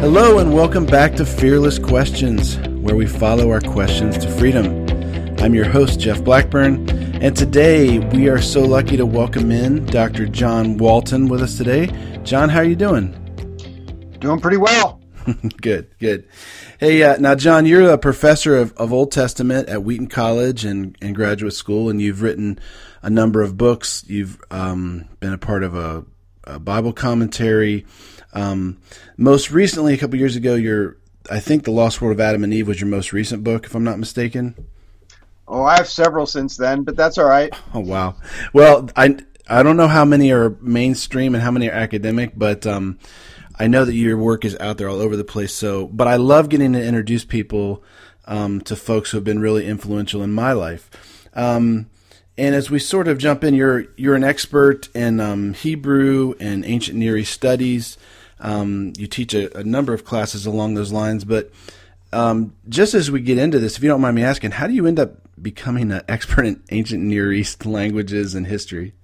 Hello, 0.00 0.38
and 0.38 0.54
welcome 0.54 0.86
back 0.86 1.14
to 1.16 1.26
Fearless 1.26 1.78
Questions, 1.78 2.56
where 2.80 2.96
we 2.96 3.04
follow 3.04 3.50
our 3.50 3.60
questions 3.60 4.16
to 4.16 4.30
freedom. 4.30 4.86
I'm 5.40 5.54
your 5.54 5.66
host, 5.66 6.00
Jeff 6.00 6.24
Blackburn, 6.24 6.88
and 7.22 7.36
today 7.36 7.98
we 7.98 8.30
are 8.30 8.40
so 8.40 8.62
lucky 8.62 8.96
to 8.96 9.04
welcome 9.04 9.50
in 9.52 9.84
Dr. 9.84 10.26
John 10.26 10.78
Walton 10.78 11.28
with 11.28 11.42
us 11.42 11.58
today. 11.58 11.88
John, 12.24 12.48
how 12.48 12.60
are 12.60 12.64
you 12.64 12.76
doing? 12.76 13.12
Doing 14.20 14.40
pretty 14.40 14.56
well. 14.56 15.02
good, 15.60 15.90
good. 15.98 16.26
Hey, 16.78 17.02
uh, 17.02 17.18
now, 17.18 17.34
John, 17.34 17.66
you're 17.66 17.90
a 17.90 17.98
professor 17.98 18.56
of, 18.56 18.72
of 18.78 18.94
Old 18.94 19.12
Testament 19.12 19.68
at 19.68 19.84
Wheaton 19.84 20.06
College 20.06 20.64
and, 20.64 20.96
and 21.02 21.14
graduate 21.14 21.52
school, 21.52 21.90
and 21.90 22.00
you've 22.00 22.22
written 22.22 22.58
a 23.02 23.10
number 23.10 23.42
of 23.42 23.58
books. 23.58 24.02
You've 24.06 24.40
um, 24.50 25.10
been 25.20 25.34
a 25.34 25.38
part 25.38 25.62
of 25.62 25.74
a, 25.74 26.06
a 26.44 26.58
Bible 26.58 26.94
commentary. 26.94 27.84
Um, 28.32 28.78
most 29.16 29.50
recently, 29.50 29.94
a 29.94 29.98
couple 29.98 30.18
years 30.18 30.36
ago, 30.36 30.54
your 30.54 30.96
I 31.30 31.40
think 31.40 31.64
the 31.64 31.70
Lost 31.70 32.00
World 32.00 32.12
of 32.12 32.20
Adam 32.20 32.44
and 32.44 32.52
Eve 32.52 32.68
was 32.68 32.80
your 32.80 32.88
most 32.88 33.12
recent 33.12 33.44
book, 33.44 33.66
if 33.66 33.74
I'm 33.74 33.84
not 33.84 33.98
mistaken. 33.98 34.66
Oh, 35.46 35.64
I 35.64 35.76
have 35.76 35.88
several 35.88 36.26
since 36.26 36.56
then, 36.56 36.84
but 36.84 36.96
that's 36.96 37.18
all 37.18 37.26
right. 37.26 37.52
Oh 37.74 37.80
wow. 37.80 38.16
Well, 38.52 38.88
I 38.96 39.16
I 39.48 39.62
don't 39.62 39.76
know 39.76 39.88
how 39.88 40.04
many 40.04 40.32
are 40.32 40.50
mainstream 40.60 41.34
and 41.34 41.42
how 41.42 41.50
many 41.50 41.68
are 41.68 41.74
academic, 41.74 42.32
but 42.36 42.66
um, 42.66 42.98
I 43.58 43.66
know 43.66 43.84
that 43.84 43.94
your 43.94 44.16
work 44.16 44.44
is 44.44 44.56
out 44.58 44.78
there 44.78 44.88
all 44.88 45.00
over 45.00 45.16
the 45.16 45.24
place. 45.24 45.52
So, 45.52 45.86
but 45.88 46.06
I 46.08 46.16
love 46.16 46.48
getting 46.48 46.72
to 46.72 46.84
introduce 46.84 47.24
people 47.24 47.82
um, 48.26 48.60
to 48.62 48.76
folks 48.76 49.10
who 49.10 49.16
have 49.18 49.24
been 49.24 49.40
really 49.40 49.66
influential 49.66 50.22
in 50.22 50.32
my 50.32 50.52
life. 50.52 50.90
Um, 51.34 51.90
and 52.38 52.54
as 52.54 52.70
we 52.70 52.78
sort 52.78 53.06
of 53.06 53.18
jump 53.18 53.44
in, 53.44 53.54
you're 53.54 53.86
you're 53.96 54.14
an 54.14 54.24
expert 54.24 54.88
in 54.94 55.20
um, 55.20 55.52
Hebrew 55.52 56.34
and 56.40 56.64
ancient 56.64 56.96
Near 56.96 57.16
East 57.16 57.32
studies. 57.32 57.98
Um, 58.40 58.92
you 58.96 59.06
teach 59.06 59.34
a, 59.34 59.58
a, 59.58 59.64
number 59.64 59.92
of 59.92 60.04
classes 60.04 60.46
along 60.46 60.74
those 60.74 60.92
lines, 60.92 61.24
but 61.24 61.52
um, 62.12 62.54
just 62.68 62.94
as 62.94 63.10
we 63.10 63.20
get 63.20 63.38
into 63.38 63.58
this, 63.58 63.76
if 63.76 63.82
you 63.82 63.88
don't 63.88 64.00
mind 64.00 64.16
me 64.16 64.24
asking, 64.24 64.52
how 64.52 64.66
do 64.66 64.72
you 64.72 64.86
end 64.86 64.98
up 64.98 65.16
becoming 65.40 65.92
an 65.92 66.02
expert 66.08 66.46
in 66.46 66.62
ancient 66.70 67.02
Near 67.02 67.32
East 67.32 67.66
languages 67.66 68.34
and 68.34 68.46
history? 68.46 68.94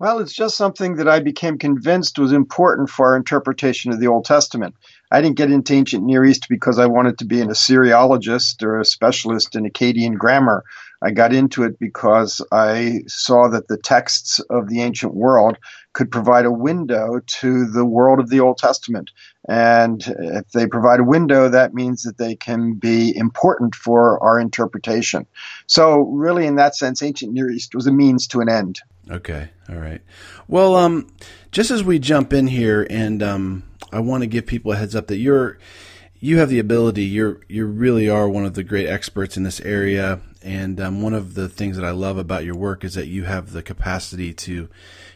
Well, 0.00 0.18
it's 0.20 0.32
just 0.32 0.56
something 0.56 0.96
that 0.96 1.08
I 1.08 1.20
became 1.20 1.58
convinced 1.58 2.18
was 2.18 2.32
important 2.32 2.88
for 2.88 3.08
our 3.08 3.16
interpretation 3.16 3.92
of 3.92 4.00
the 4.00 4.06
Old 4.06 4.24
Testament. 4.24 4.74
I 5.10 5.20
didn't 5.20 5.36
get 5.36 5.50
into 5.50 5.74
ancient 5.74 6.04
Near 6.04 6.24
East 6.24 6.46
because 6.48 6.78
I 6.78 6.86
wanted 6.86 7.18
to 7.18 7.26
be 7.26 7.42
an 7.42 7.48
Assyriologist 7.48 8.62
or 8.62 8.80
a 8.80 8.84
specialist 8.84 9.56
in 9.56 9.64
Akkadian 9.64 10.16
grammar. 10.16 10.64
I 11.02 11.10
got 11.10 11.32
into 11.32 11.62
it 11.62 11.78
because 11.78 12.42
I 12.52 13.02
saw 13.06 13.48
that 13.48 13.68
the 13.68 13.78
texts 13.78 14.38
of 14.50 14.68
the 14.68 14.82
ancient 14.82 15.14
world 15.14 15.56
could 15.92 16.10
provide 16.10 16.44
a 16.44 16.52
window 16.52 17.20
to 17.26 17.66
the 17.66 17.84
world 17.84 18.20
of 18.20 18.28
the 18.28 18.40
Old 18.40 18.58
Testament. 18.58 19.10
And 19.48 20.02
if 20.06 20.50
they 20.50 20.66
provide 20.66 21.00
a 21.00 21.04
window, 21.04 21.48
that 21.48 21.74
means 21.74 22.02
that 22.02 22.18
they 22.18 22.36
can 22.36 22.74
be 22.74 23.16
important 23.16 23.74
for 23.74 24.22
our 24.22 24.38
interpretation. 24.38 25.26
So, 25.66 26.00
really, 26.00 26.46
in 26.46 26.56
that 26.56 26.76
sense, 26.76 27.02
ancient 27.02 27.32
Near 27.32 27.50
East 27.50 27.74
was 27.74 27.86
a 27.86 27.92
means 27.92 28.26
to 28.28 28.40
an 28.40 28.48
end. 28.48 28.80
Okay, 29.10 29.50
all 29.68 29.76
right. 29.76 30.02
Well, 30.46 30.76
um, 30.76 31.08
just 31.50 31.70
as 31.70 31.82
we 31.82 31.98
jump 31.98 32.32
in 32.32 32.46
here, 32.46 32.86
and 32.88 33.22
um, 33.22 33.64
I 33.92 34.00
want 34.00 34.22
to 34.22 34.26
give 34.26 34.46
people 34.46 34.72
a 34.72 34.76
heads 34.76 34.94
up 34.94 35.08
that 35.08 35.16
you're 35.16 35.58
you 36.20 36.38
have 36.38 36.50
the 36.50 36.58
ability. 36.58 37.04
You're 37.04 37.40
you 37.48 37.66
really 37.66 38.08
are 38.08 38.28
one 38.28 38.44
of 38.44 38.54
the 38.54 38.62
great 38.62 38.86
experts 38.86 39.36
in 39.36 39.42
this 39.42 39.60
area, 39.62 40.20
and 40.42 40.80
um, 40.80 41.02
one 41.02 41.14
of 41.14 41.34
the 41.34 41.48
things 41.48 41.76
that 41.76 41.84
I 41.84 41.90
love 41.90 42.18
about 42.18 42.44
your 42.44 42.56
work 42.56 42.84
is 42.84 42.94
that 42.94 43.06
you 43.06 43.24
have 43.24 43.52
the 43.52 43.62
capacity 43.62 44.32
to 44.34 44.68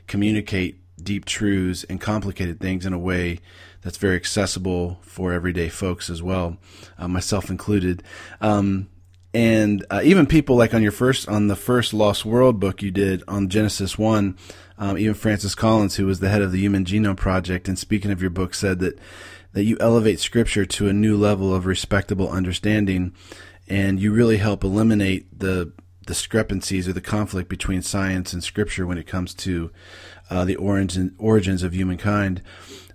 communicate 0.07 0.81
deep 1.03 1.25
truths 1.25 1.85
and 1.85 2.01
complicated 2.01 2.61
things 2.61 2.87
in 2.87 2.93
a 2.93 2.99
way 2.99 3.41
that's 3.83 3.99
very 3.99 4.17
accessible 4.17 4.99
for 5.03 5.33
everyday 5.33 5.69
folks 5.69 6.09
as 6.09 6.23
well, 6.23 6.57
uh, 6.99 7.09
myself 7.09 7.51
included. 7.51 8.03
Um, 8.41 8.89
and 9.33 9.85
uh, 9.91 10.01
even 10.05 10.27
people 10.27 10.57
like 10.57 10.75
on 10.75 10.83
your 10.83 10.93
first 10.93 11.29
on 11.29 11.49
the 11.49 11.57
first 11.57 11.93
Lost 11.93 12.25
World 12.25 12.61
book 12.61 12.83
you 12.83 12.93
did 12.93 13.25
on 13.27 13.49
Genesis 13.49 13.99
one, 13.99 14.39
um, 14.79 14.97
even 14.97 15.15
Francis 15.15 15.57
Collins, 15.57 15.97
who 15.97 16.07
was 16.07 16.21
the 16.21 16.29
head 16.29 16.41
of 16.41 16.53
the 16.53 16.61
Human 16.61 16.85
Genome 16.85 17.17
Project, 17.17 17.67
and 17.67 17.77
speaking 17.77 18.13
of 18.13 18.21
your 18.21 18.31
book, 18.31 18.55
said 18.55 18.79
that 18.79 18.99
that 19.53 19.65
you 19.65 19.77
elevate 19.81 20.21
Scripture 20.21 20.65
to 20.65 20.89
a 20.89 20.93
new 20.93 21.17
level 21.17 21.55
of 21.55 21.67
respectable 21.67 22.29
understanding, 22.29 23.13
and 23.69 24.01
you 24.01 24.13
really 24.13 24.37
help 24.37 24.65
eliminate 24.65 25.39
the 25.39 25.73
discrepancies 26.07 26.89
or 26.89 26.93
the 26.93 27.01
conflict 27.01 27.49
between 27.49 27.83
science 27.83 28.33
and 28.33 28.45
Scripture 28.45 28.87
when 28.87 28.99
it 28.99 29.07
comes 29.07 29.35
to 29.35 29.71
uh, 30.31 30.45
the 30.45 30.57
origin, 30.57 31.15
origins 31.19 31.63
of 31.63 31.75
humankind. 31.75 32.43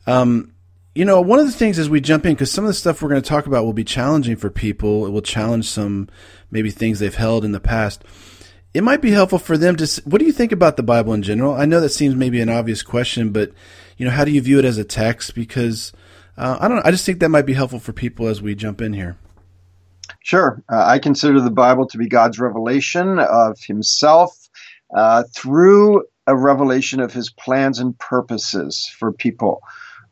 Um, 0.05 0.53
you 0.95 1.05
know, 1.05 1.21
one 1.21 1.39
of 1.39 1.45
the 1.45 1.51
things 1.51 1.79
as 1.79 1.89
we 1.89 2.01
jump 2.01 2.25
in, 2.25 2.33
because 2.33 2.51
some 2.51 2.63
of 2.63 2.67
the 2.67 2.73
stuff 2.73 3.01
we're 3.01 3.09
going 3.09 3.21
to 3.21 3.27
talk 3.27 3.45
about 3.45 3.63
will 3.63 3.73
be 3.73 3.83
challenging 3.83 4.35
for 4.35 4.49
people. 4.49 5.05
It 5.05 5.11
will 5.11 5.21
challenge 5.21 5.69
some 5.69 6.09
maybe 6.51 6.71
things 6.71 6.99
they've 6.99 7.13
held 7.13 7.45
in 7.45 7.51
the 7.51 7.59
past. 7.59 8.03
It 8.73 8.83
might 8.83 9.01
be 9.01 9.11
helpful 9.11 9.39
for 9.39 9.57
them 9.57 9.75
to. 9.77 10.01
What 10.05 10.19
do 10.19 10.25
you 10.25 10.31
think 10.31 10.51
about 10.51 10.77
the 10.77 10.83
Bible 10.83 11.13
in 11.13 11.23
general? 11.23 11.53
I 11.53 11.65
know 11.65 11.79
that 11.79 11.89
seems 11.89 12.15
maybe 12.15 12.41
an 12.41 12.49
obvious 12.49 12.83
question, 12.83 13.31
but 13.31 13.51
you 13.97 14.05
know, 14.05 14.11
how 14.11 14.25
do 14.25 14.31
you 14.31 14.41
view 14.41 14.59
it 14.59 14.65
as 14.65 14.77
a 14.77 14.83
text? 14.83 15.33
Because 15.33 15.91
uh, 16.37 16.57
I 16.59 16.67
don't. 16.67 16.85
I 16.85 16.91
just 16.91 17.05
think 17.05 17.19
that 17.19 17.29
might 17.29 17.45
be 17.45 17.53
helpful 17.53 17.79
for 17.79 17.93
people 17.93 18.27
as 18.27 18.41
we 18.41 18.53
jump 18.53 18.81
in 18.81 18.93
here. 18.93 19.17
Sure, 20.21 20.63
uh, 20.71 20.83
I 20.85 20.99
consider 20.99 21.39
the 21.39 21.49
Bible 21.49 21.87
to 21.87 21.97
be 21.97 22.07
God's 22.07 22.39
revelation 22.39 23.19
of 23.19 23.57
Himself 23.61 24.49
uh, 24.95 25.23
through 25.35 26.03
a 26.27 26.35
revelation 26.35 26.99
of 26.99 27.13
His 27.13 27.29
plans 27.29 27.79
and 27.79 27.97
purposes 27.97 28.89
for 28.99 29.11
people. 29.11 29.61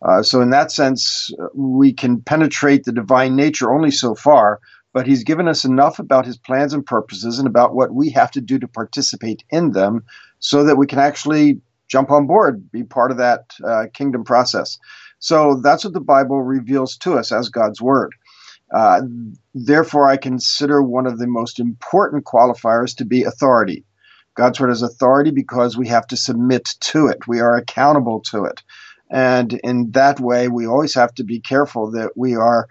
Uh, 0.02 0.24
so, 0.24 0.42
in 0.42 0.50
that 0.52 0.72
sense, 0.72 1.30
we 1.54 1.92
can 1.92 2.22
penetrate 2.22 2.86
the 2.86 2.92
divine 2.92 3.36
nature 3.36 3.74
only 3.74 3.92
so 3.92 4.16
far, 4.16 4.60
but 4.94 5.06
He's 5.06 5.24
given 5.24 5.48
us 5.48 5.66
enough 5.66 6.00
about 6.00 6.26
His 6.26 6.38
plans 6.38 6.74
and 6.74 6.86
purposes 6.86 7.38
and 7.38 7.48
about 7.48 7.76
what 7.76 7.94
we 7.94 8.10
have 8.12 8.32
to 8.32 8.42
do 8.42 8.58
to 8.60 8.68
participate 8.68 9.44
in 9.50 9.72
them 9.72 10.04
so 10.40 10.64
that 10.64 10.78
we 10.78 10.88
can 10.88 11.00
actually 11.00 11.60
jump 11.90 12.12
on 12.12 12.28
board, 12.28 12.72
be 12.72 12.84
part 12.84 13.12
of 13.12 13.18
that 13.18 13.54
uh, 13.66 13.86
kingdom 13.94 14.24
process. 14.24 14.78
So, 15.20 15.60
that's 15.62 15.84
what 15.84 15.94
the 15.94 16.00
Bible 16.00 16.42
reveals 16.44 16.96
to 16.98 17.18
us 17.18 17.32
as 17.32 17.50
God's 17.50 17.82
Word. 17.82 18.14
Uh, 18.74 19.02
therefore, 19.54 20.10
I 20.10 20.18
consider 20.18 20.82
one 20.82 21.08
of 21.08 21.20
the 21.20 21.28
most 21.28 21.60
important 21.60 22.26
qualifiers 22.26 22.96
to 22.98 23.06
be 23.06 23.24
authority. 23.24 23.86
God's 24.36 24.60
Word 24.60 24.72
is 24.72 24.82
authority 24.82 25.32
because 25.32 25.78
we 25.78 25.88
have 25.88 26.06
to 26.08 26.18
submit 26.18 26.70
to 26.82 27.08
it, 27.08 27.28
we 27.28 27.40
are 27.40 27.56
accountable 27.56 28.22
to 28.32 28.46
it. 28.46 28.62
And 29.10 29.54
in 29.64 29.92
that 29.92 30.20
way, 30.20 30.48
we 30.50 30.68
always 30.68 30.94
have 30.96 31.14
to 31.16 31.24
be 31.24 31.40
careful 31.40 31.92
that 31.92 32.12
we 32.18 32.36
are 32.36 32.68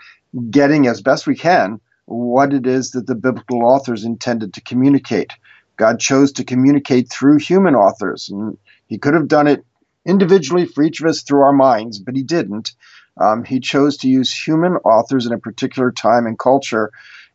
getting 0.51 0.87
as 0.87 1.01
best 1.01 1.27
we 1.27 1.34
can 1.34 1.81
what 2.07 2.53
it 2.53 2.67
is 2.67 2.93
that 2.93 3.07
the 3.07 3.15
biblical 3.15 3.65
authors 3.65 4.05
intended 4.05 4.55
to 4.55 4.61
communicate. 4.61 5.33
God 5.77 5.99
chose 6.01 6.33
to 6.33 6.45
communicate 6.45 7.11
through 7.11 7.39
human 7.39 7.75
authors, 7.75 8.28
and 8.31 8.57
He 8.87 8.99
could 8.99 9.15
have 9.15 9.28
done 9.28 9.47
it 9.47 9.65
individually 10.07 10.67
for 10.67 10.84
each 10.84 11.01
of 11.01 11.07
us 11.07 11.23
through 11.23 11.43
our 11.43 11.53
minds, 11.53 11.99
but 11.99 12.17
He 12.17 12.23
didn't. 12.23 12.73
Um, 13.19 13.44
he 13.44 13.60
chose 13.60 13.97
to 13.99 14.09
use 14.09 14.32
human 14.32 14.75
authors 14.77 15.27
in 15.27 15.32
a 15.32 15.38
particular 15.38 15.91
time 15.91 16.27
and 16.27 16.38
culture, 16.38 16.93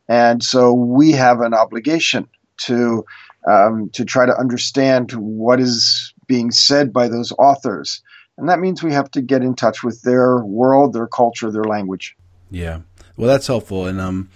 and 0.08 0.44
so 0.44 0.74
we 0.74 1.12
have 1.14 1.42
an 1.42 1.54
obligation 1.54 2.28
to 2.58 3.06
um, 3.50 3.90
to 3.90 4.06
try 4.06 4.26
to 4.26 4.38
understand 4.38 5.12
what 5.14 5.60
is 5.60 6.14
being 6.28 6.52
said 6.52 6.94
by 6.94 7.08
those 7.08 7.32
authors. 7.34 8.02
And 8.38 8.50
that 8.50 8.60
means 8.60 8.82
we 8.82 8.94
have 8.94 9.12
to 9.12 9.22
get 9.22 9.42
in 9.42 9.56
touch 9.56 9.84
with 9.84 10.02
their 10.02 10.40
world, 10.40 10.94
their 10.94 11.08
culture, 11.08 11.52
their 11.52 11.64
language. 11.64 12.16
Yeah. 12.50 12.82
Well, 13.18 13.28
that's 13.28 13.48
helpful. 13.48 13.86
And, 13.86 14.00
um, 14.00 14.30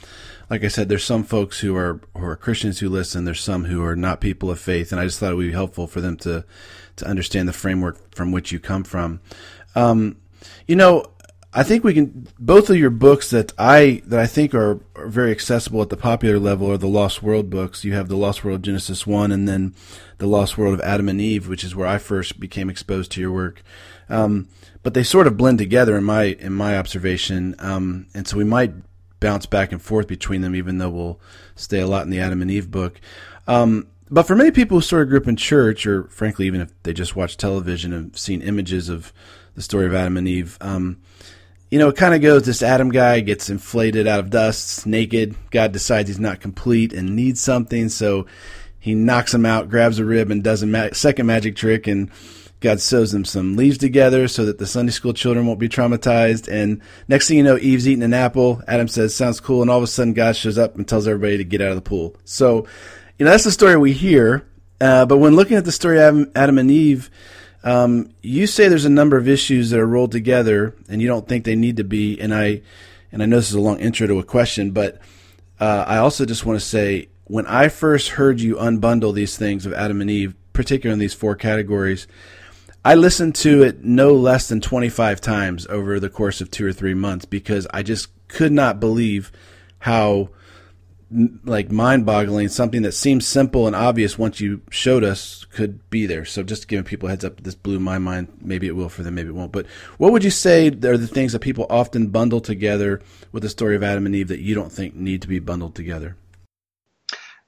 like 0.49 0.63
I 0.63 0.67
said, 0.67 0.89
there's 0.89 1.03
some 1.03 1.23
folks 1.23 1.59
who 1.59 1.75
are, 1.75 1.99
who 2.15 2.25
are 2.25 2.35
Christians 2.35 2.79
who 2.79 2.89
listen. 2.89 3.25
There's 3.25 3.41
some 3.41 3.65
who 3.65 3.83
are 3.83 3.95
not 3.95 4.21
people 4.21 4.51
of 4.51 4.59
faith. 4.59 4.91
And 4.91 5.01
I 5.01 5.05
just 5.05 5.19
thought 5.19 5.31
it 5.31 5.35
would 5.35 5.47
be 5.47 5.51
helpful 5.53 5.87
for 5.87 6.01
them 6.01 6.17
to, 6.17 6.45
to 6.97 7.07
understand 7.07 7.47
the 7.47 7.53
framework 7.53 8.13
from 8.13 8.31
which 8.31 8.51
you 8.51 8.59
come 8.59 8.83
from. 8.83 9.21
Um, 9.73 10.17
you 10.67 10.75
know, 10.75 11.05
I 11.57 11.63
think 11.63 11.85
we 11.85 11.93
can 11.93 12.27
both 12.37 12.69
of 12.69 12.75
your 12.75 12.89
books 12.89 13.29
that 13.29 13.53
I 13.57 14.01
that 14.07 14.19
I 14.19 14.27
think 14.27 14.53
are, 14.53 14.81
are, 14.93 15.07
very 15.07 15.31
accessible 15.31 15.81
at 15.81 15.89
the 15.89 15.95
popular 15.95 16.37
level 16.37 16.69
are 16.69 16.77
the 16.77 16.87
Lost 16.87 17.23
World 17.23 17.49
books. 17.49 17.85
You 17.85 17.93
have 17.93 18.09
the 18.09 18.17
Lost 18.17 18.43
World 18.43 18.61
Genesis 18.61 19.07
one, 19.07 19.31
and 19.31 19.47
then 19.47 19.73
the 20.17 20.27
Lost 20.27 20.57
World 20.57 20.73
of 20.73 20.81
Adam 20.81 21.07
and 21.07 21.21
Eve, 21.21 21.47
which 21.47 21.63
is 21.63 21.73
where 21.73 21.87
I 21.87 21.97
first 21.97 22.41
became 22.41 22.69
exposed 22.69 23.13
to 23.13 23.21
your 23.21 23.31
work. 23.31 23.63
Um, 24.09 24.49
but 24.83 24.93
they 24.93 25.01
sort 25.01 25.27
of 25.27 25.37
blend 25.37 25.57
together 25.57 25.95
in 25.95 26.03
my 26.03 26.23
in 26.23 26.51
my 26.51 26.77
observation, 26.77 27.55
um, 27.59 28.07
and 28.13 28.27
so 28.27 28.35
we 28.35 28.43
might 28.43 28.73
bounce 29.21 29.45
back 29.45 29.71
and 29.71 29.81
forth 29.81 30.07
between 30.07 30.41
them, 30.41 30.55
even 30.55 30.77
though 30.77 30.89
we'll 30.89 31.21
stay 31.55 31.79
a 31.79 31.87
lot 31.87 32.03
in 32.03 32.09
the 32.09 32.19
Adam 32.19 32.41
and 32.41 32.51
Eve 32.51 32.69
book. 32.69 32.99
Um, 33.47 33.87
but 34.11 34.27
for 34.27 34.35
many 34.35 34.51
people 34.51 34.77
who 34.77 34.81
sort 34.81 35.03
of 35.03 35.07
grew 35.07 35.19
up 35.19 35.27
in 35.27 35.37
church, 35.37 35.87
or 35.87 36.03
frankly, 36.09 36.47
even 36.47 36.59
if 36.59 36.73
they 36.83 36.91
just 36.91 37.15
watch 37.15 37.37
television 37.37 37.93
and 37.93 38.15
seen 38.17 38.41
images 38.41 38.89
of 38.89 39.13
the 39.55 39.61
story 39.61 39.85
of 39.85 39.95
Adam 39.95 40.17
and 40.17 40.27
Eve, 40.27 40.57
um, 40.59 41.01
you 41.69 41.79
know, 41.79 41.89
it 41.89 41.97
kind 41.97 42.13
of 42.13 42.21
goes 42.21 42.43
this 42.43 42.61
Adam 42.61 42.89
guy 42.89 43.19
gets 43.19 43.49
inflated 43.49 44.07
out 44.07 44.19
of 44.19 44.29
dust, 44.29 44.85
naked. 44.85 45.35
God 45.51 45.71
decides 45.71 46.09
he's 46.09 46.19
not 46.19 46.39
complete 46.39 46.93
and 46.93 47.15
needs 47.15 47.41
something, 47.41 47.89
so 47.89 48.27
he 48.79 48.93
knocks 48.93 49.33
him 49.33 49.45
out, 49.45 49.69
grabs 49.69 49.99
a 49.99 50.05
rib, 50.05 50.29
and 50.29 50.43
does 50.43 50.61
a 50.61 50.67
ma- 50.67 50.89
second 50.93 51.25
magic 51.25 51.55
trick 51.55 51.87
and 51.87 52.11
God 52.61 52.81
sews 52.81 53.11
them 53.11 53.25
some 53.25 53.55
leaves 53.55 53.77
together 53.77 54.27
so 54.27 54.45
that 54.45 54.57
the 54.57 54.65
Sunday 54.65 54.91
school 54.91 55.13
children 55.13 55.45
won't 55.45 55.59
be 55.59 55.69
traumatized. 55.69 56.47
And 56.47 56.81
next 57.07 57.27
thing 57.27 57.37
you 57.37 57.43
know, 57.43 57.57
Eve's 57.57 57.87
eating 57.87 58.03
an 58.03 58.13
apple. 58.13 58.61
Adam 58.67 58.87
says, 58.87 59.13
sounds 59.13 59.39
cool. 59.39 59.61
And 59.61 59.69
all 59.69 59.77
of 59.77 59.83
a 59.83 59.87
sudden, 59.87 60.13
God 60.13 60.35
shows 60.35 60.57
up 60.57 60.75
and 60.75 60.87
tells 60.87 61.07
everybody 61.07 61.37
to 61.37 61.43
get 61.43 61.61
out 61.61 61.69
of 61.69 61.75
the 61.75 61.81
pool. 61.81 62.15
So, 62.23 62.65
you 63.19 63.25
know, 63.25 63.31
that's 63.31 63.43
the 63.43 63.51
story 63.51 63.77
we 63.77 63.93
hear. 63.93 64.47
Uh, 64.81 65.05
but 65.05 65.17
when 65.17 65.35
looking 65.35 65.57
at 65.57 65.65
the 65.65 65.71
story 65.71 66.01
of 66.01 66.29
Adam 66.35 66.57
and 66.57 66.71
Eve, 66.71 67.09
um, 67.65 68.11
you 68.21 68.45
say 68.45 68.67
there's 68.67 68.85
a 68.85 68.89
number 68.89 69.17
of 69.17 69.27
issues 69.27 69.71
that 69.71 69.79
are 69.79 69.87
rolled 69.87 70.11
together, 70.11 70.75
and 70.87 71.01
you 71.01 71.07
don't 71.07 71.27
think 71.27 71.43
they 71.43 71.55
need 71.55 71.77
to 71.77 71.83
be. 71.83 72.19
And 72.21 72.33
I, 72.33 72.61
and 73.11 73.21
I 73.23 73.25
know 73.25 73.37
this 73.37 73.49
is 73.49 73.55
a 73.55 73.59
long 73.59 73.79
intro 73.79 74.05
to 74.07 74.19
a 74.19 74.23
question, 74.23 74.71
but 74.71 75.01
uh, 75.59 75.83
I 75.87 75.97
also 75.97 76.25
just 76.25 76.45
want 76.45 76.59
to 76.59 76.65
say 76.65 77.09
when 77.25 77.47
I 77.47 77.69
first 77.69 78.09
heard 78.09 78.39
you 78.39 78.55
unbundle 78.55 79.13
these 79.13 79.35
things 79.35 79.65
of 79.65 79.73
Adam 79.73 79.99
and 79.99 80.11
Eve, 80.11 80.35
particularly 80.53 80.93
in 80.93 80.99
these 80.99 81.15
four 81.15 81.35
categories, 81.35 82.07
I 82.85 82.93
listened 82.93 83.33
to 83.37 83.63
it 83.63 83.83
no 83.83 84.13
less 84.13 84.47
than 84.47 84.61
25 84.61 85.19
times 85.19 85.65
over 85.65 85.99
the 85.99 86.09
course 86.09 86.39
of 86.39 86.51
two 86.51 86.67
or 86.67 86.73
three 86.73 86.93
months 86.93 87.25
because 87.25 87.65
I 87.73 87.81
just 87.81 88.09
could 88.27 88.51
not 88.51 88.79
believe 88.79 89.31
how 89.79 90.29
like 91.11 91.71
mind-boggling. 91.71 92.49
Something 92.49 92.81
that 92.81 92.93
seems 92.93 93.27
simple 93.27 93.67
and 93.67 93.75
obvious 93.75 94.17
once 94.17 94.39
you 94.39 94.61
showed 94.69 95.03
us 95.03 95.45
could 95.51 95.89
be 95.89 96.05
there. 96.05 96.25
So 96.25 96.43
just 96.43 96.67
giving 96.67 96.85
people 96.85 97.09
heads 97.09 97.23
up 97.25 97.41
this 97.41 97.55
blew 97.55 97.79
my 97.79 97.99
mind. 97.99 98.27
Maybe 98.41 98.67
it 98.67 98.75
will 98.75 98.89
for 98.89 99.03
them 99.03 99.15
maybe 99.15 99.29
it 99.29 99.35
won't. 99.35 99.51
But 99.51 99.67
what 99.97 100.11
would 100.11 100.23
you 100.23 100.31
say 100.31 100.67
are 100.67 100.97
the 100.97 101.07
things 101.07 101.33
that 101.33 101.39
people 101.39 101.67
often 101.69 102.07
bundle 102.07 102.41
together 102.41 103.01
with 103.31 103.43
the 103.43 103.49
story 103.49 103.75
of 103.75 103.83
adam 103.83 104.05
and 104.05 104.15
eve 104.15 104.27
that 104.29 104.39
you 104.39 104.55
don't 104.55 104.71
think 104.71 104.95
need 104.95 105.21
to 105.21 105.27
be 105.27 105.39
bundled 105.39 105.75
together? 105.75 106.17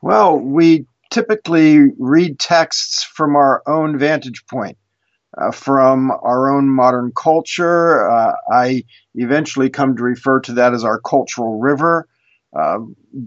Well 0.01 0.38
we 0.38 0.86
typically 1.10 1.92
read 1.98 2.39
texts 2.39 3.03
from 3.03 3.36
our 3.36 3.63
own 3.65 3.98
vantage 3.98 4.45
point 4.48 4.77
uh, 5.38 5.51
from 5.51 6.12
our 6.12 6.56
own 6.56 6.69
modern 6.69 7.12
culture. 7.15 8.10
Uh, 8.10 8.33
I 8.51 8.83
eventually 9.15 9.69
come 9.69 9.95
to 9.95 10.03
refer 10.03 10.39
to 10.42 10.53
that 10.53 10.74
as 10.74 10.83
our 10.83 11.00
cultural 11.00 11.60
river. 11.60 12.07
Uh, 12.55 12.79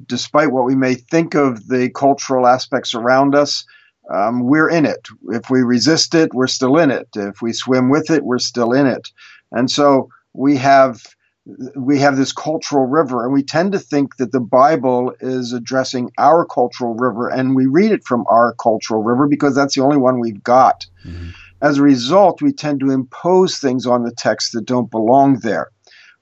despite 0.07 0.53
what 0.53 0.65
we 0.65 0.75
may 0.75 0.95
think 0.95 1.35
of 1.35 1.69
the 1.69 1.91
cultural 1.91 2.47
aspects 2.47 2.95
around 2.95 3.35
us, 3.35 3.65
um, 4.13 4.45
we're 4.45 4.69
in 4.69 4.87
it. 4.87 5.09
If 5.29 5.51
we 5.51 5.63
resist 5.63 6.15
it, 6.15 6.35
we're 6.35 6.47
still 6.47 6.79
in 6.79 6.91
it. 6.91 7.09
If 7.15 7.43
we 7.43 7.53
swim 7.53 7.91
with 7.91 8.11
it, 8.11 8.25
we're 8.25 8.39
still 8.39 8.73
in 8.73 8.87
it. 8.87 9.09
And 9.53 9.71
so 9.71 10.09
we 10.33 10.57
have 10.57 11.03
we 11.75 11.99
have 11.99 12.17
this 12.17 12.33
cultural 12.33 12.87
river, 12.87 13.25
and 13.25 13.33
we 13.33 13.43
tend 13.43 13.73
to 13.73 13.79
think 13.79 14.17
that 14.17 14.31
the 14.31 14.41
Bible 14.41 15.15
is 15.21 15.53
addressing 15.53 16.11
our 16.19 16.45
cultural 16.45 16.95
river, 16.95 17.29
and 17.29 17.57
we 17.57 17.67
read 17.67 17.93
it 17.93 18.05
from 18.05 18.25
our 18.29 18.55
cultural 18.55 19.03
river 19.03 19.27
because 19.27 19.55
that's 19.55 19.75
the 19.75 19.83
only 19.83 19.97
one 19.97 20.21
we've 20.21 20.43
got. 20.43 20.87
Mm-hmm. 21.05 21.31
As 21.63 21.79
a 21.79 21.83
result, 21.83 22.41
we 22.41 22.53
tend 22.53 22.81
to 22.81 22.91
impose 22.91 23.59
things 23.59 23.87
on 23.87 24.05
the 24.05 24.13
text 24.13 24.53
that 24.53 24.67
don't 24.67 24.91
belong 24.91 25.41
there. 25.41 25.71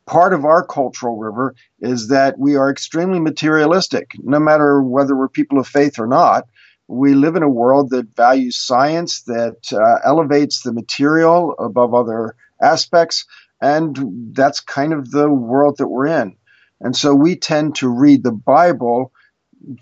Part 0.09 0.33
of 0.33 0.47
our 0.47 0.65
cultural 0.65 1.19
river 1.19 1.55
is 1.81 2.09
that 2.09 2.39
we 2.39 2.57
are 2.57 2.71
extremely 2.71 3.21
materialistic, 3.21 4.13
no 4.23 4.41
matter 4.41 4.83
whether 4.83 5.15
we're 5.15 5.29
people 5.29 5.59
of 5.59 5.69
faith 5.69 5.99
or 5.99 6.07
not. 6.07 6.47
We 6.89 7.13
live 7.13 7.37
in 7.37 7.43
a 7.43 7.49
world 7.51 7.91
that 7.91 8.17
values 8.17 8.57
science, 8.57 9.21
that 9.25 9.71
uh, 9.71 9.99
elevates 10.09 10.63
the 10.63 10.73
material 10.73 11.55
above 11.59 11.93
other 11.93 12.37
aspects, 12.63 13.27
and 13.61 14.33
that's 14.33 14.61
kind 14.61 14.95
of 14.95 15.11
the 15.11 15.31
world 15.31 15.77
that 15.77 15.89
we're 15.89 16.07
in. 16.07 16.37
And 16.81 16.97
so 16.97 17.15
we 17.15 17.37
tend 17.37 17.75
to 17.77 17.89
read 17.91 18.23
the 18.25 18.33
Bible 18.33 19.13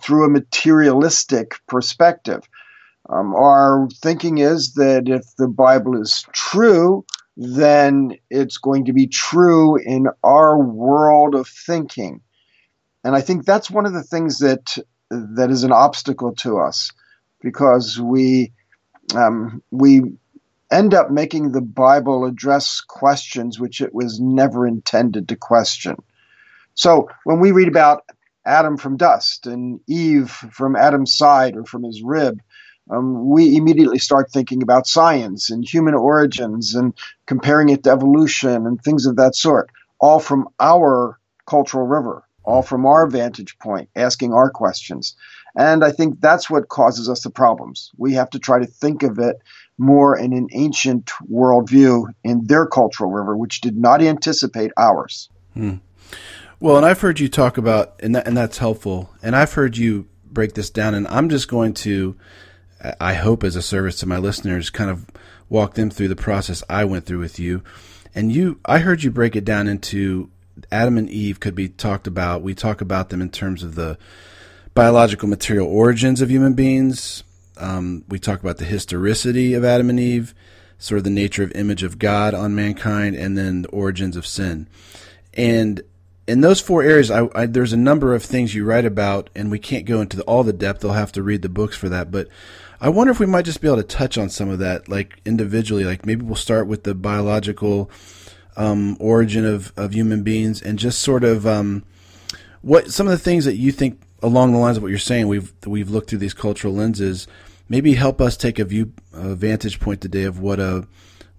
through 0.02 0.24
a 0.24 0.30
materialistic 0.30 1.54
perspective. 1.68 2.42
Um, 3.08 3.32
our 3.36 3.88
thinking 4.02 4.38
is 4.38 4.74
that 4.74 5.08
if 5.08 5.24
the 5.38 5.46
Bible 5.46 6.00
is 6.00 6.24
true, 6.32 7.04
then 7.36 8.16
it's 8.30 8.56
going 8.56 8.86
to 8.86 8.92
be 8.92 9.06
true 9.06 9.76
in 9.76 10.06
our 10.22 10.58
world 10.58 11.34
of 11.34 11.46
thinking. 11.46 12.22
And 13.04 13.14
I 13.14 13.20
think 13.20 13.44
that's 13.44 13.70
one 13.70 13.86
of 13.86 13.92
the 13.92 14.02
things 14.02 14.38
that 14.38 14.76
that 15.10 15.50
is 15.50 15.62
an 15.62 15.72
obstacle 15.72 16.34
to 16.34 16.58
us 16.58 16.90
because 17.40 18.00
we 18.00 18.52
um, 19.14 19.62
we 19.70 20.02
end 20.70 20.94
up 20.94 21.10
making 21.10 21.52
the 21.52 21.60
Bible 21.60 22.24
address 22.24 22.80
questions 22.80 23.60
which 23.60 23.80
it 23.80 23.94
was 23.94 24.18
never 24.18 24.66
intended 24.66 25.28
to 25.28 25.36
question. 25.36 25.96
So 26.74 27.08
when 27.24 27.38
we 27.38 27.52
read 27.52 27.68
about 27.68 28.02
Adam 28.44 28.76
from 28.76 28.96
dust 28.96 29.46
and 29.46 29.80
Eve 29.86 30.30
from 30.30 30.74
Adam's 30.74 31.16
side 31.16 31.56
or 31.56 31.64
from 31.64 31.84
his 31.84 32.02
rib, 32.02 32.40
um, 32.90 33.28
we 33.28 33.56
immediately 33.56 33.98
start 33.98 34.30
thinking 34.30 34.62
about 34.62 34.86
science 34.86 35.50
and 35.50 35.64
human 35.64 35.94
origins 35.94 36.74
and 36.74 36.94
comparing 37.26 37.68
it 37.68 37.84
to 37.84 37.90
evolution 37.90 38.66
and 38.66 38.80
things 38.80 39.06
of 39.06 39.16
that 39.16 39.34
sort, 39.34 39.70
all 39.98 40.20
from 40.20 40.48
our 40.60 41.18
cultural 41.46 41.86
river, 41.86 42.24
all 42.44 42.62
from 42.62 42.86
our 42.86 43.08
vantage 43.08 43.58
point, 43.58 43.88
asking 43.96 44.32
our 44.32 44.50
questions. 44.50 45.16
And 45.56 45.82
I 45.82 45.90
think 45.90 46.20
that's 46.20 46.50
what 46.50 46.68
causes 46.68 47.08
us 47.08 47.22
the 47.22 47.30
problems. 47.30 47.90
We 47.96 48.14
have 48.14 48.30
to 48.30 48.38
try 48.38 48.58
to 48.58 48.66
think 48.66 49.02
of 49.02 49.18
it 49.18 49.36
more 49.78 50.16
in 50.16 50.32
an 50.32 50.48
ancient 50.52 51.06
worldview 51.30 52.06
in 52.22 52.46
their 52.46 52.66
cultural 52.66 53.10
river, 53.10 53.36
which 53.36 53.60
did 53.60 53.76
not 53.76 54.02
anticipate 54.02 54.70
ours. 54.76 55.28
Hmm. 55.54 55.76
Well, 56.60 56.76
and 56.76 56.86
I've 56.86 57.00
heard 57.00 57.20
you 57.20 57.28
talk 57.28 57.58
about, 57.58 58.00
and, 58.02 58.14
that, 58.14 58.26
and 58.26 58.36
that's 58.36 58.58
helpful. 58.58 59.10
And 59.22 59.34
I've 59.34 59.52
heard 59.52 59.76
you 59.76 60.06
break 60.24 60.54
this 60.54 60.70
down, 60.70 60.94
and 60.94 61.06
I'm 61.08 61.28
just 61.28 61.48
going 61.48 61.74
to 61.74 62.16
I 63.00 63.14
hope 63.14 63.42
as 63.42 63.56
a 63.56 63.62
service 63.62 63.98
to 64.00 64.06
my 64.06 64.18
listeners, 64.18 64.70
kind 64.70 64.90
of 64.90 65.06
walk 65.48 65.74
them 65.74 65.90
through 65.90 66.08
the 66.08 66.16
process 66.16 66.62
I 66.68 66.84
went 66.84 67.06
through 67.06 67.20
with 67.20 67.38
you. 67.38 67.62
And 68.14 68.32
you, 68.32 68.60
I 68.64 68.78
heard 68.78 69.02
you 69.02 69.10
break 69.10 69.36
it 69.36 69.44
down 69.44 69.68
into 69.68 70.30
Adam 70.72 70.98
and 70.98 71.08
Eve 71.10 71.40
could 71.40 71.54
be 71.54 71.68
talked 71.68 72.06
about. 72.06 72.42
We 72.42 72.54
talk 72.54 72.80
about 72.80 73.10
them 73.10 73.20
in 73.20 73.30
terms 73.30 73.62
of 73.62 73.74
the 73.74 73.98
biological 74.74 75.28
material 75.28 75.68
origins 75.68 76.20
of 76.20 76.30
human 76.30 76.54
beings. 76.54 77.24
Um, 77.58 78.04
we 78.08 78.18
talk 78.18 78.40
about 78.40 78.58
the 78.58 78.64
historicity 78.64 79.54
of 79.54 79.64
Adam 79.64 79.90
and 79.90 80.00
Eve, 80.00 80.34
sort 80.78 80.98
of 80.98 81.04
the 81.04 81.10
nature 81.10 81.42
of 81.42 81.52
image 81.52 81.82
of 81.82 81.98
God 81.98 82.34
on 82.34 82.54
mankind, 82.54 83.16
and 83.16 83.36
then 83.36 83.62
the 83.62 83.68
origins 83.68 84.16
of 84.16 84.26
sin. 84.26 84.68
And 85.34 85.82
in 86.26 86.40
those 86.40 86.60
four 86.60 86.82
areas, 86.82 87.10
I, 87.10 87.28
I, 87.34 87.46
there's 87.46 87.72
a 87.72 87.78
number 87.78 88.14
of 88.14 88.22
things 88.22 88.54
you 88.54 88.64
write 88.64 88.84
about, 88.84 89.30
and 89.34 89.50
we 89.50 89.58
can't 89.58 89.86
go 89.86 90.00
into 90.00 90.16
the, 90.16 90.24
all 90.24 90.42
the 90.42 90.52
depth. 90.52 90.80
They'll 90.80 90.92
have 90.92 91.12
to 91.12 91.22
read 91.22 91.42
the 91.42 91.48
books 91.48 91.76
for 91.76 91.88
that. 91.88 92.10
But 92.10 92.28
I 92.80 92.88
wonder 92.88 93.10
if 93.10 93.20
we 93.20 93.26
might 93.26 93.44
just 93.44 93.60
be 93.60 93.68
able 93.68 93.78
to 93.78 93.82
touch 93.82 94.18
on 94.18 94.28
some 94.28 94.48
of 94.48 94.58
that, 94.58 94.88
like 94.88 95.20
individually. 95.24 95.84
Like 95.84 96.04
maybe 96.04 96.24
we'll 96.24 96.36
start 96.36 96.66
with 96.66 96.84
the 96.84 96.94
biological 96.94 97.90
um, 98.56 98.96
origin 99.00 99.44
of, 99.44 99.72
of 99.76 99.94
human 99.94 100.22
beings, 100.22 100.60
and 100.60 100.78
just 100.78 101.00
sort 101.00 101.24
of 101.24 101.46
um, 101.46 101.84
what 102.62 102.90
some 102.90 103.06
of 103.06 103.10
the 103.12 103.18
things 103.18 103.44
that 103.44 103.56
you 103.56 103.72
think 103.72 104.02
along 104.22 104.52
the 104.52 104.58
lines 104.58 104.76
of 104.76 104.82
what 104.82 104.90
you're 104.90 104.98
saying. 104.98 105.28
We've 105.28 105.52
we've 105.66 105.90
looked 105.90 106.10
through 106.10 106.18
these 106.18 106.34
cultural 106.34 106.74
lenses. 106.74 107.26
Maybe 107.68 107.94
help 107.94 108.20
us 108.20 108.36
take 108.36 108.58
a 108.58 108.64
view, 108.64 108.92
a 109.12 109.34
vantage 109.34 109.80
point 109.80 110.00
today 110.00 110.22
of 110.24 110.38
what 110.38 110.60
a 110.60 110.86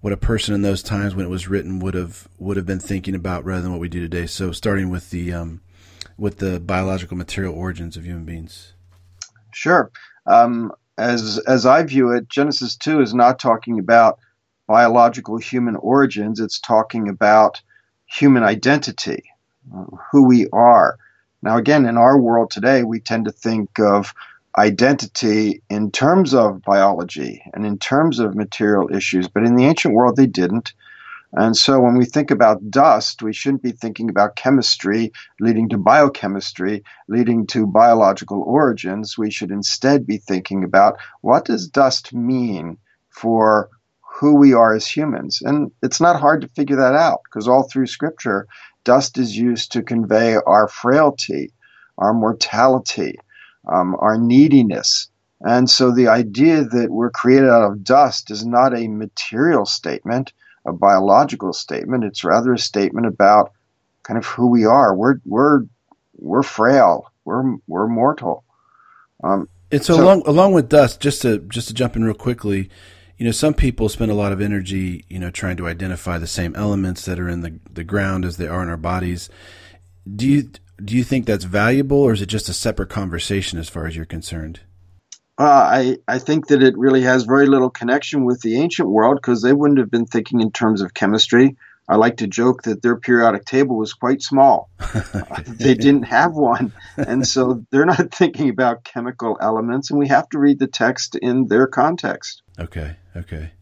what 0.00 0.12
a 0.12 0.16
person 0.16 0.54
in 0.54 0.62
those 0.62 0.82
times 0.82 1.14
when 1.14 1.24
it 1.24 1.30
was 1.30 1.48
written 1.48 1.78
would 1.80 1.94
have 1.94 2.28
would 2.38 2.56
have 2.56 2.66
been 2.66 2.80
thinking 2.80 3.14
about 3.14 3.44
rather 3.44 3.62
than 3.62 3.72
what 3.72 3.80
we 3.80 3.88
do 3.88 4.00
today. 4.00 4.26
So 4.26 4.52
starting 4.52 4.90
with 4.90 5.10
the 5.10 5.32
um, 5.32 5.60
with 6.16 6.38
the 6.38 6.60
biological 6.60 7.16
material 7.16 7.54
origins 7.54 7.96
of 7.96 8.04
human 8.04 8.24
beings. 8.24 8.74
Sure. 9.52 9.90
Um, 10.26 10.72
as 10.98 11.38
as 11.46 11.64
I 11.64 11.82
view 11.84 12.10
it, 12.12 12.28
Genesis 12.28 12.76
two 12.76 13.00
is 13.00 13.14
not 13.14 13.38
talking 13.38 13.78
about 13.78 14.18
biological 14.66 15.38
human 15.38 15.76
origins. 15.76 16.40
It's 16.40 16.58
talking 16.60 17.08
about 17.08 17.62
human 18.06 18.42
identity, 18.42 19.22
who 20.12 20.24
we 20.24 20.48
are. 20.52 20.98
Now, 21.42 21.56
again, 21.56 21.86
in 21.86 21.96
our 21.96 22.18
world 22.18 22.50
today, 22.50 22.82
we 22.82 23.00
tend 23.00 23.24
to 23.26 23.32
think 23.32 23.78
of 23.78 24.12
identity 24.58 25.62
in 25.70 25.90
terms 25.90 26.34
of 26.34 26.62
biology 26.62 27.42
and 27.54 27.64
in 27.64 27.78
terms 27.78 28.18
of 28.18 28.34
material 28.34 28.92
issues, 28.94 29.28
but 29.28 29.44
in 29.44 29.54
the 29.54 29.64
ancient 29.64 29.94
world, 29.94 30.16
they 30.16 30.26
didn't. 30.26 30.72
And 31.32 31.56
so 31.56 31.78
when 31.80 31.98
we 31.98 32.06
think 32.06 32.30
about 32.30 32.70
dust, 32.70 33.22
we 33.22 33.34
shouldn't 33.34 33.62
be 33.62 33.72
thinking 33.72 34.08
about 34.08 34.36
chemistry 34.36 35.12
leading 35.40 35.68
to 35.68 35.76
biochemistry, 35.76 36.82
leading 37.08 37.46
to 37.48 37.66
biological 37.66 38.42
origins. 38.42 39.18
We 39.18 39.30
should 39.30 39.50
instead 39.50 40.06
be 40.06 40.16
thinking 40.16 40.64
about 40.64 40.98
what 41.20 41.44
does 41.44 41.68
dust 41.68 42.14
mean 42.14 42.78
for 43.10 43.68
who 44.00 44.34
we 44.34 44.54
are 44.54 44.74
as 44.74 44.86
humans? 44.86 45.40
And 45.42 45.70
it's 45.82 46.00
not 46.00 46.18
hard 46.18 46.40
to 46.40 46.48
figure 46.48 46.76
that 46.76 46.94
out 46.94 47.20
because 47.24 47.46
all 47.46 47.68
through 47.68 47.86
scripture, 47.86 48.46
dust 48.84 49.18
is 49.18 49.36
used 49.36 49.70
to 49.72 49.82
convey 49.82 50.36
our 50.46 50.66
frailty, 50.66 51.52
our 51.98 52.14
mortality, 52.14 53.16
um, 53.70 53.94
our 54.00 54.16
neediness. 54.16 55.08
And 55.42 55.68
so 55.68 55.92
the 55.92 56.08
idea 56.08 56.64
that 56.64 56.90
we're 56.90 57.10
created 57.10 57.48
out 57.48 57.70
of 57.70 57.84
dust 57.84 58.30
is 58.30 58.46
not 58.46 58.76
a 58.76 58.88
material 58.88 59.66
statement 59.66 60.32
a 60.68 60.72
biological 60.72 61.52
statement. 61.52 62.04
It's 62.04 62.24
rather 62.24 62.52
a 62.52 62.58
statement 62.58 63.06
about 63.06 63.52
kind 64.02 64.18
of 64.18 64.26
who 64.26 64.48
we 64.48 64.64
are. 64.64 64.94
We're 64.94 65.16
we're 65.24 65.62
we're 66.16 66.42
frail. 66.42 67.12
We're 67.24 67.56
we're 67.66 67.88
mortal. 67.88 68.44
Um, 69.22 69.48
and 69.70 69.84
so, 69.84 69.96
so, 69.96 70.02
along 70.02 70.22
along 70.26 70.52
with 70.52 70.68
dust, 70.68 71.00
just 71.00 71.22
to 71.22 71.38
just 71.38 71.68
to 71.68 71.74
jump 71.74 71.96
in 71.96 72.04
real 72.04 72.14
quickly, 72.14 72.70
you 73.16 73.24
know, 73.24 73.32
some 73.32 73.54
people 73.54 73.88
spend 73.88 74.10
a 74.10 74.14
lot 74.14 74.32
of 74.32 74.40
energy, 74.40 75.04
you 75.08 75.18
know, 75.18 75.30
trying 75.30 75.56
to 75.56 75.66
identify 75.66 76.18
the 76.18 76.26
same 76.26 76.54
elements 76.54 77.04
that 77.04 77.18
are 77.18 77.28
in 77.28 77.40
the, 77.40 77.58
the 77.70 77.84
ground 77.84 78.24
as 78.24 78.36
they 78.36 78.46
are 78.46 78.62
in 78.62 78.68
our 78.68 78.76
bodies. 78.76 79.28
Do 80.14 80.26
you 80.26 80.50
do 80.82 80.96
you 80.96 81.04
think 81.04 81.26
that's 81.26 81.44
valuable, 81.44 81.98
or 81.98 82.12
is 82.12 82.22
it 82.22 82.26
just 82.26 82.48
a 82.48 82.54
separate 82.54 82.88
conversation 82.88 83.58
as 83.58 83.68
far 83.68 83.86
as 83.86 83.96
you're 83.96 84.04
concerned? 84.04 84.60
Uh, 85.38 85.44
I 85.44 85.98
I 86.08 86.18
think 86.18 86.48
that 86.48 86.62
it 86.62 86.76
really 86.76 87.02
has 87.02 87.22
very 87.22 87.46
little 87.46 87.70
connection 87.70 88.24
with 88.24 88.40
the 88.40 88.56
ancient 88.56 88.88
world 88.88 89.16
because 89.16 89.40
they 89.40 89.52
wouldn't 89.52 89.78
have 89.78 89.90
been 89.90 90.06
thinking 90.06 90.40
in 90.40 90.50
terms 90.50 90.82
of 90.82 90.94
chemistry. 90.94 91.56
I 91.88 91.96
like 91.96 92.18
to 92.18 92.26
joke 92.26 92.64
that 92.64 92.82
their 92.82 92.96
periodic 92.96 93.46
table 93.46 93.76
was 93.76 93.94
quite 93.94 94.20
small. 94.20 94.68
they 95.46 95.74
didn't 95.74 96.02
have 96.02 96.34
one. 96.34 96.72
And 96.98 97.26
so 97.26 97.64
they're 97.70 97.86
not 97.86 98.10
thinking 98.14 98.50
about 98.50 98.84
chemical 98.84 99.38
elements, 99.40 99.90
and 99.90 99.98
we 99.98 100.08
have 100.08 100.28
to 100.30 100.38
read 100.38 100.58
the 100.58 100.66
text 100.66 101.14
in 101.14 101.46
their 101.46 101.66
context. 101.66 102.42
Okay, 102.58 102.96
okay. 103.16 103.52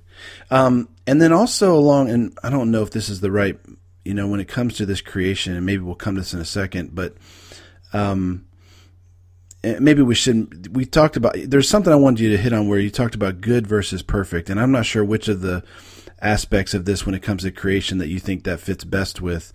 Um, 0.50 0.88
and 1.06 1.22
then 1.22 1.32
also 1.32 1.76
along, 1.76 2.10
and 2.10 2.36
I 2.42 2.50
don't 2.50 2.72
know 2.72 2.82
if 2.82 2.90
this 2.90 3.08
is 3.08 3.20
the 3.20 3.30
right, 3.30 3.58
you 4.04 4.14
know, 4.14 4.26
when 4.26 4.40
it 4.40 4.48
comes 4.48 4.74
to 4.78 4.86
this 4.86 5.00
creation, 5.00 5.54
and 5.54 5.64
maybe 5.64 5.82
we'll 5.82 5.94
come 5.94 6.16
to 6.16 6.22
this 6.22 6.34
in 6.34 6.40
a 6.40 6.44
second, 6.44 6.96
but 6.96 7.14
um, 7.92 8.45
maybe 9.80 10.02
we 10.02 10.14
shouldn't. 10.14 10.68
We 10.68 10.84
talked 10.84 11.16
about, 11.16 11.36
there's 11.36 11.68
something 11.68 11.92
I 11.92 11.96
wanted 11.96 12.20
you 12.20 12.30
to 12.30 12.36
hit 12.36 12.52
on 12.52 12.68
where 12.68 12.78
you 12.78 12.90
talked 12.90 13.14
about 13.14 13.40
good 13.40 13.66
versus 13.66 14.02
perfect, 14.02 14.50
and 14.50 14.60
I'm 14.60 14.72
not 14.72 14.86
sure 14.86 15.04
which 15.04 15.28
of 15.28 15.40
the 15.40 15.62
aspects 16.20 16.74
of 16.74 16.84
this 16.84 17.04
when 17.04 17.14
it 17.14 17.22
comes 17.22 17.42
to 17.42 17.50
creation 17.50 17.98
that 17.98 18.08
you 18.08 18.18
think 18.18 18.44
that 18.44 18.60
fits 18.60 18.84
best 18.84 19.20
with. 19.20 19.52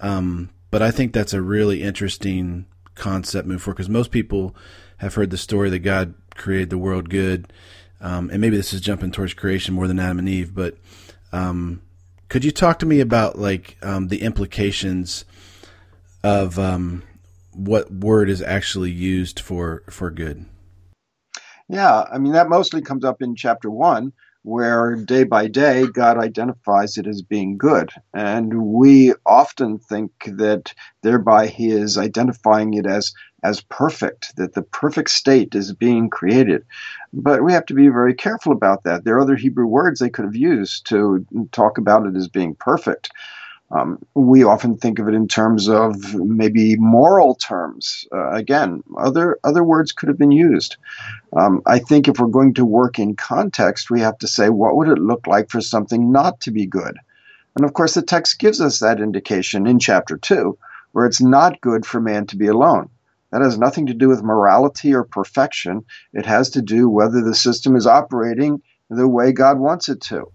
Um, 0.00 0.50
but 0.70 0.82
I 0.82 0.90
think 0.90 1.12
that's 1.12 1.32
a 1.32 1.42
really 1.42 1.82
interesting 1.82 2.66
concept 2.94 3.46
move 3.46 3.62
forward 3.62 3.76
because 3.76 3.88
most 3.88 4.10
people 4.10 4.54
have 4.98 5.14
heard 5.14 5.30
the 5.30 5.38
story 5.38 5.70
that 5.70 5.80
God 5.80 6.14
created 6.34 6.70
the 6.70 6.78
world 6.78 7.08
good. 7.08 7.52
Um, 8.00 8.30
and 8.30 8.40
maybe 8.40 8.56
this 8.56 8.72
is 8.72 8.80
jumping 8.80 9.12
towards 9.12 9.34
creation 9.34 9.74
more 9.74 9.86
than 9.86 10.00
Adam 10.00 10.18
and 10.18 10.28
Eve, 10.28 10.54
but 10.54 10.76
um, 11.32 11.82
could 12.28 12.44
you 12.44 12.50
talk 12.50 12.78
to 12.80 12.86
me 12.86 13.00
about 13.00 13.38
like 13.38 13.76
um, 13.82 14.08
the 14.08 14.22
implications 14.22 15.24
of 16.24 16.58
um, 16.58 17.02
what 17.54 17.92
word 17.92 18.28
is 18.28 18.42
actually 18.42 18.90
used 18.90 19.40
for 19.40 19.82
for 19.88 20.10
good? 20.10 20.46
Yeah, 21.68 22.04
I 22.12 22.18
mean 22.18 22.32
that 22.32 22.48
mostly 22.48 22.82
comes 22.82 23.04
up 23.04 23.22
in 23.22 23.34
chapter 23.34 23.70
one, 23.70 24.12
where 24.42 24.96
day 24.96 25.24
by 25.24 25.46
day 25.48 25.86
God 25.86 26.18
identifies 26.18 26.98
it 26.98 27.06
as 27.06 27.22
being 27.22 27.56
good. 27.56 27.90
And 28.12 28.64
we 28.64 29.14
often 29.24 29.78
think 29.78 30.10
that 30.26 30.74
thereby 31.02 31.46
He 31.46 31.70
is 31.70 31.96
identifying 31.96 32.74
it 32.74 32.86
as, 32.86 33.14
as 33.42 33.60
perfect, 33.62 34.36
that 34.36 34.54
the 34.54 34.62
perfect 34.62 35.10
state 35.10 35.54
is 35.54 35.72
being 35.72 36.10
created. 36.10 36.64
But 37.12 37.44
we 37.44 37.52
have 37.52 37.66
to 37.66 37.74
be 37.74 37.88
very 37.88 38.14
careful 38.14 38.52
about 38.52 38.84
that. 38.84 39.04
There 39.04 39.16
are 39.16 39.20
other 39.20 39.36
Hebrew 39.36 39.66
words 39.66 40.00
they 40.00 40.10
could 40.10 40.24
have 40.24 40.36
used 40.36 40.86
to 40.88 41.24
talk 41.52 41.78
about 41.78 42.06
it 42.06 42.16
as 42.16 42.28
being 42.28 42.54
perfect. 42.54 43.10
Um, 43.72 44.04
we 44.14 44.44
often 44.44 44.76
think 44.76 44.98
of 44.98 45.08
it 45.08 45.14
in 45.14 45.26
terms 45.26 45.66
of 45.66 46.14
maybe 46.14 46.76
moral 46.76 47.34
terms. 47.34 48.06
Uh, 48.12 48.30
again, 48.32 48.82
other 48.98 49.38
other 49.42 49.64
words 49.64 49.92
could 49.92 50.10
have 50.10 50.18
been 50.18 50.30
used. 50.30 50.76
Um, 51.34 51.62
I 51.64 51.78
think 51.78 52.06
if 52.06 52.18
we're 52.18 52.26
going 52.26 52.54
to 52.54 52.66
work 52.66 52.98
in 52.98 53.16
context, 53.16 53.90
we 53.90 54.00
have 54.00 54.18
to 54.18 54.28
say 54.28 54.50
what 54.50 54.76
would 54.76 54.88
it 54.88 54.98
look 54.98 55.26
like 55.26 55.48
for 55.48 55.62
something 55.62 56.12
not 56.12 56.40
to 56.40 56.50
be 56.50 56.66
good. 56.66 56.98
And 57.56 57.64
of 57.64 57.72
course, 57.72 57.94
the 57.94 58.02
text 58.02 58.38
gives 58.38 58.60
us 58.60 58.78
that 58.80 59.00
indication 59.00 59.66
in 59.66 59.78
chapter 59.78 60.18
two, 60.18 60.58
where 60.92 61.06
it's 61.06 61.22
not 61.22 61.60
good 61.62 61.86
for 61.86 62.00
man 62.00 62.26
to 62.26 62.36
be 62.36 62.48
alone. 62.48 62.90
That 63.30 63.40
has 63.40 63.58
nothing 63.58 63.86
to 63.86 63.94
do 63.94 64.08
with 64.08 64.22
morality 64.22 64.92
or 64.94 65.04
perfection. 65.04 65.86
It 66.12 66.26
has 66.26 66.50
to 66.50 66.60
do 66.60 66.90
whether 66.90 67.22
the 67.22 67.34
system 67.34 67.76
is 67.76 67.86
operating 67.86 68.60
the 68.90 69.08
way 69.08 69.32
God 69.32 69.58
wants 69.58 69.88
it 69.88 70.02
to. 70.02 70.30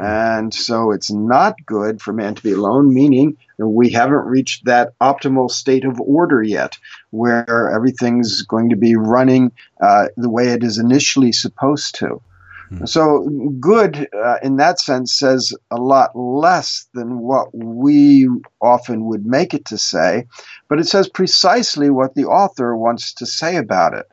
And 0.00 0.54
so 0.54 0.92
it's 0.92 1.10
not 1.10 1.56
good 1.66 2.00
for 2.00 2.14
man 2.14 2.34
to 2.34 2.42
be 2.42 2.52
alone, 2.52 2.94
meaning 2.94 3.36
we 3.58 3.90
haven't 3.90 4.24
reached 4.24 4.64
that 4.64 4.98
optimal 4.98 5.50
state 5.50 5.84
of 5.84 6.00
order 6.00 6.42
yet, 6.42 6.78
where 7.10 7.70
everything's 7.70 8.40
going 8.40 8.70
to 8.70 8.76
be 8.76 8.96
running 8.96 9.52
uh, 9.82 10.06
the 10.16 10.30
way 10.30 10.48
it 10.48 10.64
is 10.64 10.78
initially 10.78 11.32
supposed 11.32 11.96
to. 11.96 12.22
Hmm. 12.70 12.86
So, 12.86 13.28
good 13.60 14.08
uh, 14.16 14.36
in 14.42 14.56
that 14.56 14.80
sense 14.80 15.18
says 15.18 15.52
a 15.70 15.76
lot 15.76 16.16
less 16.16 16.86
than 16.94 17.18
what 17.18 17.48
we 17.52 18.26
often 18.62 19.04
would 19.04 19.26
make 19.26 19.52
it 19.52 19.66
to 19.66 19.76
say, 19.76 20.26
but 20.68 20.80
it 20.80 20.86
says 20.86 21.10
precisely 21.10 21.90
what 21.90 22.14
the 22.14 22.24
author 22.24 22.74
wants 22.74 23.12
to 23.14 23.26
say 23.26 23.56
about 23.56 23.92
it. 23.92 24.06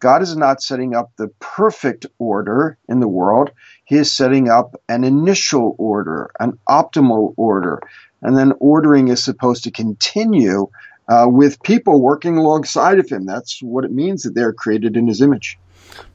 God 0.00 0.22
is 0.22 0.36
not 0.36 0.62
setting 0.62 0.94
up 0.94 1.12
the 1.16 1.28
perfect 1.38 2.06
order 2.18 2.78
in 2.88 3.00
the 3.00 3.08
world. 3.08 3.50
He 3.84 3.96
is 3.96 4.12
setting 4.12 4.48
up 4.48 4.80
an 4.88 5.04
initial 5.04 5.76
order, 5.78 6.30
an 6.40 6.58
optimal 6.68 7.34
order. 7.36 7.80
And 8.22 8.36
then 8.36 8.52
ordering 8.58 9.08
is 9.08 9.22
supposed 9.22 9.64
to 9.64 9.70
continue 9.70 10.68
uh, 11.08 11.26
with 11.28 11.62
people 11.62 12.00
working 12.00 12.36
alongside 12.36 12.98
of 12.98 13.08
him. 13.08 13.26
That's 13.26 13.62
what 13.62 13.84
it 13.84 13.92
means 13.92 14.22
that 14.22 14.34
they're 14.34 14.52
created 14.52 14.96
in 14.96 15.06
his 15.06 15.20
image. 15.20 15.58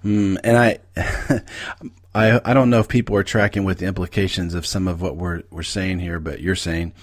Mm, 0.04 0.40
and 0.44 0.58
I, 0.58 0.80
I, 2.16 2.42
I 2.44 2.54
don't 2.54 2.70
know 2.70 2.80
if 2.80 2.88
people 2.88 3.16
are 3.18 3.24
tracking 3.24 3.66
with 3.66 3.80
the 3.80 3.86
implications 3.86 4.54
of 4.54 4.66
some 4.66 4.88
of 4.88 5.02
what 5.02 5.18
we're 5.18 5.44
we're 5.52 5.64
saying 5.64 6.00
here, 6.00 6.20
but 6.20 6.42
you're 6.42 6.56
saying. 6.56 6.94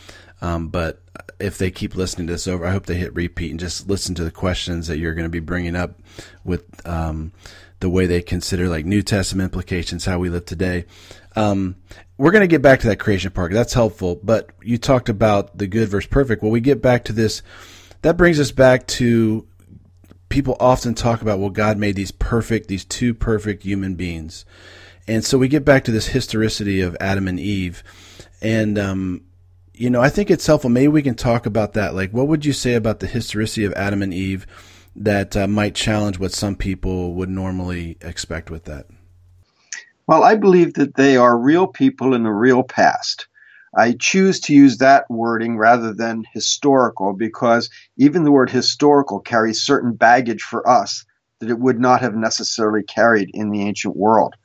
Um, 0.42 0.68
but 0.68 1.00
if 1.38 1.56
they 1.56 1.70
keep 1.70 1.94
listening 1.94 2.26
to 2.26 2.34
this 2.34 2.48
over, 2.48 2.66
I 2.66 2.72
hope 2.72 2.86
they 2.86 2.96
hit 2.96 3.14
repeat 3.14 3.52
and 3.52 3.60
just 3.60 3.88
listen 3.88 4.14
to 4.16 4.24
the 4.24 4.30
questions 4.30 4.88
that 4.88 4.98
you're 4.98 5.14
going 5.14 5.24
to 5.24 5.30
be 5.30 5.40
bringing 5.40 5.76
up 5.76 6.00
with 6.44 6.86
um, 6.86 7.32
the 7.78 7.88
way 7.88 8.06
they 8.06 8.20
consider 8.20 8.68
like 8.68 8.84
New 8.84 9.02
Testament 9.02 9.46
implications, 9.46 10.04
how 10.04 10.18
we 10.18 10.28
live 10.28 10.44
today. 10.44 10.84
Um, 11.36 11.76
we're 12.18 12.32
going 12.32 12.42
to 12.42 12.48
get 12.48 12.60
back 12.60 12.80
to 12.80 12.88
that 12.88 12.98
creation 12.98 13.30
part. 13.30 13.52
That's 13.52 13.72
helpful. 13.72 14.16
But 14.22 14.50
you 14.62 14.78
talked 14.78 15.08
about 15.08 15.56
the 15.56 15.68
good 15.68 15.88
versus 15.88 16.08
perfect. 16.08 16.42
Well, 16.42 16.50
we 16.50 16.60
get 16.60 16.82
back 16.82 17.04
to 17.04 17.12
this. 17.12 17.42
That 18.02 18.16
brings 18.16 18.40
us 18.40 18.50
back 18.50 18.86
to 18.88 19.46
people 20.28 20.56
often 20.58 20.94
talk 20.94 21.22
about, 21.22 21.38
well, 21.38 21.50
God 21.50 21.78
made 21.78 21.94
these 21.94 22.10
perfect, 22.10 22.66
these 22.66 22.84
two 22.84 23.14
perfect 23.14 23.62
human 23.62 23.94
beings. 23.94 24.44
And 25.06 25.24
so 25.24 25.38
we 25.38 25.46
get 25.46 25.64
back 25.64 25.84
to 25.84 25.92
this 25.92 26.08
historicity 26.08 26.80
of 26.80 26.96
Adam 27.00 27.28
and 27.28 27.38
Eve. 27.38 27.84
And, 28.40 28.76
um, 28.76 29.22
you 29.82 29.90
know, 29.90 30.00
I 30.00 30.10
think 30.10 30.30
it's 30.30 30.46
helpful. 30.46 30.70
Maybe 30.70 30.86
we 30.86 31.02
can 31.02 31.16
talk 31.16 31.44
about 31.44 31.72
that. 31.72 31.92
Like, 31.92 32.12
what 32.12 32.28
would 32.28 32.44
you 32.44 32.52
say 32.52 32.74
about 32.74 33.00
the 33.00 33.08
historicity 33.08 33.64
of 33.64 33.72
Adam 33.72 34.00
and 34.00 34.14
Eve 34.14 34.46
that 34.94 35.36
uh, 35.36 35.48
might 35.48 35.74
challenge 35.74 36.20
what 36.20 36.30
some 36.30 36.54
people 36.54 37.14
would 37.14 37.28
normally 37.28 37.98
expect 38.00 38.48
with 38.48 38.62
that? 38.66 38.86
Well, 40.06 40.22
I 40.22 40.36
believe 40.36 40.74
that 40.74 40.94
they 40.94 41.16
are 41.16 41.36
real 41.36 41.66
people 41.66 42.14
in 42.14 42.26
a 42.26 42.32
real 42.32 42.62
past. 42.62 43.26
I 43.76 43.96
choose 43.98 44.38
to 44.42 44.54
use 44.54 44.78
that 44.78 45.10
wording 45.10 45.56
rather 45.56 45.92
than 45.92 46.26
historical 46.32 47.12
because 47.12 47.68
even 47.96 48.22
the 48.22 48.30
word 48.30 48.50
historical 48.50 49.18
carries 49.18 49.64
certain 49.64 49.94
baggage 49.94 50.42
for 50.42 50.68
us 50.68 51.04
that 51.40 51.50
it 51.50 51.58
would 51.58 51.80
not 51.80 52.02
have 52.02 52.14
necessarily 52.14 52.84
carried 52.84 53.30
in 53.34 53.50
the 53.50 53.62
ancient 53.62 53.96
world. 53.96 54.36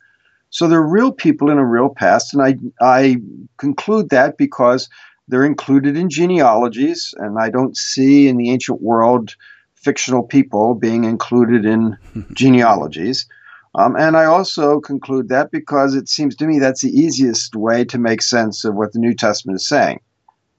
So 0.50 0.68
they're 0.68 0.82
real 0.82 1.12
people 1.12 1.52
in 1.52 1.60
a 1.60 1.66
real 1.66 1.90
past, 1.90 2.34
and 2.34 2.42
I, 2.42 2.56
I 2.82 3.18
conclude 3.58 4.10
that 4.10 4.38
because 4.40 4.90
they're 5.28 5.46
included 5.46 5.98
in 5.98 6.10
genealogies, 6.10 7.14
and 7.18 7.38
I 7.38 7.50
don't 7.50 7.76
see 7.76 8.28
in 8.28 8.38
the 8.38 8.50
ancient 8.50 8.82
world 8.82 9.36
fictional 9.76 10.24
people 10.24 10.74
being 10.74 11.04
included 11.04 11.66
in 11.66 11.98
genealogies. 12.34 13.28
Um, 13.76 13.96
and 13.96 14.18
I 14.18 14.26
also 14.26 14.80
conclude 14.80 15.30
that 15.30 15.52
because 15.52 15.94
it 15.94 16.10
seems 16.10 16.36
to 16.38 16.48
me 16.48 16.60
that's 16.60 16.82
the 16.82 16.98
easiest 16.98 17.56
way 17.56 17.86
to 17.86 18.00
make 18.00 18.22
sense 18.22 18.64
of 18.64 18.76
what 18.76 18.94
the 18.94 19.00
New 19.00 19.14
Testament 19.14 19.58
is 19.58 19.68
saying. 19.68 20.00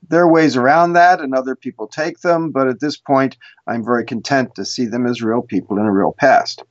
There 0.08 0.22
are 0.22 0.32
ways 0.32 0.56
around 0.56 0.92
that, 0.92 1.20
and 1.20 1.34
other 1.34 1.56
people 1.56 1.88
take 1.88 2.20
them, 2.20 2.50
but 2.50 2.68
at 2.68 2.80
this 2.80 2.96
point, 2.96 3.36
I'm 3.66 3.84
very 3.84 4.04
content 4.04 4.54
to 4.54 4.64
see 4.64 4.86
them 4.86 5.06
as 5.06 5.22
real 5.22 5.42
people 5.42 5.78
in 5.78 5.84
a 5.84 5.92
real 5.92 6.14
past. 6.16 6.62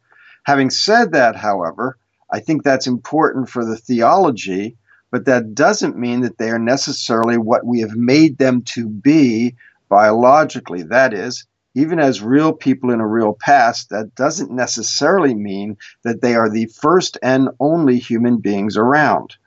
Having 0.45 0.69
said 0.69 1.11
that, 1.11 1.35
however, 1.35 1.97
I 2.31 2.39
think 2.39 2.63
that's 2.63 2.87
important 2.87 3.49
for 3.49 3.65
the 3.65 3.75
theology 3.75 4.77
but 5.11 5.25
that 5.25 5.55
doesn't 5.55 5.97
mean 5.97 6.21
that 6.21 6.37
they 6.37 6.49
are 6.49 6.59
necessarily 6.59 7.37
what 7.37 7.65
we 7.65 7.79
have 7.81 7.95
made 7.95 8.37
them 8.37 8.61
to 8.63 8.87
be 8.87 9.55
biologically. 9.89 10.83
That 10.83 11.13
is, 11.13 11.45
even 11.75 11.99
as 11.99 12.21
real 12.21 12.53
people 12.53 12.91
in 12.91 12.99
a 12.99 13.07
real 13.07 13.33
past, 13.33 13.89
that 13.89 14.15
doesn't 14.15 14.51
necessarily 14.51 15.33
mean 15.33 15.77
that 16.03 16.21
they 16.21 16.35
are 16.35 16.49
the 16.49 16.65
first 16.65 17.17
and 17.21 17.49
only 17.59 17.99
human 17.99 18.37
beings 18.37 18.75
around. 18.75 19.37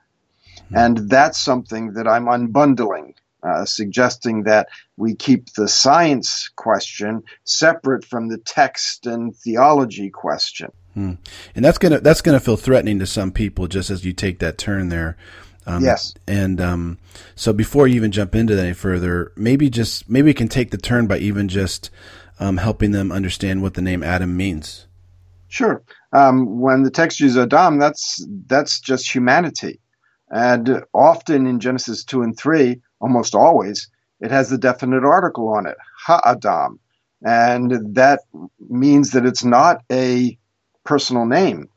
Hmm. 0.69 0.77
And 0.77 1.09
that's 1.09 1.37
something 1.37 1.93
that 1.93 2.07
I'm 2.07 2.25
unbundling, 2.25 3.15
uh, 3.43 3.65
suggesting 3.65 4.43
that 4.43 4.69
we 4.97 5.13
keep 5.13 5.53
the 5.53 5.67
science 5.67 6.49
question 6.55 7.23
separate 7.43 8.05
from 8.05 8.29
the 8.29 8.37
text 8.37 9.05
and 9.05 9.35
theology 9.35 10.09
question. 10.09 10.71
Hmm. 10.93 11.13
And 11.55 11.63
that's 11.63 11.77
gonna 11.77 11.99
that's 11.99 12.21
gonna 12.21 12.39
feel 12.39 12.57
threatening 12.57 12.99
to 12.99 13.05
some 13.05 13.31
people, 13.31 13.67
just 13.67 13.89
as 13.89 14.05
you 14.05 14.13
take 14.13 14.39
that 14.39 14.57
turn 14.57 14.89
there. 14.89 15.17
Um, 15.71 15.83
yes. 15.83 16.13
And 16.27 16.59
um, 16.59 16.97
so 17.35 17.53
before 17.53 17.87
you 17.87 17.95
even 17.95 18.11
jump 18.11 18.35
into 18.35 18.55
that 18.55 18.63
any 18.65 18.73
further, 18.73 19.31
maybe 19.35 19.69
just 19.69 20.09
maybe 20.09 20.25
we 20.25 20.33
can 20.33 20.49
take 20.49 20.71
the 20.71 20.77
turn 20.77 21.07
by 21.07 21.17
even 21.19 21.47
just 21.47 21.89
um, 22.39 22.57
helping 22.57 22.91
them 22.91 23.11
understand 23.11 23.61
what 23.61 23.75
the 23.75 23.81
name 23.81 24.03
Adam 24.03 24.35
means. 24.35 24.87
Sure. 25.47 25.81
Um, 26.13 26.59
when 26.59 26.83
the 26.83 26.91
text 26.91 27.19
uses 27.19 27.37
Adam, 27.37 27.79
that's 27.79 28.25
that's 28.47 28.79
just 28.79 29.13
humanity, 29.13 29.79
and 30.29 30.83
often 30.93 31.47
in 31.47 31.59
Genesis 31.59 32.03
two 32.03 32.21
and 32.21 32.37
three, 32.37 32.81
almost 32.99 33.33
always, 33.33 33.89
it 34.19 34.31
has 34.31 34.49
the 34.49 34.57
definite 34.57 35.03
article 35.05 35.47
on 35.49 35.65
it, 35.65 35.77
Ha-Adam, 36.05 36.79
and 37.25 37.95
that 37.95 38.19
means 38.69 39.11
that 39.11 39.25
it's 39.25 39.43
not 39.43 39.83
a 39.91 40.37
personal 40.83 41.25
name. 41.25 41.69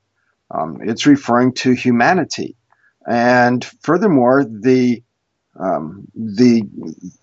Um, 0.50 0.78
it's 0.82 1.06
referring 1.06 1.54
to 1.54 1.72
humanity, 1.72 2.56
and 3.06 3.64
furthermore, 3.82 4.44
the 4.44 5.02
um, 5.58 6.08
the 6.14 6.62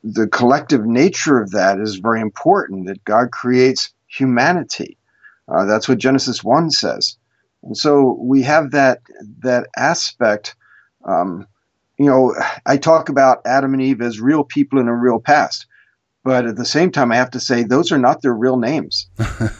the 0.03 0.27
collective 0.27 0.85
nature 0.85 1.41
of 1.41 1.51
that 1.51 1.79
is 1.79 1.95
very 1.95 2.21
important. 2.21 2.87
That 2.87 3.03
God 3.03 3.31
creates 3.31 3.93
humanity 4.07 4.97
uh, 5.51 5.65
that's 5.65 5.89
what 5.89 5.97
Genesis 5.97 6.43
1 6.43 6.71
says. 6.71 7.17
And 7.63 7.77
so 7.77 8.17
we 8.19 8.41
have 8.43 8.71
that, 8.71 9.01
that 9.39 9.67
aspect. 9.75 10.55
Um, 11.05 11.47
you 11.97 12.05
know, 12.05 12.33
I 12.65 12.77
talk 12.77 13.09
about 13.09 13.41
Adam 13.45 13.73
and 13.73 13.81
Eve 13.81 14.01
as 14.01 14.19
real 14.19 14.43
people 14.43 14.79
in 14.79 14.87
a 14.87 14.95
real 14.95 15.19
past. 15.19 15.67
But 16.23 16.45
at 16.45 16.55
the 16.55 16.65
same 16.65 16.91
time, 16.91 17.11
I 17.11 17.15
have 17.15 17.31
to 17.31 17.39
say 17.39 17.63
those 17.63 17.91
are 17.91 17.97
not 17.97 18.21
their 18.21 18.33
real 18.33 18.57
names 18.57 19.09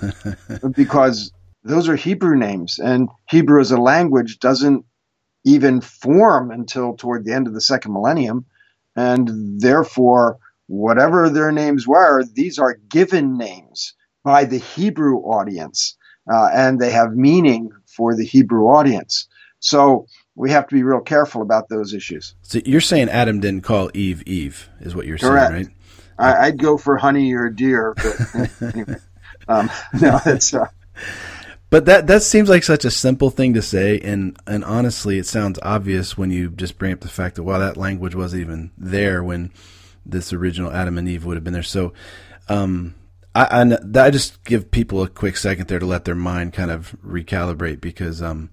because 0.75 1.31
those 1.63 1.89
are 1.89 1.95
Hebrew 1.95 2.37
names. 2.37 2.77
And 2.77 3.09
Hebrew 3.29 3.59
as 3.59 3.71
a 3.71 3.81
language 3.81 4.39
doesn't 4.39 4.85
even 5.43 5.81
form 5.81 6.51
until 6.51 6.95
toward 6.95 7.25
the 7.25 7.33
end 7.33 7.47
of 7.47 7.53
the 7.53 7.61
second 7.61 7.93
millennium. 7.93 8.45
And 8.95 9.59
therefore, 9.59 10.37
whatever 10.67 11.29
their 11.29 11.51
names 11.51 11.87
were, 11.87 12.23
these 12.23 12.59
are 12.59 12.77
given 12.89 13.37
names 13.37 13.93
by 14.23 14.45
the 14.45 14.59
Hebrew 14.59 15.17
audience, 15.17 15.97
uh, 16.31 16.49
and 16.53 16.79
they 16.79 16.91
have 16.91 17.13
meaning 17.13 17.71
for 17.85 18.15
the 18.15 18.25
Hebrew 18.25 18.65
audience. 18.65 19.27
So 19.59 20.07
we 20.35 20.51
have 20.51 20.67
to 20.67 20.75
be 20.75 20.83
real 20.83 21.01
careful 21.01 21.41
about 21.41 21.69
those 21.69 21.93
issues. 21.93 22.35
So 22.41 22.59
you're 22.65 22.81
saying 22.81 23.09
Adam 23.09 23.39
didn't 23.39 23.61
call 23.61 23.89
Eve 23.93 24.23
Eve, 24.25 24.69
is 24.79 24.95
what 24.95 25.07
you're 25.07 25.17
Correct. 25.17 25.51
saying, 25.51 25.65
right? 25.65 25.75
I, 26.17 26.49
would 26.49 26.59
go 26.59 26.77
for 26.77 26.97
honey 26.97 27.33
or 27.33 27.49
dear, 27.49 27.95
but 27.95 28.49
anyway, 28.73 28.97
um, 29.47 29.71
no, 29.99 30.19
it's. 30.25 30.53
Uh, 30.53 30.67
but 31.71 31.85
that 31.85 32.05
that 32.07 32.21
seems 32.21 32.49
like 32.49 32.63
such 32.63 32.83
a 32.83 32.91
simple 32.91 33.29
thing 33.29 33.53
to 33.53 33.61
say, 33.61 33.97
and 34.01 34.37
and 34.45 34.63
honestly, 34.65 35.17
it 35.17 35.25
sounds 35.25 35.57
obvious 35.63 36.17
when 36.17 36.29
you 36.29 36.49
just 36.49 36.77
bring 36.77 36.91
up 36.91 36.99
the 36.99 37.07
fact 37.07 37.37
that 37.37 37.43
well, 37.43 37.61
that 37.61 37.77
language 37.77 38.13
wasn't 38.13 38.41
even 38.41 38.71
there 38.77 39.23
when 39.23 39.51
this 40.05 40.33
original 40.33 40.71
Adam 40.71 40.97
and 40.97 41.07
Eve 41.07 41.23
would 41.23 41.37
have 41.37 41.45
been 41.45 41.53
there. 41.53 41.63
So, 41.63 41.93
um, 42.49 42.95
I, 43.33 43.63
I, 43.63 44.05
I, 44.05 44.09
just 44.09 44.43
give 44.43 44.69
people 44.71 45.01
a 45.01 45.07
quick 45.07 45.37
second 45.37 45.69
there 45.69 45.79
to 45.79 45.85
let 45.85 46.03
their 46.03 46.15
mind 46.15 46.51
kind 46.51 46.71
of 46.71 46.93
recalibrate 47.05 47.79
because, 47.79 48.21
um, 48.21 48.49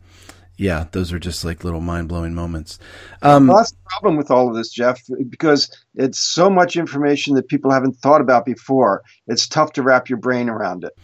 yeah, 0.58 0.86
those 0.90 1.12
are 1.12 1.20
just 1.20 1.44
like 1.44 1.62
little 1.62 1.80
mind 1.80 2.08
blowing 2.08 2.34
moments. 2.34 2.80
Um, 3.22 3.46
well, 3.46 3.58
that's 3.58 3.70
the 3.70 3.78
problem 3.86 4.16
with 4.16 4.28
all 4.28 4.48
of 4.48 4.56
this, 4.56 4.70
Jeff, 4.70 5.00
because 5.28 5.70
it's 5.94 6.18
so 6.18 6.50
much 6.50 6.76
information 6.76 7.36
that 7.36 7.46
people 7.46 7.70
haven't 7.70 7.96
thought 7.98 8.20
about 8.20 8.44
before. 8.44 9.04
It's 9.28 9.46
tough 9.46 9.72
to 9.74 9.82
wrap 9.82 10.08
your 10.08 10.18
brain 10.18 10.48
around 10.48 10.82
it. 10.82 10.98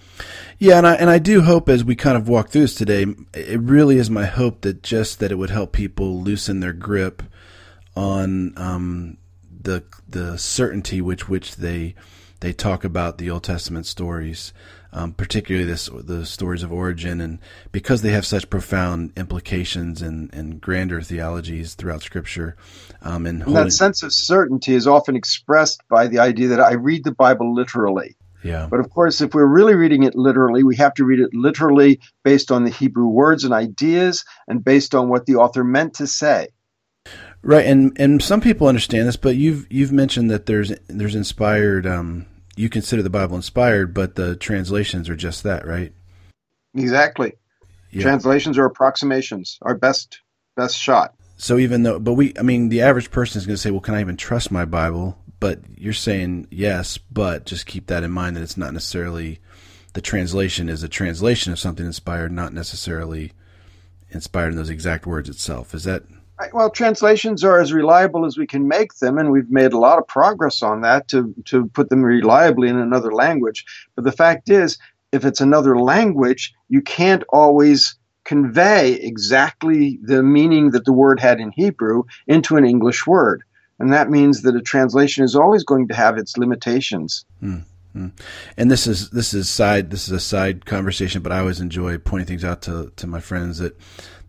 Yeah, 0.58 0.78
and 0.78 0.86
I 0.88 0.94
and 0.96 1.08
I 1.08 1.20
do 1.20 1.40
hope 1.42 1.68
as 1.68 1.84
we 1.84 1.94
kind 1.94 2.16
of 2.16 2.28
walk 2.28 2.48
through 2.48 2.62
this 2.62 2.74
today, 2.74 3.06
it 3.32 3.60
really 3.60 3.96
is 3.96 4.10
my 4.10 4.24
hope 4.24 4.62
that 4.62 4.82
just 4.82 5.20
that 5.20 5.30
it 5.30 5.36
would 5.36 5.50
help 5.50 5.72
people 5.72 6.20
loosen 6.20 6.58
their 6.58 6.72
grip 6.72 7.22
on 7.94 8.54
um, 8.56 9.18
the 9.62 9.84
the 10.08 10.36
certainty 10.36 11.00
which 11.00 11.28
which 11.28 11.56
they 11.56 11.94
they 12.40 12.52
talk 12.52 12.82
about 12.82 13.18
the 13.18 13.30
Old 13.30 13.44
Testament 13.44 13.86
stories, 13.86 14.52
um, 14.94 15.12
particularly 15.12 15.66
this, 15.66 15.90
the 15.92 16.24
stories 16.24 16.62
of 16.62 16.72
origin, 16.72 17.20
and 17.20 17.40
because 17.72 18.02
they 18.02 18.12
have 18.12 18.24
such 18.24 18.48
profound 18.48 19.12
implications 19.16 20.00
and, 20.00 20.32
and 20.32 20.60
grander 20.60 21.02
theologies 21.02 21.74
throughout 21.74 22.02
Scripture. 22.02 22.56
Um, 23.02 23.26
and, 23.26 23.42
and 23.42 23.56
that 23.56 23.72
sense 23.72 24.02
of 24.04 24.12
certainty 24.12 24.72
is 24.72 24.86
often 24.86 25.16
expressed 25.16 25.82
by 25.88 26.06
the 26.06 26.20
idea 26.20 26.48
that 26.48 26.60
I 26.60 26.74
read 26.74 27.02
the 27.02 27.12
Bible 27.12 27.54
literally. 27.54 28.16
Yeah. 28.44 28.68
But 28.70 28.80
of 28.80 28.90
course, 28.90 29.20
if 29.20 29.34
we're 29.34 29.46
really 29.46 29.74
reading 29.74 30.04
it 30.04 30.14
literally, 30.14 30.62
we 30.62 30.76
have 30.76 30.94
to 30.94 31.04
read 31.04 31.18
it 31.18 31.30
literally 31.32 32.00
based 32.22 32.52
on 32.52 32.64
the 32.64 32.70
Hebrew 32.70 33.06
words 33.06 33.42
and 33.42 33.52
ideas 33.52 34.24
and 34.46 34.62
based 34.62 34.94
on 34.94 35.08
what 35.08 35.26
the 35.26 35.36
author 35.36 35.64
meant 35.64 35.94
to 35.94 36.06
say. 36.06 36.48
Right, 37.42 37.66
and 37.66 37.94
and 37.98 38.22
some 38.22 38.40
people 38.40 38.68
understand 38.68 39.06
this, 39.06 39.16
but 39.16 39.36
you've 39.36 39.70
you've 39.70 39.92
mentioned 39.92 40.30
that 40.30 40.46
there's 40.46 40.72
there's 40.86 41.14
inspired 41.14 41.86
um, 41.86 42.24
you 42.56 42.68
consider 42.68 43.02
the 43.02 43.10
Bible 43.10 43.36
inspired, 43.36 43.94
but 43.94 44.14
the 44.14 44.36
translations 44.36 45.08
are 45.08 45.16
just 45.16 45.42
that, 45.42 45.66
right? 45.66 45.92
Exactly. 46.74 47.34
Yeah. 47.90 48.02
Translations 48.02 48.58
are 48.58 48.64
approximations, 48.64 49.58
our 49.62 49.74
best 49.74 50.20
best 50.56 50.76
shot. 50.76 51.14
So 51.36 51.58
even 51.58 51.82
though, 51.82 51.98
but 51.98 52.14
we, 52.14 52.32
I 52.38 52.42
mean, 52.42 52.68
the 52.68 52.82
average 52.82 53.10
person 53.10 53.38
is 53.38 53.46
going 53.46 53.54
to 53.54 53.60
say, 53.60 53.70
"Well, 53.70 53.80
can 53.80 53.94
I 53.94 54.00
even 54.00 54.16
trust 54.16 54.50
my 54.50 54.64
Bible?" 54.64 55.18
But 55.40 55.60
you're 55.76 55.92
saying 55.92 56.48
yes, 56.50 56.98
but 56.98 57.44
just 57.44 57.66
keep 57.66 57.86
that 57.88 58.02
in 58.02 58.10
mind 58.10 58.36
that 58.36 58.42
it's 58.42 58.56
not 58.56 58.72
necessarily 58.72 59.40
the 59.92 60.00
translation 60.00 60.68
is 60.68 60.82
a 60.82 60.88
translation 60.88 61.52
of 61.52 61.58
something 61.58 61.86
inspired, 61.86 62.32
not 62.32 62.52
necessarily 62.52 63.32
inspired 64.10 64.50
in 64.50 64.56
those 64.56 64.70
exact 64.70 65.06
words 65.06 65.28
itself. 65.28 65.74
Is 65.74 65.84
that 65.84 66.04
well, 66.52 66.70
translations 66.70 67.44
are 67.44 67.60
as 67.60 67.72
reliable 67.72 68.26
as 68.26 68.36
we 68.36 68.46
can 68.46 68.66
make 68.66 68.94
them, 68.94 69.18
and 69.18 69.30
we've 69.30 69.50
made 69.50 69.72
a 69.72 69.78
lot 69.78 69.98
of 69.98 70.06
progress 70.06 70.62
on 70.62 70.80
that 70.82 71.08
to, 71.08 71.34
to 71.46 71.66
put 71.68 71.90
them 71.90 72.02
reliably 72.02 72.68
in 72.68 72.78
another 72.78 73.12
language. 73.12 73.64
But 73.94 74.04
the 74.04 74.12
fact 74.12 74.48
is, 74.48 74.78
if 75.12 75.24
it's 75.24 75.40
another 75.40 75.78
language, 75.78 76.52
you 76.68 76.82
can't 76.82 77.22
always 77.28 77.96
convey 78.24 78.94
exactly 78.94 79.98
the 80.02 80.22
meaning 80.22 80.70
that 80.70 80.84
the 80.84 80.92
word 80.92 81.20
had 81.20 81.40
in 81.40 81.52
Hebrew 81.52 82.04
into 82.26 82.56
an 82.56 82.64
English 82.64 83.06
word. 83.06 83.42
And 83.78 83.92
that 83.92 84.10
means 84.10 84.42
that 84.42 84.56
a 84.56 84.62
translation 84.62 85.24
is 85.24 85.36
always 85.36 85.62
going 85.62 85.88
to 85.88 85.94
have 85.94 86.16
its 86.16 86.36
limitations. 86.36 87.24
Mm-hmm. 87.42 87.62
And 87.94 88.70
this 88.70 88.86
is 88.86 89.10
this 89.10 89.34
is 89.34 89.48
side 89.48 89.90
this 89.90 90.06
is 90.08 90.12
a 90.12 90.20
side 90.20 90.66
conversation, 90.66 91.22
but 91.22 91.32
I 91.32 91.38
always 91.38 91.60
enjoy 91.60 91.98
pointing 91.98 92.26
things 92.26 92.44
out 92.44 92.62
to, 92.62 92.92
to 92.96 93.06
my 93.06 93.20
friends 93.20 93.58
that 93.58 93.78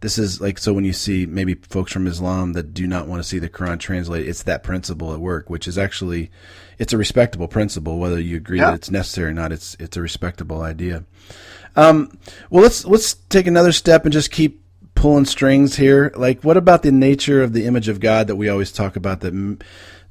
this 0.02 0.20
is 0.20 0.40
like 0.40 0.60
so 0.60 0.74
when 0.74 0.86
you 0.86 0.94
see 0.94 1.26
maybe 1.26 1.56
folks 1.56 1.92
from 1.92 2.06
Islam 2.06 2.54
that 2.54 2.74
do 2.74 2.86
not 2.86 3.08
want 3.08 3.24
to 3.24 3.28
see 3.28 3.40
the 3.40 3.50
Quran 3.50 3.80
translated, 3.80 4.28
it's 4.28 4.44
that 4.44 4.64
principle 4.64 5.14
at 5.14 5.20
work, 5.20 5.50
which 5.50 5.68
is 5.68 5.78
actually 5.78 6.30
it's 6.78 6.94
a 6.94 6.98
respectable 6.98 7.48
principle, 7.48 7.98
whether 7.98 8.20
you 8.20 8.38
agree 8.38 8.60
yeah. 8.60 8.68
that 8.68 8.76
it's 8.76 8.92
necessary 8.92 9.32
or 9.32 9.34
not. 9.34 9.52
It's 9.52 9.76
it's 9.80 9.98
a 9.98 10.02
respectable 10.02 10.62
idea. 10.62 11.04
Um, 11.76 12.18
well, 12.50 12.64
let's 12.64 12.86
let's 12.86 13.16
take 13.16 13.48
another 13.48 13.72
step 13.72 14.06
and 14.06 14.14
just 14.14 14.32
keep 14.32 14.62
pulling 14.94 15.26
strings 15.26 15.76
here. 15.76 16.12
Like, 16.16 16.44
what 16.44 16.58
about 16.58 16.84
the 16.84 16.92
nature 16.92 17.44
of 17.44 17.54
the 17.54 17.66
image 17.66 17.90
of 17.90 18.00
God 18.00 18.28
that 18.28 18.36
we 18.36 18.50
always 18.50 18.72
talk 18.72 18.96
about 18.96 19.22
that 19.22 19.34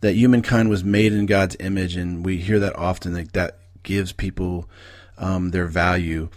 that 0.04 0.16
humankind 0.16 0.68
was 0.68 0.84
made 0.84 1.14
in 1.14 1.24
God's 1.24 1.56
image, 1.58 1.96
and 1.96 2.26
we 2.26 2.36
hear 2.36 2.58
that 2.58 2.76
often. 2.76 3.14
Like 3.14 3.32
that 3.32 3.56
gives 3.82 4.12
people 4.12 4.68
um, 5.16 5.50
their 5.50 5.64
value. 5.64 6.28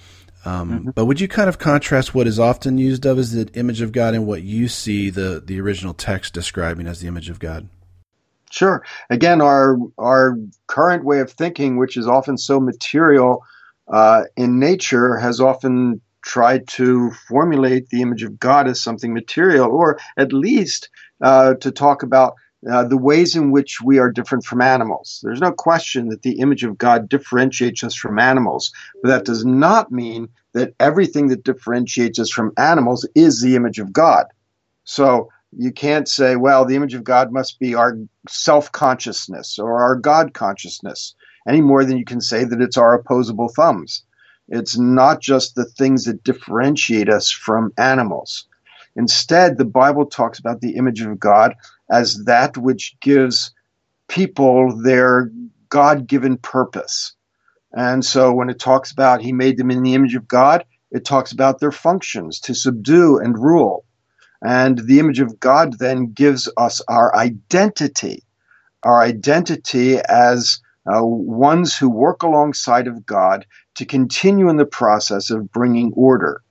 Um, 0.45 0.71
mm-hmm. 0.71 0.89
But 0.91 1.03
would 1.03 1.19
you 1.19 1.27
kind 1.27 1.49
of 1.49 1.59
contrast 1.59 2.15
what 2.15 2.27
is 2.27 2.39
often 2.39 2.77
used 2.77 3.05
of 3.05 3.19
as 3.19 3.33
the 3.33 3.51
image 3.59 3.81
of 3.81 3.91
God 3.91 4.13
and 4.13 4.25
what 4.25 4.41
you 4.41 4.69
see 4.69 5.09
the, 5.09 5.43
the 5.45 5.59
original 5.59 5.93
text 5.93 6.33
describing 6.33 6.87
as 6.87 7.01
the 7.01 7.09
image 7.09 7.29
of 7.29 7.39
God? 7.39 7.67
Sure. 8.49 8.85
Again, 9.09 9.41
our 9.41 9.77
our 9.97 10.37
current 10.67 11.03
way 11.03 11.19
of 11.19 11.29
thinking, 11.29 11.75
which 11.75 11.97
is 11.97 12.07
often 12.07 12.37
so 12.37 12.61
material 12.61 13.43
uh, 13.89 14.23
in 14.37 14.59
nature, 14.59 15.17
has 15.17 15.41
often 15.41 15.99
tried 16.21 16.69
to 16.69 17.11
formulate 17.27 17.89
the 17.89 18.01
image 18.01 18.23
of 18.23 18.39
God 18.39 18.69
as 18.69 18.81
something 18.81 19.13
material, 19.13 19.69
or 19.69 19.99
at 20.15 20.31
least 20.31 20.87
uh, 21.19 21.55
to 21.55 21.71
talk 21.71 22.03
about 22.03 22.35
uh, 22.69 22.83
the 22.83 22.97
ways 22.97 23.35
in 23.35 23.51
which 23.51 23.81
we 23.81 23.99
are 23.99 24.11
different 24.11 24.43
from 24.43 24.61
animals. 24.61 25.19
There's 25.23 25.41
no 25.41 25.51
question 25.51 26.09
that 26.09 26.23
the 26.23 26.39
image 26.39 26.63
of 26.63 26.77
God 26.77 27.07
differentiates 27.07 27.83
us 27.83 27.95
from 27.95 28.17
animals, 28.17 28.71
but 29.01 29.09
that 29.09 29.25
does 29.25 29.45
not 29.45 29.91
mean 29.91 30.29
that 30.53 30.73
everything 30.79 31.27
that 31.27 31.43
differentiates 31.43 32.17
us 32.19 32.31
from 32.31 32.53
animals 32.57 33.07
is 33.13 33.41
the 33.41 33.55
image 33.55 33.77
of 33.77 33.93
God. 33.93 34.25
So 34.85 35.29
you 35.55 35.71
can't 35.71 36.07
say, 36.07 36.35
well, 36.35 36.65
the 36.65 36.75
image 36.75 36.95
of 36.95 37.03
God 37.03 37.31
must 37.31 37.59
be 37.59 37.75
our 37.75 37.97
self 38.27 38.71
consciousness 38.71 39.59
or 39.59 39.81
our 39.81 39.95
God 39.95 40.33
consciousness, 40.33 41.13
any 41.47 41.61
more 41.61 41.85
than 41.85 41.97
you 41.97 42.05
can 42.05 42.21
say 42.21 42.43
that 42.43 42.61
it's 42.61 42.77
our 42.77 42.95
opposable 42.95 43.49
thumbs. 43.49 44.03
It's 44.49 44.77
not 44.77 45.21
just 45.21 45.55
the 45.55 45.65
things 45.65 46.05
that 46.05 46.23
differentiate 46.23 47.09
us 47.09 47.29
from 47.29 47.71
animals. 47.77 48.45
Instead, 48.95 49.57
the 49.57 49.65
Bible 49.65 50.05
talks 50.05 50.39
about 50.39 50.61
the 50.61 50.75
image 50.75 51.01
of 51.01 51.19
God 51.19 51.53
as 51.89 52.23
that 52.25 52.57
which 52.57 52.95
gives 53.01 53.53
people 54.07 54.75
their 54.81 55.31
God 55.69 56.07
given 56.07 56.37
purpose. 56.37 57.13
And 57.73 58.03
so 58.05 58.33
when 58.33 58.49
it 58.49 58.59
talks 58.59 58.91
about 58.91 59.21
he 59.21 59.33
made 59.33 59.57
them 59.57 59.71
in 59.71 59.83
the 59.83 59.93
image 59.93 60.15
of 60.15 60.27
God, 60.27 60.65
it 60.91 61.05
talks 61.05 61.31
about 61.31 61.59
their 61.59 61.71
functions 61.71 62.39
to 62.41 62.55
subdue 62.55 63.19
and 63.19 63.37
rule. 63.37 63.85
And 64.43 64.77
the 64.79 64.99
image 64.99 65.19
of 65.19 65.39
God 65.39 65.79
then 65.79 66.13
gives 66.13 66.49
us 66.57 66.81
our 66.87 67.15
identity, 67.15 68.23
our 68.83 69.01
identity 69.01 69.97
as 69.99 70.59
uh, 70.85 71.05
ones 71.05 71.75
who 71.75 71.89
work 71.89 72.23
alongside 72.23 72.87
of 72.87 73.05
God 73.05 73.45
to 73.75 73.85
continue 73.85 74.49
in 74.49 74.57
the 74.57 74.65
process 74.65 75.29
of 75.29 75.51
bringing 75.51 75.91
order. 75.95 76.41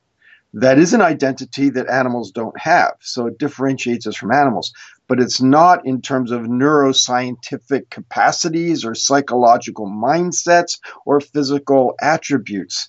that 0.53 0.79
is 0.79 0.95
an 0.95 1.03
identity 1.03 1.69
that 1.71 1.89
animals 1.89 2.31
don't 2.31 2.59
have. 2.59 2.95
So 3.01 3.27
it 3.27 3.39
differentiates 3.39 4.07
us 4.07 4.17
from 4.17 4.33
animals. 4.33 4.73
But 5.09 5.21
it's 5.21 5.41
not 5.41 5.87
in 5.87 6.03
terms 6.03 6.31
of 6.31 6.43
neuroscientific 6.43 7.91
capacities 7.91 8.85
or 8.85 8.95
psychological 8.95 9.87
mindsets 9.87 10.79
or 11.05 11.21
physical 11.21 11.95
attributes. 12.01 12.89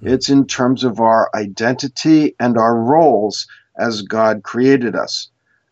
It's 0.00 0.28
in 0.30 0.46
terms 0.46 0.84
of 0.84 1.00
our 1.00 1.30
identity 1.34 2.34
and 2.38 2.56
our 2.56 2.78
roles 2.78 3.46
as 3.78 4.02
God 4.02 4.42
created 4.42 4.94
us. 4.94 5.28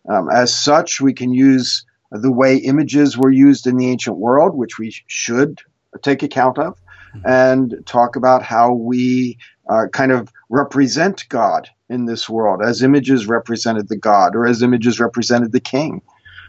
Um, 0.09 0.29
as 0.31 0.55
such, 0.55 1.01
we 1.01 1.13
can 1.13 1.33
use 1.33 1.85
the 2.11 2.33
way 2.33 2.57
images 2.57 3.17
were 3.17 3.31
used 3.31 3.67
in 3.67 3.77
the 3.77 3.89
ancient 3.89 4.19
world, 4.19 4.57
which 4.57 4.79
we 4.79 4.95
should 5.07 5.61
take 6.03 6.23
account 6.23 6.59
of, 6.59 6.79
and 7.25 7.75
talk 7.87 8.17
about 8.17 8.43
how 8.43 8.73
we 8.73 9.39
uh, 9.69 9.87
kind 9.93 10.13
of 10.13 10.33
represent 10.51 11.27
God 11.29 11.69
in 11.89 12.07
this 12.07 12.29
world, 12.29 12.63
as 12.63 12.83
images 12.83 13.27
represented 13.27 13.89
the 13.89 13.97
God 13.97 14.35
or 14.35 14.47
as 14.47 14.63
images 14.63 14.99
represented 14.99 15.53
the 15.53 15.61
king. 15.61 16.03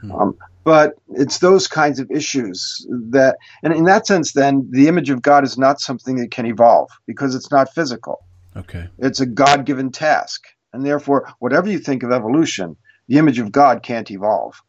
Mm-hmm. 0.03 0.11
Um, 0.11 0.37
but 0.63 0.95
it's 1.09 1.39
those 1.39 1.67
kinds 1.67 1.99
of 1.99 2.11
issues 2.11 2.85
that, 2.89 3.37
and 3.63 3.71
in 3.73 3.85
that 3.85 4.05
sense, 4.05 4.33
then 4.33 4.67
the 4.69 4.87
image 4.87 5.09
of 5.09 5.21
God 5.21 5.43
is 5.43 5.57
not 5.57 5.79
something 5.79 6.17
that 6.17 6.31
can 6.31 6.45
evolve 6.45 6.89
because 7.05 7.35
it's 7.35 7.51
not 7.51 7.73
physical. 7.73 8.25
Okay. 8.55 8.89
It's 8.97 9.21
a 9.21 9.25
God 9.25 9.65
given 9.65 9.91
task. 9.91 10.47
And 10.73 10.85
therefore, 10.85 11.31
whatever 11.39 11.69
you 11.69 11.79
think 11.79 12.03
of 12.03 12.11
evolution, 12.11 12.75
the 13.07 13.17
image 13.17 13.39
of 13.39 13.51
God 13.51 13.81
can't 13.81 14.11
evolve. 14.11 14.61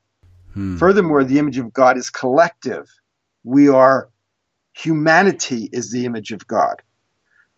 Hmm. 0.55 0.77
Furthermore, 0.77 1.25
the 1.25 1.39
image 1.39 1.59
of 1.59 1.73
God 1.73 1.99
is 1.99 2.11
collective. 2.11 2.89
We 3.43 3.69
are, 3.69 4.09
humanity 4.75 5.69
is 5.73 5.91
the 5.91 6.05
image 6.05 6.31
of 6.31 6.47
God. 6.47 6.81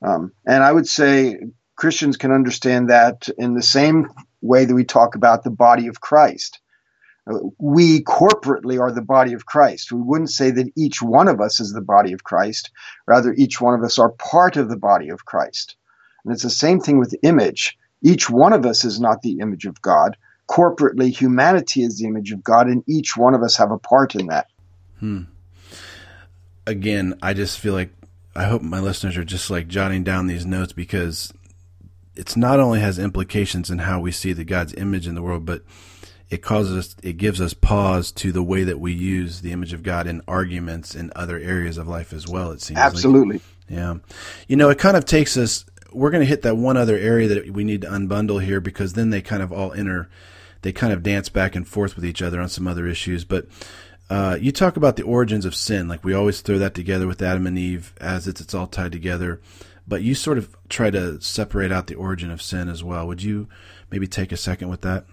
Um, 0.02 0.32
and 0.46 0.64
I 0.64 0.72
would 0.72 0.88
say 0.88 1.38
Christians 1.80 2.18
can 2.18 2.30
understand 2.30 2.90
that 2.90 3.30
in 3.38 3.54
the 3.54 3.62
same 3.62 4.12
way 4.42 4.66
that 4.66 4.74
we 4.74 4.84
talk 4.84 5.14
about 5.14 5.44
the 5.44 5.50
body 5.50 5.86
of 5.86 6.02
Christ. 6.02 6.60
We 7.58 8.02
corporately 8.02 8.78
are 8.78 8.92
the 8.92 9.00
body 9.00 9.32
of 9.32 9.46
Christ. 9.46 9.90
We 9.90 10.02
wouldn't 10.02 10.30
say 10.30 10.50
that 10.50 10.70
each 10.76 11.00
one 11.00 11.26
of 11.26 11.40
us 11.40 11.58
is 11.58 11.72
the 11.72 11.80
body 11.80 12.12
of 12.12 12.22
Christ. 12.22 12.70
Rather, 13.06 13.32
each 13.32 13.62
one 13.62 13.72
of 13.72 13.82
us 13.82 13.98
are 13.98 14.10
part 14.10 14.58
of 14.58 14.68
the 14.68 14.76
body 14.76 15.08
of 15.08 15.24
Christ. 15.24 15.76
And 16.22 16.34
it's 16.34 16.42
the 16.42 16.50
same 16.50 16.80
thing 16.80 16.98
with 16.98 17.16
image. 17.22 17.78
Each 18.02 18.28
one 18.28 18.52
of 18.52 18.66
us 18.66 18.84
is 18.84 19.00
not 19.00 19.22
the 19.22 19.38
image 19.40 19.64
of 19.64 19.80
God. 19.80 20.18
Corporately, 20.50 21.10
humanity 21.10 21.82
is 21.82 21.96
the 21.96 22.06
image 22.06 22.30
of 22.30 22.44
God, 22.44 22.66
and 22.66 22.84
each 22.86 23.16
one 23.16 23.32
of 23.32 23.42
us 23.42 23.56
have 23.56 23.70
a 23.70 23.78
part 23.78 24.14
in 24.14 24.26
that. 24.26 24.48
Hmm. 24.98 25.22
Again, 26.66 27.18
I 27.22 27.32
just 27.32 27.58
feel 27.58 27.72
like 27.72 27.94
I 28.36 28.44
hope 28.44 28.60
my 28.60 28.80
listeners 28.80 29.16
are 29.16 29.24
just 29.24 29.48
like 29.48 29.66
jotting 29.66 30.04
down 30.04 30.26
these 30.26 30.44
notes 30.44 30.74
because 30.74 31.32
it's 32.20 32.36
not 32.36 32.60
only 32.60 32.80
has 32.80 32.98
implications 32.98 33.70
in 33.70 33.78
how 33.78 33.98
we 33.98 34.12
see 34.12 34.34
the 34.34 34.44
God's 34.44 34.74
image 34.74 35.06
in 35.06 35.14
the 35.14 35.22
world, 35.22 35.46
but 35.46 35.62
it 36.28 36.42
causes 36.42 36.76
us, 36.76 36.96
it 37.02 37.16
gives 37.16 37.40
us 37.40 37.54
pause 37.54 38.12
to 38.12 38.30
the 38.30 38.42
way 38.42 38.62
that 38.62 38.78
we 38.78 38.92
use 38.92 39.40
the 39.40 39.52
image 39.52 39.72
of 39.72 39.82
God 39.82 40.06
in 40.06 40.20
arguments 40.28 40.94
in 40.94 41.10
other 41.16 41.38
areas 41.38 41.78
of 41.78 41.88
life 41.88 42.12
as 42.12 42.28
well. 42.28 42.50
It 42.50 42.60
seems 42.60 42.78
absolutely, 42.78 43.36
like. 43.36 43.42
yeah. 43.70 43.94
You 44.48 44.56
know, 44.56 44.68
it 44.68 44.78
kind 44.78 44.98
of 44.98 45.06
takes 45.06 45.38
us. 45.38 45.64
We're 45.92 46.10
going 46.10 46.20
to 46.20 46.26
hit 46.26 46.42
that 46.42 46.58
one 46.58 46.76
other 46.76 46.96
area 46.96 47.26
that 47.28 47.50
we 47.50 47.64
need 47.64 47.80
to 47.80 47.88
unbundle 47.88 48.44
here 48.44 48.60
because 48.60 48.92
then 48.92 49.08
they 49.08 49.22
kind 49.22 49.42
of 49.42 49.50
all 49.50 49.72
enter, 49.72 50.10
they 50.60 50.72
kind 50.72 50.92
of 50.92 51.02
dance 51.02 51.30
back 51.30 51.56
and 51.56 51.66
forth 51.66 51.96
with 51.96 52.04
each 52.04 52.20
other 52.20 52.38
on 52.38 52.50
some 52.50 52.68
other 52.68 52.86
issues, 52.86 53.24
but 53.24 53.46
uh, 54.10 54.36
you 54.38 54.52
talk 54.52 54.76
about 54.76 54.96
the 54.96 55.04
origins 55.04 55.46
of 55.46 55.54
sin, 55.54 55.88
like 55.88 56.04
we 56.04 56.12
always 56.12 56.42
throw 56.42 56.58
that 56.58 56.74
together 56.74 57.06
with 57.06 57.22
Adam 57.22 57.46
and 57.46 57.58
Eve 57.58 57.94
as 57.98 58.28
it's 58.28 58.42
it's 58.42 58.54
all 58.54 58.66
tied 58.66 58.92
together. 58.92 59.40
But 59.90 60.02
you 60.02 60.14
sort 60.14 60.38
of 60.38 60.56
try 60.68 60.90
to 60.90 61.20
separate 61.20 61.72
out 61.72 61.88
the 61.88 61.96
origin 61.96 62.30
of 62.30 62.40
sin 62.40 62.68
as 62.68 62.84
well. 62.84 63.08
Would 63.08 63.24
you 63.24 63.48
maybe 63.90 64.06
take 64.06 64.30
a 64.30 64.36
second 64.36 64.68
with 64.68 64.82
that? 64.82 65.04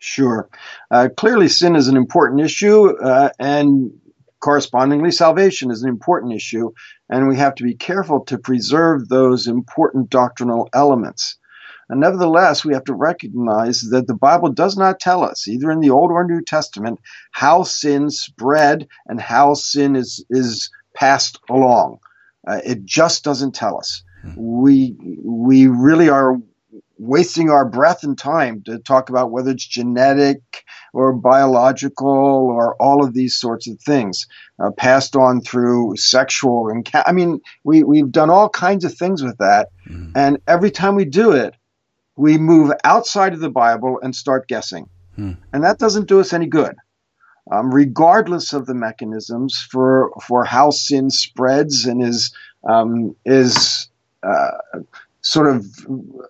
Sure. 0.00 0.48
Uh, 0.90 1.08
clearly, 1.16 1.46
sin 1.46 1.76
is 1.76 1.86
an 1.86 1.96
important 1.96 2.40
issue, 2.40 2.88
uh, 2.98 3.30
and 3.38 3.92
correspondingly, 4.40 5.12
salvation 5.12 5.70
is 5.70 5.84
an 5.84 5.88
important 5.88 6.32
issue, 6.32 6.72
and 7.08 7.28
we 7.28 7.36
have 7.36 7.54
to 7.54 7.62
be 7.62 7.74
careful 7.74 8.24
to 8.24 8.38
preserve 8.38 9.08
those 9.08 9.46
important 9.46 10.10
doctrinal 10.10 10.68
elements. 10.74 11.38
And 11.88 12.00
nevertheless, 12.00 12.64
we 12.64 12.74
have 12.74 12.84
to 12.84 12.94
recognize 12.94 13.82
that 13.92 14.08
the 14.08 14.16
Bible 14.16 14.50
does 14.50 14.76
not 14.76 14.98
tell 14.98 15.22
us, 15.22 15.46
either 15.46 15.70
in 15.70 15.78
the 15.78 15.90
Old 15.90 16.10
or 16.10 16.24
New 16.24 16.42
Testament, 16.42 16.98
how 17.30 17.62
sin 17.62 18.10
spread 18.10 18.88
and 19.06 19.20
how 19.20 19.54
sin 19.54 19.94
is, 19.94 20.24
is 20.28 20.70
passed 20.92 21.38
along. 21.48 22.00
Uh, 22.46 22.60
it 22.64 22.84
just 22.84 23.24
doesn't 23.24 23.54
tell 23.54 23.78
us. 23.78 24.02
Hmm. 24.22 24.34
We, 24.36 24.96
we 25.22 25.66
really 25.66 26.08
are 26.08 26.36
wasting 26.98 27.50
our 27.50 27.64
breath 27.64 28.04
and 28.04 28.16
time 28.16 28.62
to 28.62 28.78
talk 28.78 29.08
about 29.08 29.30
whether 29.30 29.50
it's 29.50 29.66
genetic 29.66 30.40
or 30.92 31.12
biological 31.12 32.06
or 32.06 32.76
all 32.80 33.04
of 33.04 33.12
these 33.12 33.34
sorts 33.34 33.68
of 33.68 33.80
things 33.80 34.26
uh, 34.60 34.70
passed 34.70 35.16
on 35.16 35.40
through 35.40 35.96
sexual 35.96 36.68
and 36.68 36.88
I 36.94 37.10
mean 37.10 37.40
we 37.64 37.82
we've 37.82 38.12
done 38.12 38.30
all 38.30 38.48
kinds 38.48 38.84
of 38.84 38.94
things 38.94 39.20
with 39.20 39.36
that 39.38 39.70
mm. 39.88 40.12
and 40.14 40.38
every 40.46 40.70
time 40.70 40.94
we 40.94 41.04
do 41.04 41.32
it 41.32 41.56
we 42.16 42.38
move 42.38 42.72
outside 42.84 43.32
of 43.32 43.40
the 43.40 43.50
Bible 43.50 43.98
and 44.02 44.14
start 44.14 44.48
guessing. 44.48 44.88
Hmm. 45.16 45.32
And 45.52 45.64
that 45.64 45.78
doesn't 45.78 46.08
do 46.08 46.20
us 46.20 46.32
any 46.32 46.46
good. 46.46 46.76
Um, 47.50 47.74
regardless 47.74 48.52
of 48.52 48.66
the 48.66 48.74
mechanisms 48.74 49.66
for 49.70 50.12
for 50.24 50.44
how 50.44 50.70
sin 50.70 51.10
spreads 51.10 51.86
and 51.86 52.00
is 52.02 52.32
um, 52.68 53.16
is 53.24 53.88
uh, 54.22 54.50
sort 55.22 55.48
of 55.48 55.66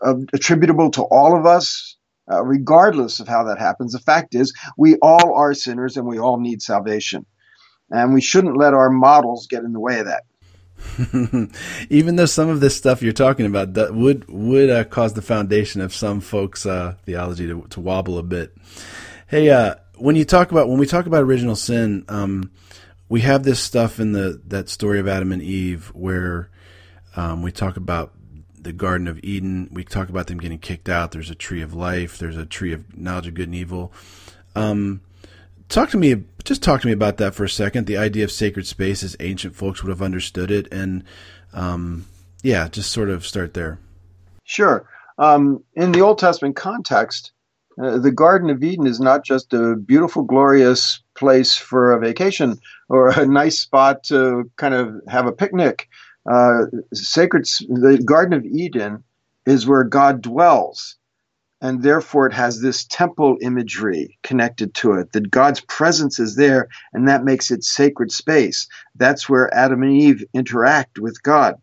uh, 0.00 0.14
attributable 0.32 0.90
to 0.92 1.02
all 1.02 1.36
of 1.36 1.44
us, 1.44 1.96
uh, 2.30 2.42
regardless 2.42 3.20
of 3.20 3.28
how 3.28 3.44
that 3.44 3.58
happens. 3.58 3.92
The 3.92 3.98
fact 3.98 4.34
is, 4.34 4.54
we 4.78 4.96
all 4.96 5.34
are 5.34 5.52
sinners 5.54 5.96
and 5.96 6.06
we 6.06 6.18
all 6.18 6.40
need 6.40 6.62
salvation, 6.62 7.26
and 7.90 8.14
we 8.14 8.22
shouldn't 8.22 8.56
let 8.56 8.72
our 8.72 8.90
models 8.90 9.46
get 9.46 9.64
in 9.64 9.72
the 9.72 9.80
way 9.80 9.98
of 9.98 10.06
that. 10.06 10.24
Even 11.90 12.16
though 12.16 12.26
some 12.26 12.48
of 12.48 12.60
this 12.60 12.76
stuff 12.76 13.02
you're 13.02 13.12
talking 13.12 13.46
about 13.46 13.74
that 13.74 13.94
would 13.94 14.28
would 14.28 14.70
uh, 14.70 14.84
cause 14.84 15.14
the 15.14 15.22
foundation 15.22 15.80
of 15.80 15.94
some 15.94 16.20
folks' 16.20 16.66
uh, 16.66 16.94
theology 17.04 17.46
to, 17.46 17.66
to 17.70 17.80
wobble 17.80 18.18
a 18.18 18.22
bit. 18.22 18.54
Hey, 19.26 19.48
uh, 19.50 19.76
when 19.96 20.16
you 20.16 20.24
talk 20.24 20.50
about 20.50 20.68
when 20.68 20.78
we 20.78 20.86
talk 20.86 21.06
about 21.06 21.22
original 21.22 21.56
sin, 21.56 22.04
um, 22.08 22.50
we 23.08 23.20
have 23.22 23.42
this 23.42 23.60
stuff 23.60 24.00
in 24.00 24.12
the 24.12 24.40
that 24.46 24.68
story 24.68 24.98
of 24.98 25.08
Adam 25.08 25.32
and 25.32 25.42
Eve 25.42 25.88
where 25.94 26.48
um, 27.16 27.42
we 27.42 27.52
talk 27.52 27.76
about 27.76 28.12
the 28.58 28.72
Garden 28.72 29.08
of 29.08 29.18
Eden. 29.22 29.68
We 29.72 29.84
talk 29.84 30.08
about 30.08 30.28
them 30.28 30.38
getting 30.38 30.58
kicked 30.58 30.88
out. 30.88 31.12
There's 31.12 31.30
a 31.30 31.34
tree 31.34 31.62
of 31.62 31.74
life. 31.74 32.18
There's 32.18 32.36
a 32.36 32.46
tree 32.46 32.72
of 32.72 32.96
knowledge 32.96 33.26
of 33.26 33.34
good 33.34 33.48
and 33.48 33.54
evil. 33.54 33.92
Um, 34.54 35.02
talk 35.68 35.90
to 35.90 35.96
me 35.96 36.24
just 36.44 36.62
talk 36.62 36.80
to 36.82 36.86
me 36.86 36.92
about 36.92 37.16
that 37.16 37.34
for 37.34 37.44
a 37.44 37.48
second 37.48 37.86
the 37.86 37.96
idea 37.96 38.24
of 38.24 38.30
sacred 38.30 38.66
space 38.66 39.02
as 39.02 39.16
ancient 39.20 39.56
folks 39.56 39.82
would 39.82 39.88
have 39.88 40.02
understood 40.02 40.50
it 40.50 40.70
and 40.70 41.02
um, 41.54 42.06
yeah 42.42 42.68
just 42.68 42.92
sort 42.92 43.08
of 43.08 43.26
start 43.26 43.54
there 43.54 43.78
sure 44.44 44.86
um, 45.18 45.64
in 45.74 45.92
the 45.92 46.00
old 46.00 46.18
testament 46.18 46.56
context 46.56 47.32
uh, 47.80 47.98
the 47.98 48.12
garden 48.12 48.50
of 48.50 48.62
eden 48.62 48.86
is 48.86 49.00
not 49.00 49.24
just 49.24 49.52
a 49.52 49.76
beautiful 49.76 50.22
glorious 50.22 51.02
place 51.14 51.56
for 51.56 51.92
a 51.92 52.00
vacation 52.00 52.58
or 52.88 53.08
a 53.08 53.26
nice 53.40 53.60
spot 53.60 54.02
to 54.04 54.50
kind 54.56 54.74
of 54.74 54.94
have 55.08 55.26
a 55.26 55.32
picnic 55.32 55.88
uh, 56.30 56.64
sacred 56.92 57.44
the 57.68 58.02
garden 58.04 58.32
of 58.32 58.44
eden 58.44 59.02
is 59.46 59.66
where 59.66 59.84
god 59.84 60.22
dwells 60.22 60.96
and 61.62 61.80
therefore 61.80 62.26
it 62.26 62.32
has 62.32 62.60
this 62.60 62.84
temple 62.84 63.38
imagery 63.40 64.18
connected 64.24 64.74
to 64.74 64.94
it 64.94 65.12
that 65.12 65.30
God's 65.30 65.60
presence 65.60 66.18
is 66.18 66.34
there 66.34 66.68
and 66.92 67.08
that 67.08 67.24
makes 67.24 67.52
it 67.52 67.62
sacred 67.62 68.10
space. 68.10 68.66
That's 68.96 69.28
where 69.28 69.54
Adam 69.54 69.84
and 69.84 69.92
Eve 69.92 70.24
interact 70.34 70.98
with 70.98 71.22
God. 71.22 71.54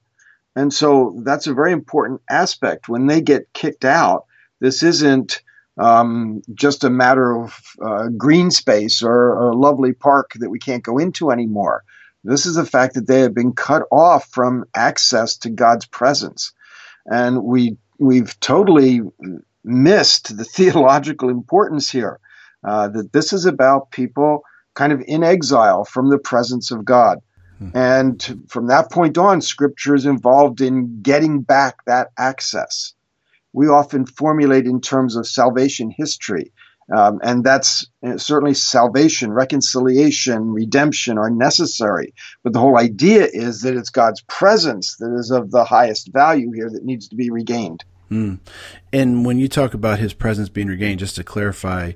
And 0.56 0.74
so 0.74 1.22
that's 1.26 1.48
a 1.48 1.54
very 1.54 1.74
important 1.74 2.22
aspect. 2.30 2.88
When 2.88 3.08
they 3.08 3.20
get 3.20 3.52
kicked 3.54 3.84
out, 3.84 4.26
this 4.62 4.84
isn't 4.84 5.42
um, 5.80 6.42
just 6.54 6.84
a 6.84 6.90
matter 6.90 7.36
of 7.36 7.60
uh, 7.82 8.08
green 8.10 8.52
space 8.52 9.02
or 9.02 9.34
a 9.34 9.56
lovely 9.56 9.94
park 9.94 10.34
that 10.36 10.50
we 10.50 10.60
can't 10.60 10.84
go 10.84 10.98
into 10.98 11.32
anymore. 11.32 11.84
This 12.24 12.46
is 12.46 12.56
the 12.56 12.66
fact 12.66 12.96
that 12.96 13.08
they 13.08 13.22
have 13.22 13.34
been 13.34 13.54
cut 13.54 13.84
off 13.92 14.30
from 14.30 14.66
access 14.76 15.38
to 15.38 15.50
God's 15.50 15.86
presence. 15.86 16.52
And 17.06 17.44
we 17.44 17.78
we've 17.98 18.38
totally 18.40 19.02
missed 19.64 20.36
the 20.36 20.44
theological 20.56 21.30
importance 21.30 21.90
here. 21.90 22.20
Uh, 22.62 22.90
that 22.90 23.14
this 23.14 23.32
is 23.32 23.46
about 23.46 23.90
people 23.90 24.44
kind 24.76 24.92
of 24.92 25.02
in 25.08 25.24
exile 25.24 25.86
from 25.86 26.10
the 26.10 26.18
presence 26.18 26.72
of 26.72 26.84
God. 26.84 27.20
Hmm. 27.58 27.70
And 27.74 28.46
from 28.50 28.68
that 28.68 28.92
point 28.92 29.18
on, 29.18 29.40
scripture 29.40 29.96
is 29.96 30.06
involved 30.06 30.60
in 30.60 31.02
getting 31.02 31.42
back 31.42 31.86
that 31.86 32.10
access. 32.18 32.94
We 33.54 33.68
often 33.68 34.06
formulate 34.06 34.66
in 34.66 34.82
terms 34.82 35.16
of 35.16 35.28
salvation 35.28 35.94
history. 35.96 36.52
Um, 36.96 37.20
and 37.22 37.44
that's 37.44 37.86
uh, 38.06 38.18
certainly 38.18 38.56
salvation, 38.56 39.32
reconciliation, 39.32 40.54
redemption 40.54 41.18
are 41.18 41.30
necessary. 41.30 42.14
But 42.44 42.54
the 42.54 42.60
whole 42.60 42.80
idea 42.80 43.28
is 43.32 43.62
that 43.62 43.76
it's 43.76 43.92
God's 43.92 44.22
presence 44.22 44.96
that 44.98 45.14
is 45.14 45.30
of 45.30 45.52
the 45.52 45.64
highest 45.64 46.12
value 46.12 46.52
here 46.52 46.70
that 46.70 46.84
needs 46.84 47.08
to 47.10 47.16
be 47.16 47.30
regained. 47.30 47.84
Hmm. 48.10 48.36
And 48.92 49.24
when 49.24 49.38
you 49.38 49.48
talk 49.48 49.76
about 49.76 50.00
his 50.00 50.14
presence 50.14 50.50
being 50.50 50.68
regained, 50.68 51.00
just 51.00 51.16
to 51.18 51.24
clarify, 51.24 51.92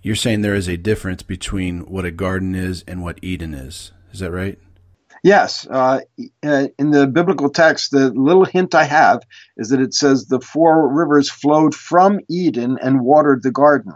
you're 0.00 0.14
saying 0.14 0.42
there 0.42 0.54
is 0.54 0.68
a 0.68 0.76
difference 0.76 1.24
between 1.24 1.80
what 1.80 2.04
a 2.04 2.12
garden 2.12 2.54
is 2.54 2.84
and 2.86 3.02
what 3.02 3.18
Eden 3.22 3.52
is. 3.52 3.90
Is 4.12 4.20
that 4.20 4.30
right? 4.30 4.60
Yes. 5.26 5.66
Uh, 5.68 6.02
uh, 6.44 6.68
in 6.78 6.92
the 6.92 7.08
biblical 7.08 7.50
text, 7.50 7.90
the 7.90 8.10
little 8.12 8.44
hint 8.44 8.76
I 8.76 8.84
have 8.84 9.24
is 9.56 9.70
that 9.70 9.80
it 9.80 9.92
says 9.92 10.26
the 10.26 10.38
four 10.38 10.88
rivers 10.88 11.28
flowed 11.28 11.74
from 11.74 12.20
Eden 12.30 12.78
and 12.80 13.00
watered 13.00 13.42
the 13.42 13.50
garden. 13.50 13.94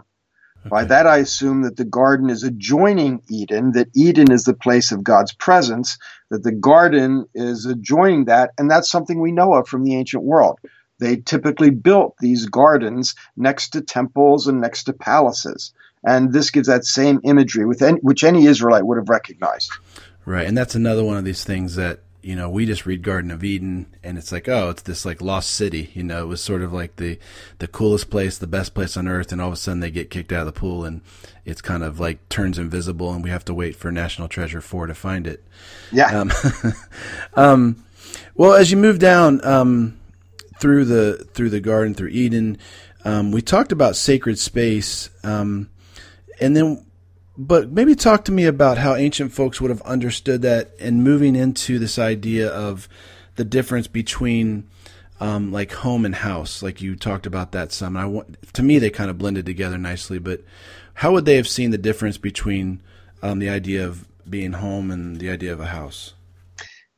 Okay. 0.59 0.69
By 0.69 0.83
that, 0.83 1.07
I 1.07 1.19
assume 1.19 1.61
that 1.61 1.77
the 1.77 1.85
garden 1.85 2.29
is 2.29 2.43
adjoining 2.43 3.21
Eden, 3.29 3.71
that 3.71 3.87
Eden 3.95 4.29
is 4.29 4.43
the 4.43 4.53
place 4.53 4.91
of 4.91 5.05
God's 5.05 5.33
presence, 5.33 5.97
that 6.31 6.43
the 6.43 6.51
garden 6.51 7.25
is 7.33 7.65
adjoining 7.65 8.25
that, 8.25 8.51
and 8.57 8.69
that's 8.69 8.91
something 8.91 9.21
we 9.21 9.31
know 9.31 9.53
of 9.53 9.69
from 9.69 9.85
the 9.85 9.95
ancient 9.95 10.23
world. 10.23 10.59
They 10.99 11.15
typically 11.15 11.69
built 11.69 12.13
these 12.19 12.47
gardens 12.47 13.15
next 13.37 13.69
to 13.69 13.81
temples 13.81 14.47
and 14.47 14.59
next 14.59 14.83
to 14.83 14.93
palaces. 14.93 15.73
And 16.03 16.33
this 16.33 16.49
gives 16.49 16.67
that 16.67 16.83
same 16.83 17.21
imagery, 17.23 17.65
with 17.65 17.81
any, 17.81 17.99
which 17.99 18.25
any 18.25 18.47
Israelite 18.47 18.85
would 18.85 18.97
have 18.97 19.07
recognized. 19.07 19.71
Right, 20.31 20.47
and 20.47 20.57
that's 20.57 20.75
another 20.75 21.03
one 21.03 21.17
of 21.17 21.25
these 21.25 21.43
things 21.43 21.75
that 21.75 21.99
you 22.21 22.37
know 22.37 22.49
we 22.49 22.65
just 22.65 22.85
read 22.85 23.01
Garden 23.01 23.31
of 23.31 23.43
Eden, 23.43 23.93
and 24.01 24.17
it's 24.17 24.31
like, 24.31 24.47
oh, 24.47 24.69
it's 24.69 24.83
this 24.83 25.03
like 25.05 25.21
lost 25.21 25.49
city. 25.49 25.91
You 25.93 26.03
know, 26.03 26.23
it 26.23 26.27
was 26.27 26.41
sort 26.41 26.61
of 26.61 26.71
like 26.71 26.95
the 26.95 27.19
the 27.59 27.67
coolest 27.67 28.09
place, 28.09 28.37
the 28.37 28.47
best 28.47 28.73
place 28.73 28.95
on 28.95 29.09
earth, 29.09 29.33
and 29.33 29.41
all 29.41 29.49
of 29.49 29.53
a 29.55 29.57
sudden 29.57 29.81
they 29.81 29.91
get 29.91 30.09
kicked 30.09 30.31
out 30.31 30.47
of 30.47 30.53
the 30.53 30.57
pool, 30.57 30.85
and 30.85 31.01
it's 31.43 31.61
kind 31.61 31.83
of 31.83 31.99
like 31.99 32.29
turns 32.29 32.57
invisible, 32.57 33.11
and 33.11 33.25
we 33.25 33.29
have 33.29 33.43
to 33.43 33.53
wait 33.53 33.75
for 33.75 33.91
National 33.91 34.29
Treasure 34.29 34.61
four 34.61 34.87
to 34.87 34.95
find 34.95 35.27
it. 35.27 35.43
Yeah. 35.91 36.17
Um, 36.17 36.31
um 37.35 37.83
well, 38.35 38.53
as 38.53 38.71
you 38.71 38.77
move 38.77 38.99
down 38.99 39.45
um, 39.45 39.99
through 40.61 40.85
the 40.85 41.27
through 41.33 41.49
the 41.49 41.59
garden 41.59 41.93
through 41.93 42.09
Eden, 42.09 42.57
um, 43.03 43.33
we 43.33 43.41
talked 43.41 43.73
about 43.73 43.97
sacred 43.97 44.39
space. 44.39 45.09
Um, 45.25 45.69
and 46.39 46.55
then 46.55 46.85
but 47.41 47.71
maybe 47.71 47.95
talk 47.95 48.23
to 48.25 48.31
me 48.31 48.45
about 48.45 48.77
how 48.77 48.93
ancient 48.93 49.31
folks 49.31 49.59
would 49.59 49.71
have 49.71 49.81
understood 49.81 50.43
that 50.43 50.71
and 50.79 51.03
moving 51.03 51.35
into 51.35 51.79
this 51.79 51.97
idea 51.97 52.47
of 52.47 52.87
the 53.35 53.43
difference 53.43 53.87
between 53.87 54.67
um, 55.19 55.51
like 55.51 55.71
home 55.71 56.05
and 56.05 56.13
house 56.13 56.61
like 56.61 56.83
you 56.83 56.95
talked 56.95 57.25
about 57.25 57.51
that 57.51 57.71
some. 57.71 57.97
I 57.97 58.05
want 58.05 58.37
to 58.53 58.61
me 58.61 58.77
they 58.77 58.91
kind 58.91 59.09
of 59.09 59.17
blended 59.17 59.47
together 59.47 59.79
nicely 59.79 60.19
but 60.19 60.41
how 60.93 61.13
would 61.13 61.25
they 61.25 61.35
have 61.35 61.47
seen 61.47 61.71
the 61.71 61.79
difference 61.79 62.19
between 62.19 62.79
um, 63.23 63.39
the 63.39 63.49
idea 63.49 63.87
of 63.87 64.05
being 64.29 64.53
home 64.53 64.91
and 64.91 65.17
the 65.17 65.31
idea 65.31 65.51
of 65.51 65.59
a 65.59 65.67
house? 65.67 66.13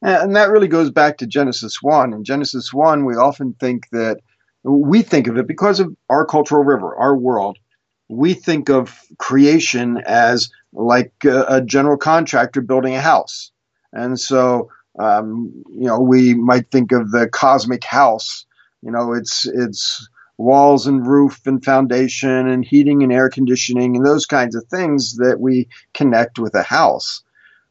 And 0.02 0.36
that 0.36 0.50
really 0.50 0.68
goes 0.68 0.92
back 0.92 1.20
to 1.20 1.28
genesis 1.28 1.82
1 1.82 2.12
in 2.12 2.26
genesis 2.26 2.74
1 2.74 3.06
we 3.06 3.16
often 3.16 3.54
think 3.62 3.88
that 3.92 4.20
we 4.64 5.04
think 5.04 5.28
of 5.28 5.38
it 5.38 5.48
because 5.48 5.80
of 5.80 5.96
our 6.10 6.26
cultural 6.26 6.66
river 6.66 6.94
our 6.98 7.16
world 7.16 7.60
we 8.18 8.34
think 8.34 8.70
of 8.70 9.02
creation 9.18 10.02
as 10.06 10.50
like 10.74 11.14
a, 11.26 11.46
a 11.48 11.62
general 11.62 11.98
contractor 11.98 12.62
building 12.62 12.96
a 12.96 13.02
house. 13.02 13.52
And 13.92 14.20
so, 14.20 14.70
um, 15.00 15.64
you 15.70 15.88
know, 15.88 16.00
we 16.00 16.34
might 16.34 16.70
think 16.72 16.92
of 16.92 17.12
the 17.12 17.28
cosmic 17.28 17.84
house. 17.84 18.46
You 18.82 18.92
know, 18.92 19.14
it's 19.14 19.46
it's 19.46 20.08
walls 20.38 20.88
and 20.88 21.06
roof 21.06 21.46
and 21.46 21.64
foundation 21.64 22.48
and 22.48 22.66
heating 22.66 23.04
and 23.04 23.14
air 23.14 23.30
conditioning 23.30 23.96
and 23.96 24.06
those 24.06 24.26
kinds 24.26 24.56
of 24.56 24.66
things 24.66 25.16
that 25.18 25.40
we 25.40 25.68
connect 25.94 26.40
with 26.40 26.56
a 26.56 26.64
house. 26.64 27.24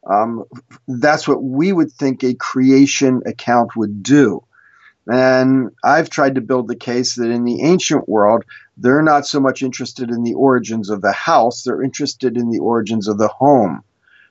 Um, 0.09 0.45
that's 0.89 1.29
what 1.29 1.43
we 1.43 1.73
would 1.73 1.93
think 1.93 2.23
a 2.23 2.35
creation 2.35 3.23
account 3.27 3.77
would 3.77 4.03
do. 4.03 4.45
And 5.07 5.71
I've 5.83 6.11
tried 6.11 6.37
to 6.37 6.41
build 6.41 6.69
the 6.69 6.77
case 6.77 7.17
that 7.17 7.31
in 7.31 7.45
the 7.45 7.63
ancient 7.63 8.09
world, 8.09 8.45
they're 8.77 9.03
not 9.03 9.27
so 9.27 9.41
much 9.41 9.63
interested 9.63 10.11
in 10.11 10.23
the 10.23 10.35
origins 10.35 10.91
of 10.91 11.03
the 11.03 11.13
house, 11.13 11.63
they're 11.63 11.83
interested 11.83 12.37
in 12.37 12.51
the 12.51 12.59
origins 12.59 13.09
of 13.09 13.19
the 13.19 13.29
home. 13.29 13.83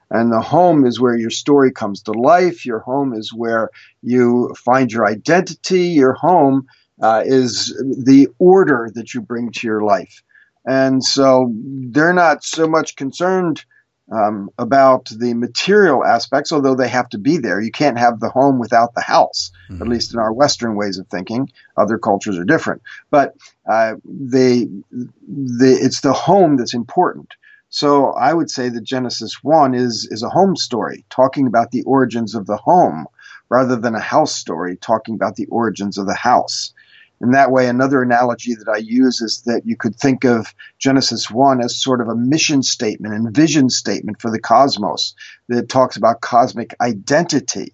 And 0.10 0.32
the 0.32 0.42
home 0.42 0.86
is 0.86 1.00
where 1.00 1.16
your 1.16 1.30
story 1.30 1.72
comes 1.72 2.02
to 2.04 2.12
life. 2.12 2.66
Your 2.66 2.80
home 2.80 3.14
is 3.14 3.32
where 3.34 3.70
you 4.02 4.54
find 4.58 4.92
your 4.92 5.06
identity. 5.06 5.84
Your 5.84 6.14
home 6.14 6.68
uh, 7.02 7.24
is 7.26 7.74
the 8.04 8.28
order 8.38 8.92
that 8.94 9.14
you 9.14 9.22
bring 9.22 9.52
to 9.54 9.68
your 9.68 9.84
life. 9.84 10.22
And 10.66 11.04
so 11.04 11.54
they're 11.56 12.14
not 12.14 12.44
so 12.44 12.68
much 12.68 12.98
concerned 12.98 13.64
um, 14.12 14.50
about 14.58 15.10
the 15.10 15.34
material 15.34 16.04
aspects, 16.04 16.52
although 16.52 16.76
they 16.76 16.90
have 16.90 17.10
to 17.10 17.18
be 17.18 17.38
there. 17.38 17.62
You 17.62 17.72
can't 17.72 17.98
have 17.98 18.20
the 18.20 18.30
home 18.30 18.60
without 18.60 18.94
the 18.94 19.02
house, 19.02 19.52
mm-hmm. 19.70 19.82
at 19.82 19.88
least 19.88 20.14
in 20.14 20.20
our 20.20 20.34
Western 20.34 20.76
ways 20.76 20.98
of 20.98 21.08
thinking. 21.08 21.50
Other 21.78 21.98
cultures 21.98 22.38
are 22.38 22.44
different, 22.44 22.82
but 23.10 23.36
uh, 23.70 23.96
they, 24.04 24.68
they, 24.92 25.72
it's 25.72 26.02
the 26.02 26.14
home 26.14 26.58
that's 26.58 26.74
important. 26.74 27.34
So 27.70 28.12
I 28.12 28.34
would 28.34 28.52
say 28.52 28.68
that 28.68 28.84
Genesis 28.84 29.42
one 29.44 29.74
is 29.74 30.06
is 30.12 30.24
a 30.24 30.30
home 30.30 30.58
story, 30.58 31.06
talking 31.10 31.48
about 31.48 31.72
the 31.72 31.84
origins 31.84 32.36
of 32.36 32.46
the 32.46 32.58
home, 32.58 33.06
rather 33.48 33.78
than 33.78 33.96
a 33.96 34.02
house 34.02 34.36
story, 34.36 34.76
talking 34.76 35.16
about 35.16 35.38
the 35.38 35.46
origins 35.46 35.98
of 35.98 36.06
the 36.06 36.14
house. 36.14 36.74
In 37.22 37.32
that 37.32 37.52
way, 37.52 37.68
another 37.68 38.02
analogy 38.02 38.56
that 38.56 38.68
I 38.68 38.78
use 38.78 39.22
is 39.22 39.44
that 39.46 39.62
you 39.64 39.78
could 39.78 39.96
think 39.96 40.24
of 40.26 40.56
Genesis 40.80 41.30
1 41.30 41.62
as 41.62 41.76
sort 41.76 42.02
of 42.02 42.08
a 42.08 42.16
mission 42.16 42.64
statement 42.64 43.14
and 43.14 43.34
vision 43.34 43.70
statement 43.70 44.20
for 44.20 44.32
the 44.32 44.40
cosmos 44.40 45.14
that 45.48 45.70
talks 45.70 45.98
about 45.98 46.22
cosmic 46.22 46.74
identity. 46.82 47.74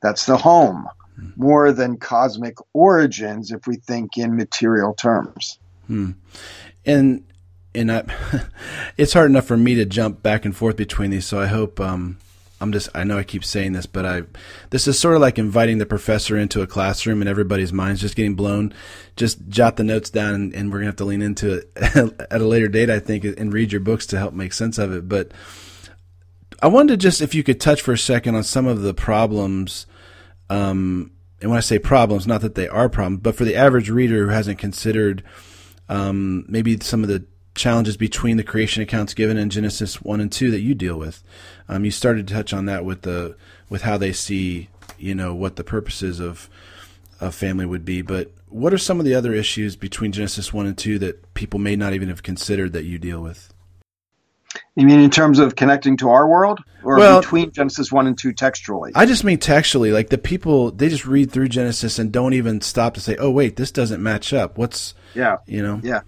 That's 0.00 0.26
the 0.26 0.36
home, 0.36 0.86
more 1.36 1.72
than 1.72 1.96
cosmic 1.96 2.56
origins 2.72 3.50
if 3.50 3.66
we 3.66 3.76
think 3.76 4.16
in 4.16 4.36
material 4.36 4.94
terms. 4.94 5.58
Hmm. 5.88 6.12
And 6.86 7.24
and 7.74 7.90
I, 7.90 8.04
it's 8.96 9.14
hard 9.14 9.30
enough 9.30 9.46
for 9.46 9.56
me 9.56 9.74
to 9.74 9.84
jump 9.84 10.22
back 10.22 10.44
and 10.44 10.54
forth 10.54 10.76
between 10.76 11.10
these, 11.10 11.26
so 11.26 11.40
I 11.40 11.46
hope 11.46 11.80
um, 11.80 12.18
I'm 12.60 12.72
just 12.72 12.88
I 12.94 13.04
know 13.04 13.18
I 13.18 13.24
keep 13.24 13.44
saying 13.44 13.72
this, 13.72 13.86
but 13.86 14.06
I 14.06 14.22
this 14.70 14.86
is 14.86 14.98
sort 14.98 15.16
of 15.16 15.20
like 15.20 15.38
inviting 15.38 15.78
the 15.78 15.86
professor 15.86 16.38
into 16.38 16.62
a 16.62 16.66
classroom 16.66 17.20
and 17.20 17.28
everybody's 17.28 17.72
minds 17.72 18.00
just 18.00 18.16
getting 18.16 18.34
blown. 18.34 18.72
Just 19.16 19.48
jot 19.48 19.76
the 19.76 19.84
notes 19.84 20.10
down 20.10 20.34
and, 20.34 20.54
and 20.54 20.72
we're 20.72 20.78
gonna 20.78 20.86
have 20.86 20.96
to 20.96 21.04
lean 21.04 21.22
into 21.22 21.54
it 21.54 21.70
at 21.76 22.40
a 22.40 22.46
later 22.46 22.68
date, 22.68 22.90
I 22.90 23.00
think, 23.00 23.24
and 23.24 23.52
read 23.52 23.72
your 23.72 23.80
books 23.80 24.06
to 24.06 24.18
help 24.18 24.34
make 24.34 24.52
sense 24.52 24.78
of 24.78 24.92
it. 24.92 25.08
But 25.08 25.32
I 26.62 26.68
wanted 26.68 26.92
to 26.92 26.96
just 26.96 27.20
if 27.20 27.34
you 27.34 27.42
could 27.42 27.60
touch 27.60 27.82
for 27.82 27.92
a 27.92 27.98
second 27.98 28.36
on 28.36 28.44
some 28.44 28.66
of 28.66 28.82
the 28.82 28.94
problems. 28.94 29.86
Um, 30.48 31.10
and 31.40 31.50
when 31.50 31.58
I 31.58 31.60
say 31.60 31.78
problems, 31.78 32.26
not 32.26 32.40
that 32.40 32.54
they 32.54 32.68
are 32.68 32.88
problems, 32.88 33.20
but 33.22 33.34
for 33.34 33.44
the 33.44 33.56
average 33.56 33.90
reader 33.90 34.24
who 34.24 34.30
hasn't 34.30 34.58
considered 34.58 35.22
um, 35.88 36.46
maybe 36.48 36.78
some 36.80 37.02
of 37.02 37.08
the 37.08 37.26
challenges 37.54 37.96
between 37.96 38.36
the 38.36 38.44
creation 38.44 38.82
accounts 38.82 39.14
given 39.14 39.36
in 39.36 39.50
Genesis 39.50 40.02
one 40.02 40.20
and 40.20 40.30
two 40.30 40.50
that 40.50 40.60
you 40.60 40.74
deal 40.74 40.98
with. 40.98 41.22
Um, 41.68 41.84
you 41.84 41.90
started 41.90 42.26
to 42.26 42.34
touch 42.34 42.52
on 42.52 42.66
that 42.66 42.84
with 42.84 43.02
the 43.02 43.36
with 43.68 43.82
how 43.82 43.96
they 43.96 44.12
see, 44.12 44.68
you 44.98 45.14
know, 45.14 45.34
what 45.34 45.56
the 45.56 45.64
purposes 45.64 46.20
of 46.20 46.48
a 47.20 47.30
family 47.30 47.66
would 47.66 47.84
be. 47.84 48.02
But 48.02 48.32
what 48.48 48.72
are 48.72 48.78
some 48.78 48.98
of 48.98 49.06
the 49.06 49.14
other 49.14 49.32
issues 49.32 49.76
between 49.76 50.12
Genesis 50.12 50.52
one 50.52 50.66
and 50.66 50.76
two 50.76 50.98
that 50.98 51.34
people 51.34 51.58
may 51.60 51.76
not 51.76 51.92
even 51.92 52.08
have 52.08 52.22
considered 52.22 52.72
that 52.72 52.84
you 52.84 52.98
deal 52.98 53.20
with? 53.20 53.52
You 54.76 54.86
mean 54.86 55.00
in 55.00 55.10
terms 55.10 55.38
of 55.38 55.56
connecting 55.56 55.96
to 55.98 56.10
our 56.10 56.28
world, 56.28 56.60
or 56.82 56.96
well, 56.96 57.20
between 57.20 57.52
Genesis 57.52 57.90
one 57.90 58.06
and 58.06 58.18
two 58.18 58.32
textually? 58.32 58.92
I 58.94 59.06
just 59.06 59.24
mean 59.24 59.38
textually. 59.38 59.92
Like 59.92 60.10
the 60.10 60.18
people, 60.18 60.70
they 60.70 60.88
just 60.88 61.06
read 61.06 61.30
through 61.30 61.48
Genesis 61.48 61.98
and 61.98 62.12
don't 62.12 62.34
even 62.34 62.60
stop 62.60 62.94
to 62.94 63.00
say, 63.00 63.16
"Oh, 63.16 63.30
wait, 63.30 63.56
this 63.56 63.70
doesn't 63.70 64.02
match 64.02 64.32
up." 64.32 64.58
What's 64.58 64.94
yeah, 65.14 65.36
you 65.46 65.62
know, 65.62 65.80
yeah. 65.82 66.00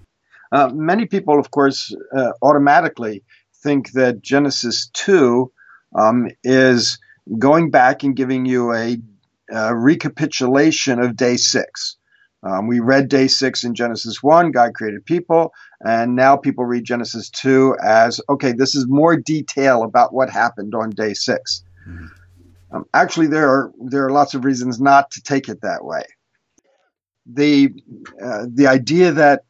Uh, 0.52 0.70
many 0.72 1.06
people, 1.06 1.38
of 1.38 1.50
course, 1.50 1.94
uh, 2.16 2.32
automatically 2.42 3.22
think 3.62 3.92
that 3.92 4.22
Genesis 4.22 4.88
2 4.94 5.50
um, 5.98 6.28
is 6.44 6.98
going 7.38 7.70
back 7.70 8.02
and 8.02 8.14
giving 8.14 8.46
you 8.46 8.72
a, 8.72 8.98
a 9.50 9.74
recapitulation 9.74 11.00
of 11.00 11.16
day 11.16 11.36
six. 11.36 11.96
Um, 12.42 12.68
we 12.68 12.80
read 12.80 13.08
day 13.08 13.26
six 13.26 13.64
in 13.64 13.74
Genesis 13.74 14.22
1, 14.22 14.52
God 14.52 14.74
created 14.74 15.04
people, 15.04 15.52
and 15.84 16.14
now 16.14 16.36
people 16.36 16.64
read 16.64 16.84
Genesis 16.84 17.28
2 17.30 17.76
as 17.82 18.20
okay, 18.28 18.52
this 18.52 18.74
is 18.74 18.86
more 18.86 19.16
detail 19.16 19.82
about 19.82 20.12
what 20.12 20.30
happened 20.30 20.74
on 20.74 20.90
day 20.90 21.14
6 21.14 21.64
mm-hmm. 21.88 22.06
um, 22.72 22.84
actually, 22.94 23.26
there 23.26 23.48
are 23.48 23.72
there 23.80 24.04
are 24.04 24.12
lots 24.12 24.34
of 24.34 24.44
reasons 24.44 24.80
not 24.80 25.10
to 25.12 25.22
take 25.22 25.48
it 25.48 25.62
that 25.62 25.84
way. 25.84 26.04
The 27.26 27.70
uh, 28.22 28.46
the 28.48 28.68
idea 28.68 29.10
that 29.12 29.42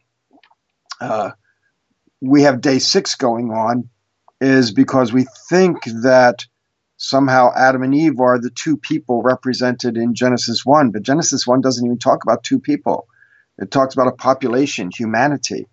uh, 1.01 1.31
we 2.21 2.43
have 2.43 2.61
day 2.61 2.79
six 2.79 3.15
going 3.15 3.51
on 3.51 3.89
is 4.41 4.73
because 4.73 5.13
we 5.13 5.27
think 5.49 5.85
that 6.03 6.47
somehow 6.97 7.51
Adam 7.55 7.83
and 7.83 7.95
Eve 7.95 8.21
are 8.21 8.39
the 8.39 8.51
two 8.51 8.77
people 8.77 9.23
represented 9.23 9.97
in 9.97 10.15
Genesis 10.15 10.65
1. 10.65 10.91
But 10.91 11.03
Genesis 11.03 11.47
1 11.47 11.61
doesn't 11.61 11.85
even 11.85 11.99
talk 11.99 12.23
about 12.23 12.43
two 12.43 12.61
people, 12.61 13.07
it 13.59 13.71
talks 13.71 13.95
about 13.95 14.09
a 14.09 14.13
population, 14.13 14.91
humanity. 14.91 15.67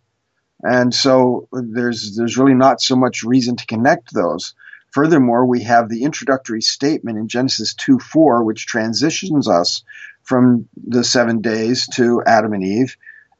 And 0.61 0.93
so 0.93 1.49
there's, 1.51 2.15
there's 2.15 2.37
really 2.37 2.53
not 2.53 2.81
so 2.81 2.95
much 2.95 3.23
reason 3.23 3.57
to 3.57 3.65
connect 3.65 4.13
those. 4.13 4.53
Furthermore, 4.91 5.45
we 5.45 5.63
have 5.63 5.89
the 5.89 6.03
introductory 6.03 6.61
statement 6.61 7.17
in 7.17 7.27
Genesis 7.27 7.73
2 7.73 7.99
4, 7.99 8.43
which 8.43 8.65
transitions 8.65 9.49
us 9.49 9.83
from 10.21 10.69
the 10.77 11.03
seven 11.03 11.41
days 11.41 11.87
to 11.95 12.23
Adam 12.25 12.53
and 12.53 12.63
Eve. 12.63 12.95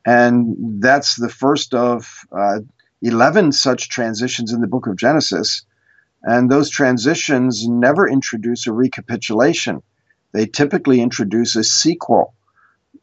And 0.06 0.82
that's 0.82 1.16
the 1.16 1.30
first 1.30 1.74
of 1.74 2.26
uh, 2.32 2.60
11 3.02 3.52
such 3.52 3.90
transitions 3.90 4.52
in 4.52 4.62
the 4.62 4.68
book 4.68 4.88
of 4.88 4.98
Genesis. 4.98 5.66
And 6.24 6.50
those 6.50 6.70
transitions 6.70 7.68
never 7.68 8.08
introduce 8.08 8.68
a 8.68 8.74
recapitulation, 8.74 9.84
they 10.32 10.46
typically 10.46 11.02
introduce 11.02 11.56
a 11.56 11.64
sequel. 11.64 12.34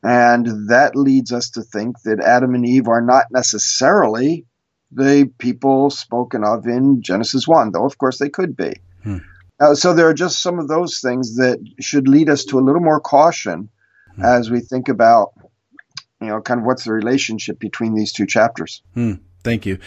And 0.03 0.71
that 0.71 0.97
leads 0.97 1.33
us 1.33 1.51
to 1.51 1.63
think 1.63 2.01
that 2.03 2.21
Adam 2.21 2.55
and 2.55 2.67
Eve 2.67 2.89
are 2.89 3.03
not 3.03 3.27
necessarily 3.31 4.47
the 4.93 5.31
people 5.39 5.91
spoken 5.91 6.43
of 6.45 6.67
in 6.67 7.03
Genesis 7.03 7.47
1, 7.47 7.73
though 7.73 7.85
of 7.85 7.99
course 7.99 8.19
they 8.19 8.29
could 8.29 8.57
be. 8.57 8.73
Hmm. 9.05 9.19
Uh, 9.61 9.75
so 9.75 9.93
there 9.93 10.09
are 10.09 10.15
just 10.15 10.43
some 10.43 10.59
of 10.59 10.69
those 10.69 11.01
things 11.01 11.37
that 11.37 11.59
should 11.81 12.09
lead 12.09 12.31
us 12.31 12.45
to 12.47 12.59
a 12.59 12.65
little 12.65 12.81
more 12.81 13.01
caution 13.01 13.69
hmm. 14.17 14.25
as 14.25 14.51
we 14.51 14.61
think 14.61 14.89
about, 14.89 15.33
you 16.21 16.29
know, 16.29 16.41
kind 16.41 16.61
of 16.61 16.67
what's 16.67 16.85
the 16.85 16.93
relationship 16.93 17.59
between 17.59 17.95
these 17.95 18.13
two 18.13 18.27
chapters. 18.27 18.83
Hmm. 18.95 19.15
Thank 19.43 19.65
you. 19.65 19.79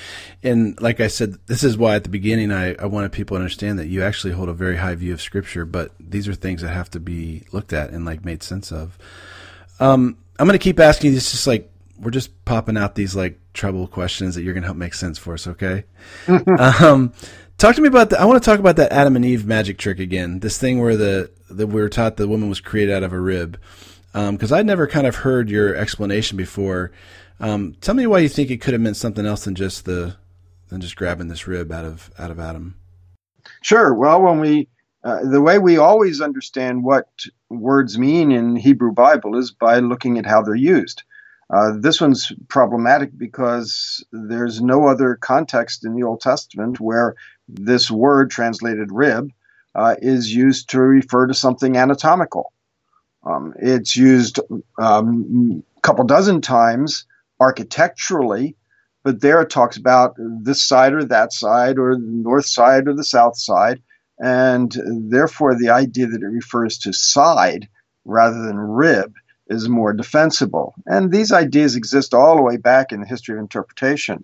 And 0.42 0.80
like 0.82 1.00
I 1.00 1.08
said, 1.08 1.38
this 1.46 1.64
is 1.64 1.78
why 1.78 1.96
at 1.96 2.04
the 2.04 2.10
beginning 2.10 2.52
I, 2.52 2.74
I 2.76 2.88
wanted 2.88 3.12
people 3.12 3.38
to 3.38 3.42
understand 3.42 3.78
that 3.78 3.88
you 3.88 4.02
actually 4.02 4.34
hold 4.34 4.50
a 4.50 4.54
very 4.54 4.78
high 4.78 4.96
view 4.96 5.14
of 5.14 5.22
Scripture, 5.22 5.64
but 5.64 5.92
these 6.00 6.28
are 6.28 6.34
things 6.34 6.64
that 6.64 6.70
have 6.70 6.90
to 6.92 7.00
be 7.00 7.44
looked 7.52 7.72
at 7.72 7.92
and 7.92 8.04
like 8.04 8.26
made 8.26 8.42
sense 8.42 8.72
of. 8.72 8.98
Um, 9.80 10.18
I'm 10.40 10.48
going 10.48 10.58
to 10.58 10.64
keep 10.64 10.80
asking 10.80 11.10
you 11.10 11.16
this, 11.16 11.32
just 11.32 11.46
like 11.46 11.72
we're 12.00 12.12
just 12.12 12.44
popping 12.46 12.78
out 12.78 12.96
these 12.96 13.16
like 13.16 13.40
trouble 13.54 13.88
questions 13.88 14.34
that 14.34 14.42
you're 14.42 14.54
going 14.54 14.64
to 14.64 14.68
help 14.68 14.78
make 14.78 14.96
sense 14.96 15.20
for 15.20 15.36
us. 15.36 15.46
Okay. 15.46 15.84
um, 16.60 17.14
talk 17.60 17.76
to 17.76 17.82
me 17.82 17.88
about 17.88 18.10
that. 18.10 18.20
I 18.20 18.26
want 18.26 18.42
to 18.42 18.46
talk 18.46 18.60
about 18.60 18.78
that 18.78 18.92
Adam 18.92 19.16
and 19.16 19.24
Eve 19.24 19.46
magic 19.46 19.78
trick 19.78 20.00
again. 20.00 20.40
This 20.40 20.58
thing 20.58 20.82
where 20.82 20.98
the, 20.98 21.30
the 21.50 21.68
we 21.68 21.80
were 21.80 21.90
taught 21.90 22.18
the 22.18 22.28
woman 22.28 22.50
was 22.50 22.60
created 22.60 22.96
out 22.96 23.04
of 23.04 23.14
a 23.14 23.20
rib. 23.20 23.60
Because 24.14 24.52
um, 24.52 24.58
I'd 24.60 24.66
never 24.66 24.88
kind 24.88 25.08
of 25.08 25.18
heard 25.18 25.50
your 25.50 25.76
explanation 25.76 26.38
before. 26.38 26.92
Um, 27.40 27.76
tell 27.82 27.96
me 27.96 28.08
why 28.08 28.20
you 28.20 28.30
think 28.30 28.52
it 28.52 28.62
could 28.62 28.74
have 28.74 28.82
meant 28.82 28.96
something 28.96 29.26
else 29.26 29.46
than 29.46 29.56
just 29.56 29.86
the 29.86 30.16
than 30.70 30.82
just 30.82 30.96
grabbing 30.96 31.28
this 31.28 31.48
rib 31.48 31.72
out 31.72 31.86
of 31.86 32.12
out 32.18 32.32
of 32.32 32.40
Adam. 32.40 32.76
Sure. 33.62 33.94
Well, 33.94 34.22
when 34.22 34.40
we 34.40 34.70
uh, 35.04 35.20
the 35.30 35.42
way 35.42 35.60
we 35.60 35.78
always 35.78 36.22
understand 36.22 36.84
what 36.84 37.08
words 37.50 37.98
mean 37.98 38.32
in 38.32 38.56
Hebrew 38.56 38.94
Bible 38.94 39.38
is 39.38 39.52
by 39.52 39.80
looking 39.80 40.18
at 40.18 40.26
how 40.26 40.42
they're 40.42 40.56
used. 40.56 41.04
Uh, 41.50 41.74
this 41.78 42.00
one's 42.00 42.32
problematic 42.48 43.16
because 43.18 44.04
there's 44.12 44.62
no 44.62 44.88
other 44.88 45.16
context 45.16 45.86
in 45.86 45.94
the 45.94 46.04
Old 46.04 46.22
Testament 46.22 46.80
where 46.80 47.16
this 47.48 47.92
word 47.92 48.32
translated 48.32 48.92
rib 48.92 49.32
uh, 49.76 49.96
is 50.02 50.34
used 50.34 50.70
to 50.70 50.80
refer 50.80 51.28
to 51.28 51.34
something 51.34 51.76
anatomical. 51.76 52.53
Um, 53.26 53.54
it's 53.58 53.96
used 53.96 54.40
um, 54.78 55.64
a 55.78 55.82
couple 55.82 56.04
dozen 56.06 56.42
times 56.42 57.06
architecturally, 57.40 58.56
but 59.04 59.22
there 59.22 59.42
it 59.42 59.50
talks 59.50 59.78
about 59.78 60.16
this 60.18 60.64
side 60.64 60.94
or 60.94 61.04
that 61.06 61.34
side, 61.34 61.78
or 61.78 61.96
the 61.96 62.02
north 62.02 62.46
side 62.46 62.88
or 62.88 62.94
the 62.94 63.04
south 63.04 63.38
side, 63.38 63.82
and 64.20 64.76
therefore 65.10 65.56
the 65.56 65.70
idea 65.70 66.08
that 66.08 66.22
it 66.22 66.26
refers 66.26 66.78
to 66.80 66.94
side 66.94 67.68
rather 68.06 68.42
than 68.46 68.58
rib 68.58 69.14
is 69.48 69.68
more 69.68 69.94
defensible. 69.94 70.74
And 70.86 71.12
these 71.12 71.32
ideas 71.32 71.76
exist 71.76 72.14
all 72.14 72.36
the 72.36 72.42
way 72.42 72.58
back 72.58 72.92
in 72.92 73.02
the 73.02 73.08
history 73.08 73.36
of 73.36 73.42
interpretation, 73.42 74.24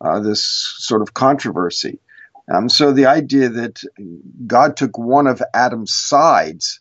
uh, 0.00 0.20
this 0.20 0.44
sort 0.78 1.02
of 1.02 1.14
controversy. 1.14 1.98
Um, 2.52 2.68
so 2.68 2.92
the 2.92 3.06
idea 3.06 3.48
that 3.48 3.82
God 4.46 4.76
took 4.76 4.98
one 4.98 5.26
of 5.26 5.42
Adam's 5.54 5.92
sides, 5.92 6.80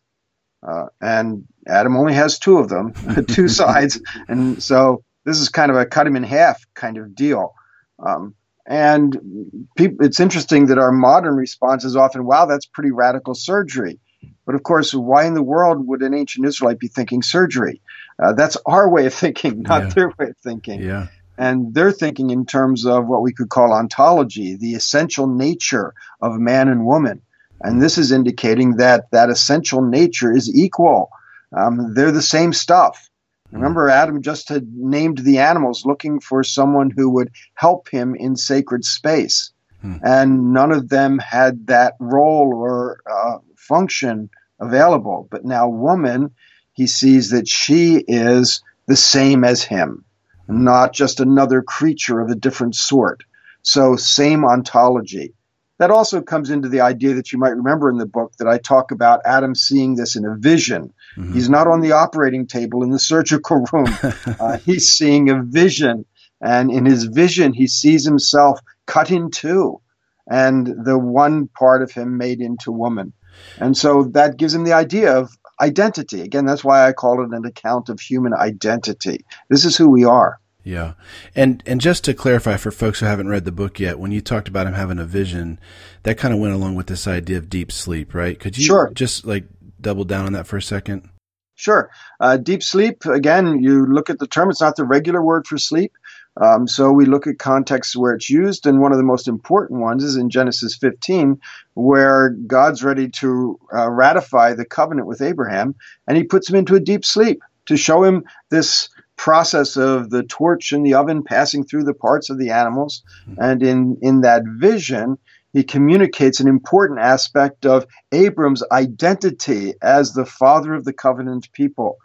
uh, 0.67 0.87
and 0.99 1.47
Adam 1.67 1.95
only 1.95 2.13
has 2.13 2.39
two 2.39 2.57
of 2.57 2.69
them, 2.69 2.93
two 3.27 3.47
sides, 3.47 4.01
and 4.27 4.61
so 4.61 5.03
this 5.25 5.39
is 5.39 5.49
kind 5.49 5.71
of 5.71 5.77
a 5.77 5.85
cut 5.85 6.07
him 6.07 6.15
in 6.15 6.23
half 6.23 6.65
kind 6.73 6.97
of 6.97 7.15
deal. 7.15 7.53
Um, 7.99 8.35
and 8.65 9.67
people, 9.75 10.05
it's 10.05 10.19
interesting 10.19 10.67
that 10.67 10.77
our 10.77 10.91
modern 10.91 11.35
response 11.35 11.83
is 11.83 11.95
often, 11.95 12.25
wow, 12.25 12.45
that's 12.45 12.65
pretty 12.65 12.91
radical 12.91 13.35
surgery. 13.35 13.99
But 14.45 14.55
of 14.55 14.63
course, 14.63 14.93
why 14.93 15.25
in 15.25 15.33
the 15.33 15.43
world 15.43 15.87
would 15.87 16.01
an 16.01 16.13
ancient 16.13 16.45
Israelite 16.45 16.79
be 16.79 16.87
thinking 16.87 17.21
surgery? 17.21 17.81
Uh, 18.21 18.33
that's 18.33 18.57
our 18.65 18.89
way 18.89 19.05
of 19.05 19.13
thinking, 19.13 19.61
not 19.63 19.83
yeah. 19.83 19.89
their 19.89 20.09
way 20.17 20.29
of 20.29 20.37
thinking. 20.37 20.81
Yeah. 20.81 21.07
And 21.37 21.73
they're 21.73 21.91
thinking 21.91 22.29
in 22.29 22.45
terms 22.45 22.85
of 22.85 23.07
what 23.07 23.23
we 23.23 23.33
could 23.33 23.49
call 23.49 23.73
ontology, 23.73 24.55
the 24.55 24.75
essential 24.75 25.27
nature 25.27 25.93
of 26.21 26.37
man 26.37 26.67
and 26.67 26.85
woman. 26.85 27.21
And 27.61 27.81
this 27.81 27.97
is 27.97 28.11
indicating 28.11 28.77
that 28.77 29.09
that 29.11 29.29
essential 29.29 29.81
nature 29.81 30.31
is 30.31 30.53
equal. 30.53 31.09
Um, 31.55 31.93
they're 31.93 32.11
the 32.11 32.21
same 32.21 32.53
stuff. 32.53 33.09
Remember, 33.51 33.89
Adam 33.89 34.21
just 34.21 34.47
had 34.47 34.73
named 34.73 35.19
the 35.19 35.39
animals 35.39 35.85
looking 35.85 36.21
for 36.21 36.43
someone 36.43 36.89
who 36.89 37.09
would 37.09 37.31
help 37.53 37.89
him 37.89 38.15
in 38.15 38.37
sacred 38.37 38.85
space. 38.85 39.51
Hmm. 39.81 39.95
And 40.03 40.53
none 40.53 40.71
of 40.71 40.89
them 40.89 41.19
had 41.19 41.67
that 41.67 41.95
role 41.99 42.53
or 42.53 43.01
uh, 43.11 43.39
function 43.57 44.29
available. 44.59 45.27
But 45.29 45.43
now, 45.43 45.67
woman, 45.67 46.31
he 46.73 46.87
sees 46.87 47.31
that 47.31 47.47
she 47.47 48.03
is 48.07 48.61
the 48.87 48.95
same 48.95 49.43
as 49.43 49.63
him, 49.63 50.05
not 50.47 50.93
just 50.93 51.19
another 51.19 51.61
creature 51.61 52.21
of 52.21 52.29
a 52.29 52.35
different 52.35 52.75
sort. 52.75 53.23
So, 53.63 53.95
same 53.95 54.45
ontology. 54.45 55.33
That 55.81 55.91
also 55.91 56.21
comes 56.21 56.49
into 56.49 56.69
the 56.69 56.81
idea 56.81 57.15
that 57.15 57.33
you 57.33 57.39
might 57.39 57.55
remember 57.55 57.89
in 57.89 57.97
the 57.97 58.05
book 58.05 58.33
that 58.37 58.47
I 58.47 58.57
talk 58.57 58.91
about 58.91 59.21
Adam 59.25 59.55
seeing 59.55 59.95
this 59.95 60.15
in 60.15 60.25
a 60.25 60.35
vision 60.37 60.93
Mm-hmm. 61.17 61.33
He's 61.33 61.49
not 61.49 61.67
on 61.67 61.81
the 61.81 61.91
operating 61.91 62.47
table 62.47 62.83
in 62.83 62.89
the 62.89 62.99
surgical 62.99 63.65
room. 63.71 63.87
uh, 64.39 64.57
he's 64.57 64.89
seeing 64.89 65.29
a 65.29 65.41
vision. 65.43 66.05
And 66.41 66.71
in 66.71 66.85
his 66.85 67.03
vision, 67.03 67.53
he 67.53 67.67
sees 67.67 68.05
himself 68.05 68.59
cut 68.87 69.11
in 69.11 69.29
two 69.29 69.81
and 70.29 70.85
the 70.85 70.97
one 70.97 71.47
part 71.47 71.81
of 71.81 71.91
him 71.91 72.17
made 72.17 72.41
into 72.41 72.71
woman. 72.71 73.13
And 73.57 73.77
so 73.77 74.03
that 74.13 74.37
gives 74.37 74.53
him 74.53 74.63
the 74.63 74.73
idea 74.73 75.17
of 75.17 75.31
identity. 75.59 76.21
Again, 76.21 76.45
that's 76.45 76.63
why 76.63 76.87
I 76.87 76.93
call 76.93 77.23
it 77.23 77.35
an 77.35 77.45
account 77.45 77.89
of 77.89 77.99
human 77.99 78.33
identity. 78.33 79.25
This 79.49 79.65
is 79.65 79.77
who 79.77 79.89
we 79.89 80.05
are. 80.05 80.39
Yeah. 80.63 80.93
And 81.35 81.63
and 81.65 81.81
just 81.81 82.03
to 82.05 82.13
clarify 82.13 82.57
for 82.57 82.71
folks 82.71 82.99
who 82.99 83.05
haven't 83.05 83.29
read 83.29 83.45
the 83.45 83.51
book 83.51 83.79
yet, 83.79 83.99
when 83.99 84.11
you 84.11 84.21
talked 84.21 84.47
about 84.47 84.67
him 84.67 84.73
having 84.73 84.99
a 84.99 85.05
vision, 85.05 85.59
that 86.03 86.17
kind 86.17 86.33
of 86.33 86.39
went 86.39 86.53
along 86.53 86.75
with 86.75 86.87
this 86.87 87.07
idea 87.07 87.37
of 87.37 87.49
deep 87.49 87.71
sleep, 87.71 88.13
right? 88.13 88.39
Could 88.39 88.57
you 88.57 88.65
sure. 88.65 88.91
just 88.93 89.25
like 89.25 89.45
double 89.79 90.03
down 90.03 90.25
on 90.25 90.33
that 90.33 90.47
for 90.47 90.57
a 90.57 90.61
second? 90.61 91.09
Sure. 91.55 91.91
Uh, 92.19 92.37
deep 92.37 92.63
sleep, 92.63 93.05
again, 93.05 93.61
you 93.61 93.85
look 93.85 94.09
at 94.09 94.17
the 94.17 94.25
term, 94.25 94.49
it's 94.49 94.61
not 94.61 94.75
the 94.75 94.83
regular 94.83 95.21
word 95.21 95.45
for 95.45 95.59
sleep. 95.59 95.93
Um, 96.37 96.67
so 96.67 96.91
we 96.91 97.05
look 97.05 97.27
at 97.27 97.39
contexts 97.39 97.95
where 97.95 98.13
it's 98.13 98.29
used, 98.29 98.65
and 98.65 98.79
one 98.79 98.91
of 98.91 98.97
the 98.97 99.03
most 99.03 99.27
important 99.27 99.79
ones 99.79 100.03
is 100.03 100.15
in 100.15 100.29
Genesis 100.29 100.75
15, 100.77 101.39
where 101.73 102.29
God's 102.47 102.83
ready 102.83 103.09
to 103.09 103.59
uh, 103.71 103.89
ratify 103.89 104.53
the 104.53 104.65
covenant 104.65 105.07
with 105.07 105.21
Abraham, 105.21 105.75
and 106.07 106.17
he 106.17 106.23
puts 106.23 106.49
him 106.49 106.55
into 106.55 106.75
a 106.75 106.79
deep 106.79 107.05
sleep 107.05 107.43
to 107.67 107.77
show 107.77 108.03
him 108.03 108.23
this 108.49 108.89
process 109.21 109.77
of 109.77 110.09
the 110.09 110.23
torch 110.23 110.73
in 110.73 110.81
the 110.81 110.95
oven 110.95 111.21
passing 111.21 111.63
through 111.63 111.83
the 111.83 111.93
parts 111.93 112.31
of 112.31 112.39
the 112.39 112.49
animals. 112.49 113.03
Mm-hmm. 113.29 113.43
And 113.43 113.61
in, 113.61 113.97
in 114.01 114.21
that 114.21 114.41
vision, 114.45 115.19
he 115.53 115.63
communicates 115.63 116.39
an 116.39 116.47
important 116.47 116.99
aspect 116.99 117.67
of 117.67 117.85
Abram's 118.11 118.63
identity 118.71 119.75
as 119.79 120.13
the 120.13 120.25
father 120.25 120.73
of 120.73 120.85
the 120.85 120.93
covenant 120.93 121.51
people. 121.53 121.97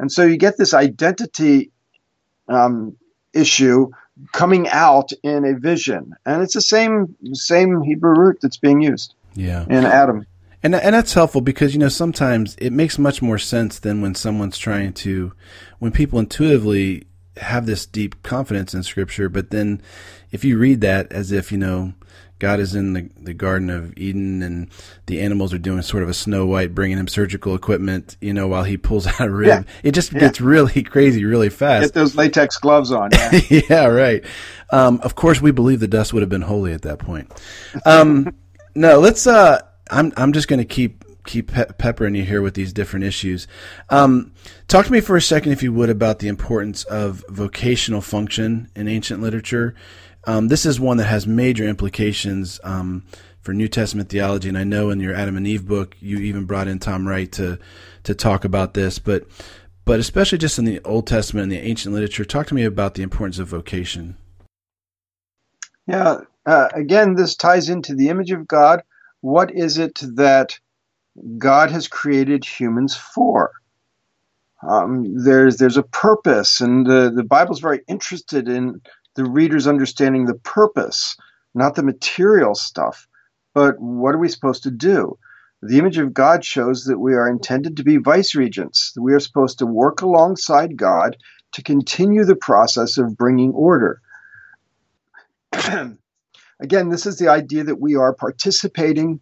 And 0.00 0.10
so 0.10 0.24
you 0.24 0.36
get 0.36 0.58
this 0.58 0.74
identity 0.74 1.70
um, 2.48 2.96
issue 3.32 3.90
coming 4.32 4.68
out 4.68 5.12
in 5.22 5.44
a 5.44 5.56
vision. 5.56 6.12
And 6.26 6.42
it's 6.42 6.54
the 6.54 6.60
same 6.60 7.14
same 7.34 7.82
Hebrew 7.82 8.18
root 8.18 8.38
that's 8.42 8.56
being 8.56 8.82
used 8.82 9.14
yeah. 9.34 9.64
in 9.68 9.84
Adam. 9.84 10.26
And 10.64 10.74
and 10.74 10.94
that's 10.94 11.12
helpful 11.12 11.42
because 11.42 11.74
you 11.74 11.78
know 11.78 11.88
sometimes 11.88 12.56
it 12.58 12.72
makes 12.72 12.98
much 12.98 13.20
more 13.20 13.38
sense 13.38 13.78
than 13.78 14.00
when 14.00 14.14
someone's 14.14 14.58
trying 14.58 14.94
to 14.94 15.32
when 15.78 15.92
people 15.92 16.18
intuitively 16.18 17.06
have 17.36 17.66
this 17.66 17.84
deep 17.84 18.22
confidence 18.22 18.72
in 18.74 18.82
scripture 18.84 19.28
but 19.28 19.50
then 19.50 19.82
if 20.30 20.44
you 20.44 20.56
read 20.56 20.80
that 20.80 21.12
as 21.12 21.32
if 21.32 21.50
you 21.50 21.58
know 21.58 21.92
God 22.38 22.60
is 22.60 22.74
in 22.74 22.92
the, 22.92 23.10
the 23.16 23.32
Garden 23.32 23.70
of 23.70 23.96
Eden 23.96 24.42
and 24.42 24.68
the 25.06 25.20
animals 25.20 25.54
are 25.54 25.58
doing 25.58 25.82
sort 25.82 26.02
of 26.02 26.08
a 26.08 26.14
Snow 26.14 26.44
White, 26.44 26.74
bringing 26.74 26.98
him 26.98 27.08
surgical 27.08 27.54
equipment, 27.54 28.16
you 28.20 28.34
know, 28.34 28.48
while 28.48 28.64
he 28.64 28.76
pulls 28.76 29.06
out 29.20 29.20
a 29.20 29.30
rib. 29.30 29.48
Yeah. 29.48 29.62
It 29.82 29.92
just 29.92 30.12
yeah. 30.12 30.20
gets 30.20 30.40
really 30.40 30.82
crazy 30.82 31.24
really 31.24 31.48
fast. 31.48 31.84
Get 31.84 31.94
those 31.94 32.16
latex 32.16 32.58
gloves 32.58 32.90
on. 32.90 33.10
Yeah, 33.12 33.40
yeah 33.70 33.86
right. 33.86 34.24
Um, 34.70 35.00
of 35.02 35.14
course, 35.14 35.40
we 35.40 35.52
believe 35.52 35.80
the 35.80 35.88
dust 35.88 36.12
would 36.12 36.22
have 36.22 36.28
been 36.28 36.42
holy 36.42 36.72
at 36.72 36.82
that 36.82 36.98
point. 36.98 37.32
Um, 37.86 38.34
no, 38.74 38.98
let's, 38.98 39.26
uh, 39.26 39.60
I'm, 39.90 40.12
I'm 40.16 40.32
just 40.32 40.48
going 40.48 40.58
to 40.58 40.64
keep, 40.64 41.04
keep 41.24 41.52
pe- 41.52 41.72
peppering 41.78 42.14
you 42.14 42.24
here 42.24 42.42
with 42.42 42.54
these 42.54 42.72
different 42.72 43.04
issues. 43.04 43.46
Um, 43.90 44.32
talk 44.68 44.86
to 44.86 44.92
me 44.92 45.00
for 45.00 45.16
a 45.16 45.22
second, 45.22 45.52
if 45.52 45.62
you 45.62 45.72
would, 45.72 45.90
about 45.90 46.18
the 46.18 46.28
importance 46.28 46.84
of 46.84 47.24
vocational 47.28 48.00
function 48.00 48.70
in 48.74 48.88
ancient 48.88 49.22
literature. 49.22 49.74
Um, 50.26 50.48
this 50.48 50.64
is 50.64 50.80
one 50.80 50.96
that 50.98 51.06
has 51.06 51.26
major 51.26 51.64
implications 51.64 52.60
um, 52.64 53.04
for 53.40 53.52
New 53.52 53.68
Testament 53.68 54.08
theology, 54.08 54.48
and 54.48 54.56
I 54.56 54.64
know 54.64 54.90
in 54.90 55.00
your 55.00 55.14
Adam 55.14 55.36
and 55.36 55.46
Eve 55.46 55.66
book 55.66 55.96
you 56.00 56.18
even 56.18 56.46
brought 56.46 56.66
in 56.66 56.78
Tom 56.78 57.06
Wright 57.06 57.30
to 57.32 57.58
to 58.04 58.14
talk 58.14 58.44
about 58.44 58.72
this. 58.72 58.98
But 58.98 59.26
but 59.84 60.00
especially 60.00 60.38
just 60.38 60.58
in 60.58 60.64
the 60.64 60.80
Old 60.84 61.06
Testament 61.06 61.44
and 61.44 61.52
the 61.52 61.58
ancient 61.58 61.94
literature, 61.94 62.24
talk 62.24 62.46
to 62.48 62.54
me 62.54 62.64
about 62.64 62.94
the 62.94 63.02
importance 63.02 63.38
of 63.38 63.48
vocation. 63.48 64.16
Yeah, 65.86 66.20
uh, 66.46 66.68
again, 66.72 67.14
this 67.14 67.36
ties 67.36 67.68
into 67.68 67.94
the 67.94 68.08
image 68.08 68.30
of 68.30 68.48
God. 68.48 68.82
What 69.24 69.52
is 69.54 69.78
it 69.78 70.00
that 70.16 70.60
God 71.38 71.70
has 71.70 71.88
created 71.88 72.44
humans 72.44 72.94
for? 72.94 73.52
Um, 74.62 75.24
there's 75.24 75.56
there's 75.56 75.78
a 75.78 75.82
purpose, 75.82 76.60
and 76.60 76.86
the, 76.86 77.10
the 77.10 77.24
Bible's 77.24 77.60
very 77.60 77.80
interested 77.88 78.50
in 78.50 78.82
the 79.14 79.24
reader's 79.24 79.66
understanding 79.66 80.26
the 80.26 80.34
purpose, 80.34 81.16
not 81.54 81.74
the 81.74 81.82
material 81.82 82.54
stuff. 82.54 83.08
But 83.54 83.80
what 83.80 84.14
are 84.14 84.18
we 84.18 84.28
supposed 84.28 84.62
to 84.64 84.70
do? 84.70 85.16
The 85.62 85.78
image 85.78 85.96
of 85.96 86.12
God 86.12 86.44
shows 86.44 86.84
that 86.84 86.98
we 86.98 87.14
are 87.14 87.26
intended 87.26 87.78
to 87.78 87.82
be 87.82 87.96
vice 87.96 88.34
regents. 88.34 88.92
We 89.00 89.14
are 89.14 89.20
supposed 89.20 89.58
to 89.60 89.66
work 89.66 90.02
alongside 90.02 90.76
God 90.76 91.16
to 91.52 91.62
continue 91.62 92.26
the 92.26 92.36
process 92.36 92.98
of 92.98 93.16
bringing 93.16 93.52
order. 93.52 94.02
Again, 96.60 96.88
this 96.88 97.06
is 97.06 97.18
the 97.18 97.28
idea 97.28 97.64
that 97.64 97.80
we 97.80 97.96
are 97.96 98.14
participating 98.14 99.20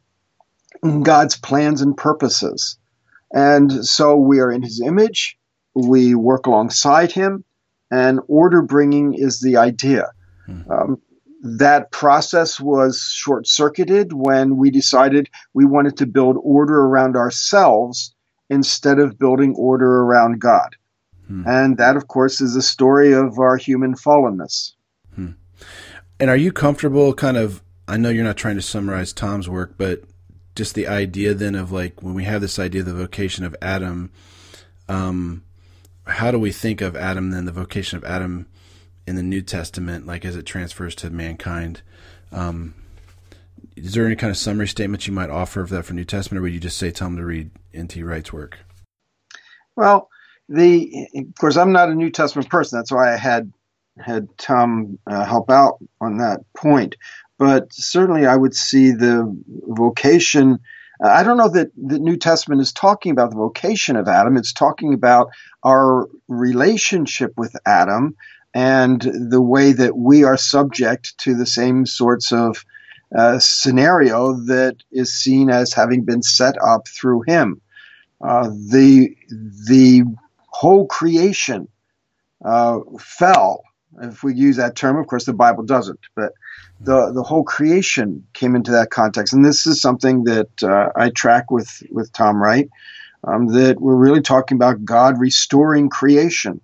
in 0.83 1.03
God's 1.03 1.37
plans 1.37 1.83
and 1.83 1.97
purposes. 1.97 2.79
And 3.33 3.85
so 3.87 4.17
we 4.17 4.41
are 4.41 4.51
in 4.51 4.63
his 4.63 4.81
image, 4.81 5.39
we 5.75 6.15
work 6.15 6.47
alongside 6.47 7.13
him, 7.13 7.45
and 7.91 8.21
order 8.29 8.63
bringing 8.63 9.15
is 9.15 9.41
the 9.41 9.57
idea. 9.57 10.13
Hmm. 10.47 10.71
Um, 10.71 11.03
that 11.43 11.91
process 11.91 12.61
was 12.61 13.01
short 13.01 13.49
circuited 13.49 14.13
when 14.13 14.57
we 14.57 14.71
decided 14.71 15.29
we 15.55 15.65
wanted 15.65 15.97
to 15.97 16.07
build 16.07 16.37
order 16.41 16.81
around 16.81 17.17
ourselves 17.17 18.15
instead 18.49 18.99
of 18.99 19.19
building 19.19 19.55
order 19.57 20.03
around 20.03 20.41
God. 20.41 20.77
Hmm. 21.27 21.43
And 21.47 21.79
that, 21.79 21.97
of 21.97 22.07
course, 22.07 22.41
is 22.41 22.55
the 22.55 22.63
story 22.63 23.13
of 23.13 23.39
our 23.39 23.57
human 23.57 23.95
fallenness. 23.95 24.73
Hmm. 25.15 25.33
And 26.23 26.31
are 26.31 26.37
you 26.37 26.53
comfortable 26.53 27.15
kind 27.15 27.37
of? 27.37 27.65
I 27.89 27.97
know 27.97 28.09
you're 28.09 28.23
not 28.23 28.37
trying 28.37 28.55
to 28.55 28.63
summarize 28.63 29.13
Tom's 29.13 29.49
work, 29.49 29.75
but 29.77 30.05
just 30.55 30.77
the 30.77 30.87
idea 30.87 31.35
then 31.35 31.57
of 31.57 31.73
like 31.73 32.01
when 32.01 32.15
we 32.15 32.23
have 32.23 32.41
this 32.41 32.61
idea 32.61 32.83
of 32.83 32.87
the 32.87 32.95
vocation 32.95 33.45
of 33.45 33.57
Adam, 33.61 34.13
um, 34.89 35.43
how 36.07 36.31
do 36.31 36.39
we 36.39 36.53
think 36.53 36.81
of 36.81 36.95
Adam 36.95 37.33
then 37.33 37.45
the 37.45 37.51
vocation 37.51 37.97
of 37.97 38.05
Adam 38.05 38.47
in 39.05 39.17
the 39.17 39.23
New 39.25 39.43
Testament, 39.43 40.07
like 40.07 40.25
as 40.25 40.37
it 40.37 40.47
transfers 40.47 40.95
to 40.95 41.11
mankind? 41.11 41.83
Um, 42.31 42.75
is 43.75 43.95
there 43.95 44.07
any 44.07 44.15
kind 44.15 44.31
of 44.31 44.37
summary 44.37 44.69
statements 44.69 45.09
you 45.09 45.13
might 45.13 45.29
offer 45.29 45.61
of 45.61 45.71
that 45.71 45.87
for 45.87 45.95
New 45.95 46.05
Testament, 46.05 46.39
or 46.39 46.43
would 46.43 46.55
you 46.55 46.61
just 46.61 46.79
say 46.79 46.93
tell 46.93 47.11
to 47.11 47.25
read 47.25 47.51
N.T. 47.75 48.01
Wright's 48.01 48.33
work? 48.33 48.59
Well, 49.75 50.09
the 50.49 51.09
of 51.17 51.35
course 51.41 51.57
I'm 51.57 51.73
not 51.73 51.89
a 51.89 51.97
New 51.97 52.11
Testament 52.11 52.49
person. 52.49 52.79
That's 52.79 52.93
why 52.93 53.13
I 53.13 53.17
had 53.17 53.53
had 53.99 54.29
Tom 54.39 54.99
uh, 55.07 55.25
help 55.25 55.51
out 55.51 55.79
on 56.01 56.19
that 56.19 56.41
point. 56.57 56.97
But 57.39 57.73
certainly, 57.73 58.27
I 58.27 58.37
would 58.37 58.55
see 58.55 58.93
the 58.93 59.37
vocation. 59.67 60.61
Uh, 61.03 61.09
I 61.09 61.23
don't 61.23 61.37
know 61.37 61.49
that 61.49 61.71
the 61.77 61.99
New 61.99 62.17
Testament 62.17 62.61
is 62.61 62.73
talking 62.73 63.13
about 63.13 63.31
the 63.31 63.37
vocation 63.37 63.97
of 63.97 64.09
Adam. 64.09 64.37
It's 64.37 64.53
talking 64.53 64.95
about 64.95 65.31
our 65.65 66.09
relationship 66.29 67.33
with 67.37 67.57
Adam 67.67 68.17
and 68.55 69.01
the 69.01 69.41
way 69.41 69.73
that 69.73 69.97
we 69.97 70.25
are 70.25 70.37
subject 70.37 71.17
to 71.19 71.35
the 71.35 71.47
same 71.47 71.87
sorts 71.87 72.33
of 72.33 72.65
uh, 73.17 73.39
scenario 73.39 74.35
that 74.47 74.77
is 74.91 75.13
seen 75.15 75.51
as 75.51 75.73
having 75.73 76.05
been 76.05 76.23
set 76.23 76.55
up 76.63 76.87
through 76.89 77.23
him. 77.27 77.61
Uh, 78.21 78.49
the 78.49 79.17
the 79.69 80.05
whole 80.47 80.87
creation 80.87 81.67
uh, 82.45 82.79
fell 82.99 83.63
if 84.01 84.23
we 84.23 84.35
use 84.35 84.57
that 84.57 84.77
term. 84.77 84.97
Of 84.97 85.07
course, 85.07 85.25
the 85.25 85.33
Bible 85.33 85.65
doesn't, 85.65 86.01
but 86.15 86.33
the 86.81 87.13
the 87.13 87.23
whole 87.23 87.45
creation 87.45 88.27
came 88.33 88.55
into 88.57 88.73
that 88.73 88.91
context, 88.91 89.33
and 89.33 89.45
this 89.45 89.67
is 89.67 89.81
something 89.81 90.25
that 90.25 90.63
uh, 90.63 90.89
I 90.97 91.11
track 91.11 91.51
with 91.51 91.83
with 91.91 92.13
Tom 92.13 92.43
Wright. 92.43 92.69
Um, 93.25 93.47
that 93.49 93.81
we're 93.81 93.95
really 93.95 94.21
talking 94.21 94.57
about 94.57 94.85
God 94.85 95.21
restoring 95.21 95.89
creation, 95.89 96.61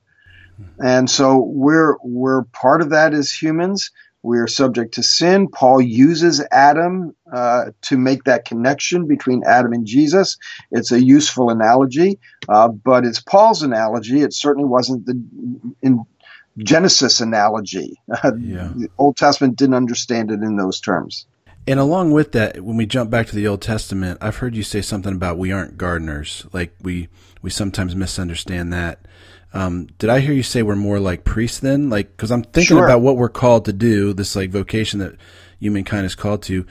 and 0.83 1.09
so 1.09 1.39
we're 1.39 1.97
we're 2.03 2.45
part 2.45 2.83
of 2.83 2.91
that 2.91 3.15
as 3.15 3.31
humans. 3.31 3.93
We 4.23 4.39
are 4.39 4.49
subject 4.49 4.95
to 4.95 5.03
sin. 5.05 5.49
Paul 5.49 5.81
uses 5.81 6.45
Adam 6.51 7.15
uh, 7.33 7.67
to 7.83 7.97
make 7.97 8.25
that 8.25 8.45
connection 8.45 9.07
between 9.07 9.45
Adam 9.47 9.73
and 9.73 9.87
Jesus. 9.87 10.37
It's 10.73 10.91
a 10.91 11.03
useful 11.03 11.51
analogy, 11.51 12.19
uh, 12.49 12.69
but 12.69 13.05
it's 13.05 13.21
Paul's 13.21 13.63
analogy. 13.63 14.23
It 14.23 14.35
certainly 14.35 14.69
wasn't 14.69 15.07
the 15.07 15.15
in, 15.83 16.05
Genesis 16.59 17.21
analogy. 17.21 18.01
Yeah. 18.09 18.23
the 18.33 18.89
Old 18.99 19.17
Testament 19.17 19.57
didn't 19.57 19.75
understand 19.75 20.31
it 20.31 20.41
in 20.41 20.57
those 20.57 20.81
terms. 20.81 21.27
And 21.67 21.79
along 21.79 22.13
with 22.13 22.33
that, 22.33 22.61
when 22.63 22.77
we 22.77 22.87
jump 22.87 23.11
back 23.11 23.27
to 23.27 23.37
the 23.37 23.47
Old 23.47 23.61
Testament, 23.61 24.19
I've 24.23 24.37
heard 24.37 24.57
you 24.57 24.63
say 24.63 24.81
something 24.81 25.13
about 25.13 25.37
we 25.37 25.53
aren't 25.53 25.77
gardeners. 25.77 26.47
Like 26.53 26.75
we 26.81 27.09
we 27.43 27.51
sometimes 27.51 27.95
misunderstand 27.95 28.73
that. 28.73 29.01
Um, 29.53 29.87
did 29.99 30.11
I 30.11 30.21
hear 30.21 30.33
you 30.33 30.43
say 30.43 30.63
we're 30.63 30.77
more 30.77 30.99
like 30.99 31.25
priests 31.25 31.61
then? 31.61 31.89
Like, 31.89 32.11
because 32.11 32.31
I'm 32.31 32.43
thinking 32.43 32.77
sure. 32.77 32.85
about 32.85 33.01
what 33.01 33.17
we're 33.17 33.29
called 33.29 33.65
to 33.67 33.73
do, 33.73 34.13
this 34.13 34.37
like 34.37 34.51
vocation 34.51 35.01
that 35.01 35.15
humankind 35.59 36.07
is 36.07 36.15
called 36.15 36.43
to. 36.45 36.67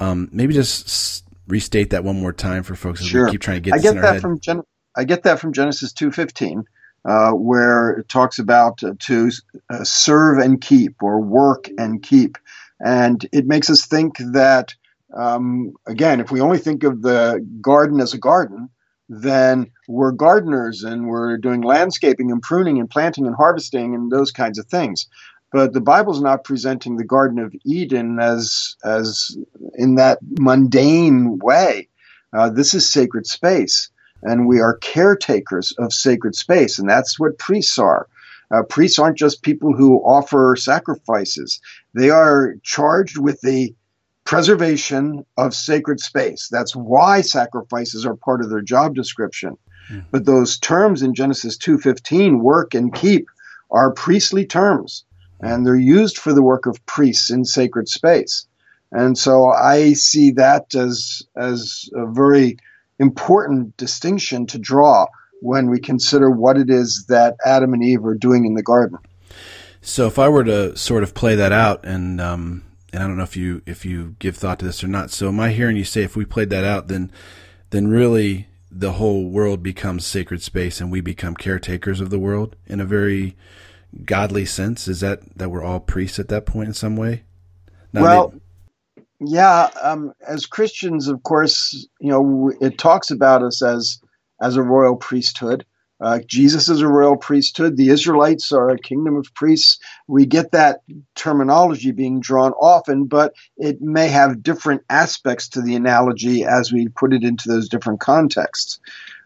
Um, 0.00 0.28
maybe 0.32 0.54
just 0.54 1.24
restate 1.46 1.90
that 1.90 2.04
one 2.04 2.20
more 2.20 2.32
time 2.32 2.62
for 2.62 2.74
folks 2.74 3.00
as 3.00 3.06
sure. 3.06 3.26
we 3.26 3.32
keep 3.32 3.40
trying 3.40 3.62
to 3.62 3.70
get. 3.70 3.74
I 3.74 3.78
get 3.78 3.94
that 3.94 4.20
from 4.20 4.40
Gen- 4.40 4.62
I 4.96 5.04
get 5.04 5.22
that 5.24 5.40
from 5.40 5.52
Genesis 5.52 5.92
two 5.92 6.10
fifteen 6.10 6.64
uh, 7.04 7.32
where 7.32 7.90
it 7.90 8.08
talks 8.08 8.38
about 8.38 8.82
uh, 8.82 8.94
to 8.98 9.30
uh, 9.70 9.84
serve 9.84 10.38
and 10.38 10.60
keep 10.60 11.02
or 11.02 11.20
work 11.20 11.68
and 11.78 12.02
keep. 12.02 12.38
And 12.80 13.24
it 13.32 13.46
makes 13.46 13.70
us 13.70 13.86
think 13.86 14.16
that, 14.18 14.74
um, 15.14 15.74
again, 15.86 16.20
if 16.20 16.30
we 16.30 16.40
only 16.40 16.58
think 16.58 16.82
of 16.82 17.02
the 17.02 17.46
garden 17.60 18.00
as 18.00 18.14
a 18.14 18.18
garden, 18.18 18.70
then 19.08 19.70
we're 19.86 20.12
gardeners 20.12 20.82
and 20.82 21.06
we're 21.06 21.36
doing 21.36 21.60
landscaping 21.60 22.30
and 22.30 22.42
pruning 22.42 22.78
and 22.78 22.88
planting 22.88 23.26
and 23.26 23.36
harvesting 23.36 23.94
and 23.94 24.10
those 24.10 24.30
kinds 24.32 24.58
of 24.58 24.66
things. 24.66 25.06
But 25.52 25.72
the 25.72 25.80
Bible's 25.80 26.20
not 26.20 26.42
presenting 26.42 26.96
the 26.96 27.04
Garden 27.04 27.38
of 27.38 27.54
Eden 27.64 28.18
as 28.18 28.74
as 28.82 29.36
in 29.74 29.96
that 29.96 30.18
mundane 30.22 31.38
way. 31.38 31.88
Uh, 32.32 32.50
this 32.50 32.74
is 32.74 32.90
sacred 32.90 33.26
space 33.26 33.90
and 34.24 34.46
we 34.46 34.60
are 34.60 34.78
caretakers 34.78 35.72
of 35.78 35.92
sacred 35.92 36.34
space, 36.34 36.78
and 36.78 36.88
that's 36.88 37.18
what 37.18 37.38
priests 37.38 37.78
are. 37.78 38.08
Uh, 38.50 38.62
priests 38.62 38.98
aren't 38.98 39.18
just 39.18 39.42
people 39.42 39.72
who 39.74 39.98
offer 39.98 40.56
sacrifices; 40.58 41.60
they 41.94 42.10
are 42.10 42.54
charged 42.62 43.18
with 43.18 43.40
the 43.42 43.74
preservation 44.24 45.24
of 45.36 45.54
sacred 45.54 46.00
space. 46.00 46.48
That's 46.50 46.74
why 46.74 47.20
sacrifices 47.20 48.06
are 48.06 48.16
part 48.16 48.40
of 48.40 48.50
their 48.50 48.62
job 48.62 48.94
description. 48.94 49.56
Mm. 49.90 50.04
But 50.10 50.24
those 50.24 50.58
terms 50.58 51.02
in 51.02 51.14
Genesis 51.14 51.56
2:15, 51.58 52.40
work 52.40 52.74
and 52.74 52.92
keep, 52.94 53.26
are 53.70 53.92
priestly 53.92 54.46
terms, 54.46 55.04
and 55.40 55.66
they're 55.66 55.76
used 55.76 56.16
for 56.18 56.32
the 56.32 56.42
work 56.42 56.66
of 56.66 56.84
priests 56.86 57.30
in 57.30 57.44
sacred 57.44 57.88
space. 57.88 58.46
And 58.92 59.18
so 59.18 59.50
I 59.50 59.92
see 59.94 60.30
that 60.32 60.74
as 60.74 61.22
as 61.36 61.88
a 61.94 62.06
very 62.06 62.56
important 62.98 63.76
distinction 63.76 64.46
to 64.46 64.58
draw 64.58 65.06
when 65.40 65.68
we 65.68 65.78
consider 65.78 66.30
what 66.30 66.56
it 66.56 66.70
is 66.70 67.06
that 67.08 67.36
Adam 67.44 67.74
and 67.74 67.84
Eve 67.84 68.04
are 68.04 68.14
doing 68.14 68.46
in 68.46 68.54
the 68.54 68.62
garden. 68.62 68.98
So, 69.82 70.06
if 70.06 70.18
I 70.18 70.28
were 70.28 70.44
to 70.44 70.76
sort 70.76 71.02
of 71.02 71.14
play 71.14 71.34
that 71.34 71.52
out, 71.52 71.84
and 71.84 72.20
um, 72.20 72.64
and 72.92 73.02
I 73.02 73.06
don't 73.06 73.18
know 73.18 73.24
if 73.24 73.36
you 73.36 73.60
if 73.66 73.84
you 73.84 74.16
give 74.18 74.36
thought 74.36 74.58
to 74.60 74.64
this 74.64 74.82
or 74.82 74.88
not. 74.88 75.10
So, 75.10 75.28
am 75.28 75.38
I 75.38 75.50
hearing 75.50 75.76
you 75.76 75.84
say 75.84 76.02
if 76.02 76.16
we 76.16 76.24
played 76.24 76.48
that 76.50 76.64
out, 76.64 76.88
then 76.88 77.12
then 77.70 77.88
really 77.88 78.48
the 78.70 78.92
whole 78.92 79.28
world 79.28 79.62
becomes 79.62 80.06
sacred 80.06 80.40
space, 80.40 80.80
and 80.80 80.90
we 80.90 81.02
become 81.02 81.34
caretakers 81.34 82.00
of 82.00 82.08
the 82.08 82.18
world 82.18 82.56
in 82.66 82.80
a 82.80 82.86
very 82.86 83.36
godly 84.06 84.46
sense? 84.46 84.88
Is 84.88 85.00
that 85.00 85.36
that 85.36 85.50
we're 85.50 85.62
all 85.62 85.80
priests 85.80 86.18
at 86.18 86.28
that 86.28 86.46
point 86.46 86.68
in 86.68 86.74
some 86.74 86.96
way? 86.96 87.24
Now, 87.92 88.02
well, 88.02 88.34
yeah, 89.20 89.70
um, 89.82 90.12
as 90.26 90.46
Christians, 90.46 91.08
of 91.08 91.22
course, 91.22 91.86
you 92.00 92.10
know 92.10 92.52
it 92.60 92.78
talks 92.78 93.10
about 93.10 93.42
us 93.42 93.62
as 93.62 94.00
as 94.40 94.56
a 94.56 94.62
royal 94.62 94.96
priesthood. 94.96 95.64
Uh, 96.00 96.18
Jesus 96.26 96.68
is 96.68 96.80
a 96.80 96.88
royal 96.88 97.16
priesthood. 97.16 97.76
The 97.76 97.88
Israelites 97.88 98.52
are 98.52 98.68
a 98.68 98.78
kingdom 98.78 99.16
of 99.16 99.32
priests. 99.34 99.78
We 100.08 100.26
get 100.26 100.50
that 100.52 100.80
terminology 101.14 101.92
being 101.92 102.20
drawn 102.20 102.52
often, 102.54 103.06
but 103.06 103.32
it 103.56 103.80
may 103.80 104.08
have 104.08 104.42
different 104.42 104.82
aspects 104.90 105.48
to 105.50 105.62
the 105.62 105.76
analogy 105.76 106.44
as 106.44 106.72
we 106.72 106.88
put 106.88 107.14
it 107.14 107.22
into 107.22 107.48
those 107.48 107.68
different 107.68 108.00
contexts. 108.00 108.80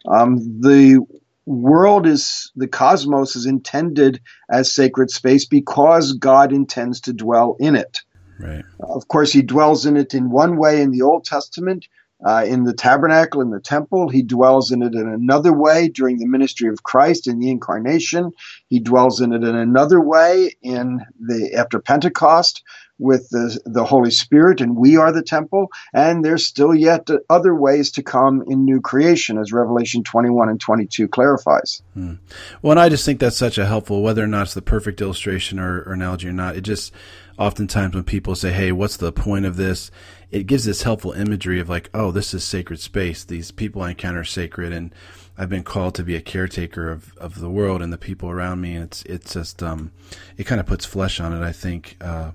Um, 0.07 0.36
the 0.61 1.05
world 1.47 2.07
is 2.07 2.53
the 2.55 2.68
cosmos 2.68 3.34
is 3.34 3.47
intended 3.47 4.20
as 4.51 4.72
sacred 4.72 5.11
space 5.11 5.47
because 5.47 6.12
God 6.12 6.53
intends 6.53 7.01
to 7.03 7.12
dwell 7.12 7.57
in 7.59 7.74
it. 7.74 8.03
Right. 8.39 8.64
Of 8.80 9.09
course, 9.09 9.32
he 9.32 9.43
dwells 9.43 9.86
in 9.86 9.97
it 9.97 10.14
in 10.14 10.30
one 10.30 10.57
way 10.57 10.82
in 10.82 10.91
the 10.91 11.03
Old 11.03 11.24
Testament, 11.24 11.86
uh, 12.24 12.45
in 12.47 12.64
the 12.64 12.72
tabernacle, 12.72 13.41
in 13.41 13.51
the 13.51 13.61
temple. 13.61 14.09
He 14.09 14.22
dwells 14.22 14.72
in 14.72 14.82
it 14.82 14.95
in 14.95 15.09
another 15.09 15.53
way 15.53 15.89
during 15.89 16.18
the 16.18 16.26
ministry 16.26 16.68
of 16.68 16.82
Christ 16.82 17.26
in 17.26 17.39
the 17.39 17.51
incarnation. 17.51 18.32
He 18.68 18.80
dwells 18.80 19.20
in 19.20 19.32
it 19.32 19.45
in 19.45 19.55
another 19.55 20.01
way 20.01 20.57
in 20.62 21.01
the 21.20 21.55
after 21.55 21.80
Pentecost 21.80 22.62
with 22.99 23.28
the, 23.30 23.61
the 23.64 23.84
Holy 23.84 24.11
Spirit, 24.11 24.61
and 24.61 24.76
we 24.76 24.97
are 24.97 25.12
the 25.12 25.22
temple. 25.22 25.68
And 25.95 26.24
there's 26.24 26.45
still 26.45 26.74
yet 26.74 27.09
other 27.30 27.55
ways 27.55 27.93
to 27.93 28.03
come 28.03 28.43
in 28.49 28.64
new 28.64 28.80
creation, 28.80 29.39
as 29.39 29.53
Revelation 29.53 30.03
21 30.03 30.49
and 30.49 30.61
22 30.61 31.09
clarifies. 31.09 31.82
Hmm. 31.95 32.14
Well, 32.61 32.72
and 32.72 32.80
I 32.80 32.89
just 32.89 33.05
think 33.05 33.20
that's 33.20 33.36
such 33.36 33.59
a 33.59 33.66
helpful, 33.66 34.03
whether 34.03 34.22
or 34.22 34.26
not 34.26 34.43
it's 34.43 34.55
the 34.55 34.62
perfect 34.62 35.01
illustration 35.01 35.59
or, 35.59 35.82
or 35.82 35.93
analogy 35.93 36.28
or 36.28 36.32
not, 36.32 36.57
it 36.57 36.62
just 36.62 36.93
oftentimes 37.39 37.95
when 37.95 38.05
people 38.05 38.34
say, 38.34 38.53
Hey, 38.53 38.72
what's 38.72 38.97
the 38.97 39.12
point 39.12 39.47
of 39.47 39.57
this? 39.57 39.91
it 40.30 40.47
gives 40.47 40.64
this 40.64 40.82
helpful 40.82 41.12
imagery 41.12 41.59
of 41.59 41.68
like, 41.68 41.89
oh, 41.95 42.11
this 42.11 42.34
is 42.34 42.45
sacred 42.45 42.80
space. 42.80 43.24
These 43.24 43.51
people 43.51 43.82
I 43.82 43.91
encounter 43.91 44.20
are 44.20 44.24
sacred, 44.24 44.72
and 44.72 44.95
I've 45.39 45.49
been 45.49 45.62
called 45.62 45.95
to 45.97 46.03
be 46.03 46.16
a 46.16 46.20
caretaker 46.20 46.91
of, 46.91 47.16
of 47.16 47.41
the 47.41 47.49
world 47.49 47.80
and 47.80 47.93
the 47.93 47.99
people 47.99 48.28
around 48.28 48.61
me. 48.61 48.74
And 48.74 48.84
it's 48.84 49.03
it's 49.05 49.32
just 49.32 49.62
um, 49.62 49.93
it 50.36 50.45
kind 50.45 50.61
of 50.61 50.66
puts 50.66 50.84
flesh 50.84 51.18
on 51.18 51.32
it. 51.32 51.45
I 51.45 51.53
think 51.53 51.97
uh, 52.01 52.32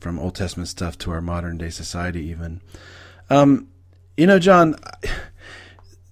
from 0.00 0.18
Old 0.18 0.36
Testament 0.36 0.68
stuff 0.68 0.96
to 0.98 1.10
our 1.10 1.20
modern 1.20 1.58
day 1.58 1.70
society, 1.70 2.24
even. 2.26 2.60
Um, 3.28 3.68
you 4.16 4.26
know, 4.26 4.38
John, 4.38 4.76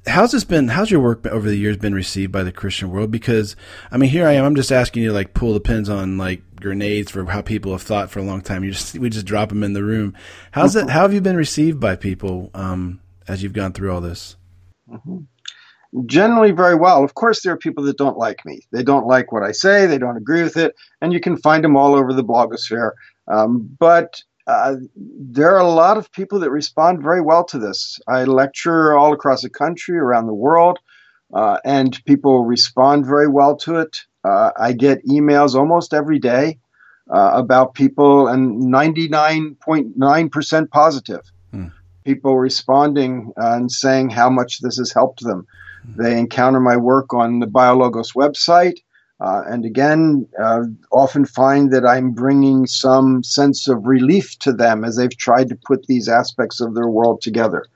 how's 0.07 0.33
this 0.33 0.45
been? 0.45 0.69
How's 0.69 0.91
your 0.91 1.01
work 1.01 1.27
over 1.27 1.49
the 1.49 1.57
years 1.57 1.77
been 1.77 1.95
received 1.95 2.33
by 2.33 2.43
the 2.43 2.53
Christian 2.53 2.91
world? 2.91 3.11
Because 3.11 3.57
I 3.91 3.97
mean, 3.97 4.11
here 4.11 4.27
I 4.27 4.33
am. 4.33 4.45
I'm 4.45 4.55
just 4.55 4.73
asking 4.73 5.03
you 5.03 5.09
to 5.09 5.15
like 5.15 5.35
pull 5.35 5.53
the 5.53 5.61
pins 5.61 5.89
on 5.89 6.19
like 6.19 6.43
grenades 6.57 7.11
for 7.11 7.25
how 7.27 7.43
people 7.43 7.73
have 7.73 7.83
thought 7.83 8.11
for 8.11 8.19
a 8.21 8.25
long 8.25 8.43
time. 8.43 8.65
You 8.65 8.73
just 8.73 8.99
we 8.99 9.11
just 9.11 9.27
drop 9.27 9.51
them 9.51 9.63
in 9.63 9.73
the 9.73 9.85
room. 9.85 10.15
How's 10.53 10.77
it? 10.77 10.91
How 10.91 11.03
have 11.03 11.15
you 11.15 11.21
been 11.21 11.37
received 11.37 11.81
by 11.81 11.97
people 11.97 12.51
um, 12.55 13.01
as 13.29 13.43
you've 13.43 13.53
gone 13.53 13.73
through 13.73 13.93
all 13.93 14.01
this? 14.01 14.37
Mm-hmm. 14.89 15.19
Generally, 16.07 16.53
very 16.53 16.77
well. 16.77 17.03
Of 17.03 17.15
course, 17.15 17.43
there 17.43 17.53
are 17.53 17.59
people 17.59 17.83
that 17.85 17.99
don't 17.99 18.17
like 18.17 18.45
me. 18.47 18.61
They 18.73 18.85
don't 18.85 19.07
like 19.07 19.33
what 19.33 19.43
I 19.43 19.51
say. 19.51 19.87
They 19.87 19.99
don't 19.99 20.17
agree 20.17 20.43
with 20.43 20.57
it, 20.57 20.75
and 21.01 21.13
you 21.13 21.21
can 21.21 21.37
find 21.37 21.65
them 21.65 21.77
all 21.77 21.95
over 21.97 22.13
the 22.13 22.25
blogosphere. 22.25 22.93
Um, 23.27 23.77
but 23.79 24.23
uh, 24.51 24.77
there 24.97 25.55
are 25.55 25.61
a 25.61 25.69
lot 25.69 25.97
of 25.97 26.11
people 26.13 26.41
that 26.41 26.51
respond 26.51 27.03
very 27.03 27.21
well 27.21 27.45
to 27.45 27.59
this. 27.59 28.01
I 28.09 28.25
lecture 28.25 28.97
all 28.97 29.13
across 29.13 29.43
the 29.43 29.51
country, 29.51 29.97
around 29.97 30.27
the 30.27 30.35
world, 30.35 30.79
uh, 31.33 31.59
and 31.65 32.05
people 32.05 32.45
respond 32.45 33.07
very 33.07 33.29
well 33.29 33.57
to 33.59 33.77
it. 33.77 33.97
Uh, 34.25 34.51
I 34.59 34.73
get 34.73 35.07
emails 35.07 35.55
almost 35.55 35.95
every 35.95 36.19
day 36.19 36.59
uh, 37.11 37.31
about 37.35 37.75
people, 37.75 38.29
and 38.29 38.63
99.9% 38.63 40.71
positive. 40.71 41.23
Hmm. 41.51 41.67
People 42.05 42.39
responding 42.39 43.33
and 43.37 43.71
saying 43.71 44.11
how 44.11 44.31
much 44.31 44.61
this 44.61 44.79
has 44.79 44.93
helped 44.93 45.23
them. 45.23 45.47
Hmm. 45.85 46.03
They 46.03 46.19
encounter 46.19 46.61
my 46.61 46.77
work 46.77 47.15
on 47.15 47.39
the 47.39 47.47
BioLogos 47.47 48.15
website. 48.15 48.81
Uh, 49.21 49.43
and 49.47 49.65
again, 49.65 50.27
uh, 50.43 50.63
often 50.91 51.27
find 51.27 51.73
that 51.73 51.87
I'm 51.87 52.13
bringing 52.13 52.67
some 52.67 53.23
sense 53.23 53.69
of 53.69 53.87
relief 53.87 54.39
to 54.41 54.53
them 54.53 54.83
as 54.83 54.97
they've 54.97 55.15
tried 55.17 55.51
to 55.51 55.57
put 55.57 55.87
these 55.87 56.09
aspects 56.09 56.61
of 56.61 56.75
their 56.75 56.89
world 56.89 57.21
together. 57.21 57.67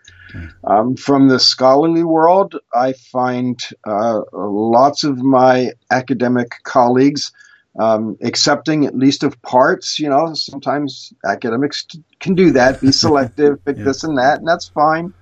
Um, 0.64 0.96
from 0.96 1.28
the 1.28 1.38
scholarly 1.38 2.02
world, 2.02 2.56
I 2.74 2.94
find 2.94 3.60
uh, 3.86 4.22
lots 4.32 5.04
of 5.04 5.18
my 5.18 5.72
academic 5.90 6.56
colleagues 6.64 7.30
um, 7.78 8.16
accepting 8.22 8.86
at 8.86 8.96
least 8.96 9.22
of 9.22 9.40
parts. 9.42 9.98
You 9.98 10.08
know, 10.08 10.34
sometimes 10.34 11.12
academics 11.24 11.86
can 12.20 12.34
do 12.34 12.52
that, 12.52 12.80
be 12.80 12.92
selective, 13.04 13.64
pick 13.64 13.78
yeah. 13.78 13.84
this 13.84 14.04
and 14.04 14.18
that, 14.18 14.38
and 14.38 14.48
that's 14.48 14.68
fine. 14.68 15.12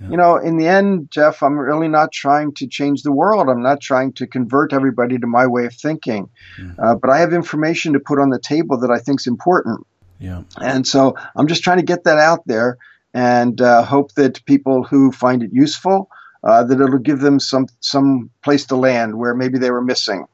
Yeah. 0.00 0.10
You 0.10 0.16
know, 0.16 0.36
in 0.36 0.56
the 0.56 0.66
end, 0.66 1.10
Jeff, 1.10 1.42
I'm 1.42 1.58
really 1.58 1.88
not 1.88 2.12
trying 2.12 2.54
to 2.54 2.66
change 2.66 3.02
the 3.02 3.12
world. 3.12 3.48
I'm 3.48 3.62
not 3.62 3.80
trying 3.80 4.12
to 4.14 4.26
convert 4.26 4.72
everybody 4.72 5.18
to 5.18 5.26
my 5.26 5.46
way 5.46 5.66
of 5.66 5.74
thinking. 5.74 6.30
Yeah. 6.58 6.72
Uh, 6.78 6.94
but 6.94 7.10
I 7.10 7.18
have 7.18 7.32
information 7.32 7.92
to 7.92 8.00
put 8.00 8.18
on 8.18 8.30
the 8.30 8.40
table 8.40 8.78
that 8.80 8.90
I 8.90 8.98
think 8.98 9.20
is 9.20 9.26
important. 9.26 9.86
Yeah. 10.18 10.42
And 10.60 10.86
so 10.86 11.16
I'm 11.34 11.46
just 11.46 11.62
trying 11.62 11.78
to 11.78 11.84
get 11.84 12.04
that 12.04 12.18
out 12.18 12.46
there 12.46 12.78
and 13.12 13.60
uh, 13.60 13.82
hope 13.82 14.12
that 14.14 14.44
people 14.44 14.84
who 14.84 15.12
find 15.12 15.42
it 15.42 15.50
useful 15.52 16.08
uh, 16.44 16.64
that 16.64 16.80
it'll 16.80 16.98
give 16.98 17.20
them 17.20 17.40
some 17.40 17.66
some 17.80 18.30
place 18.42 18.66
to 18.66 18.76
land 18.76 19.18
where 19.18 19.34
maybe 19.34 19.58
they 19.58 19.70
were 19.70 19.82
missing. 19.82 20.26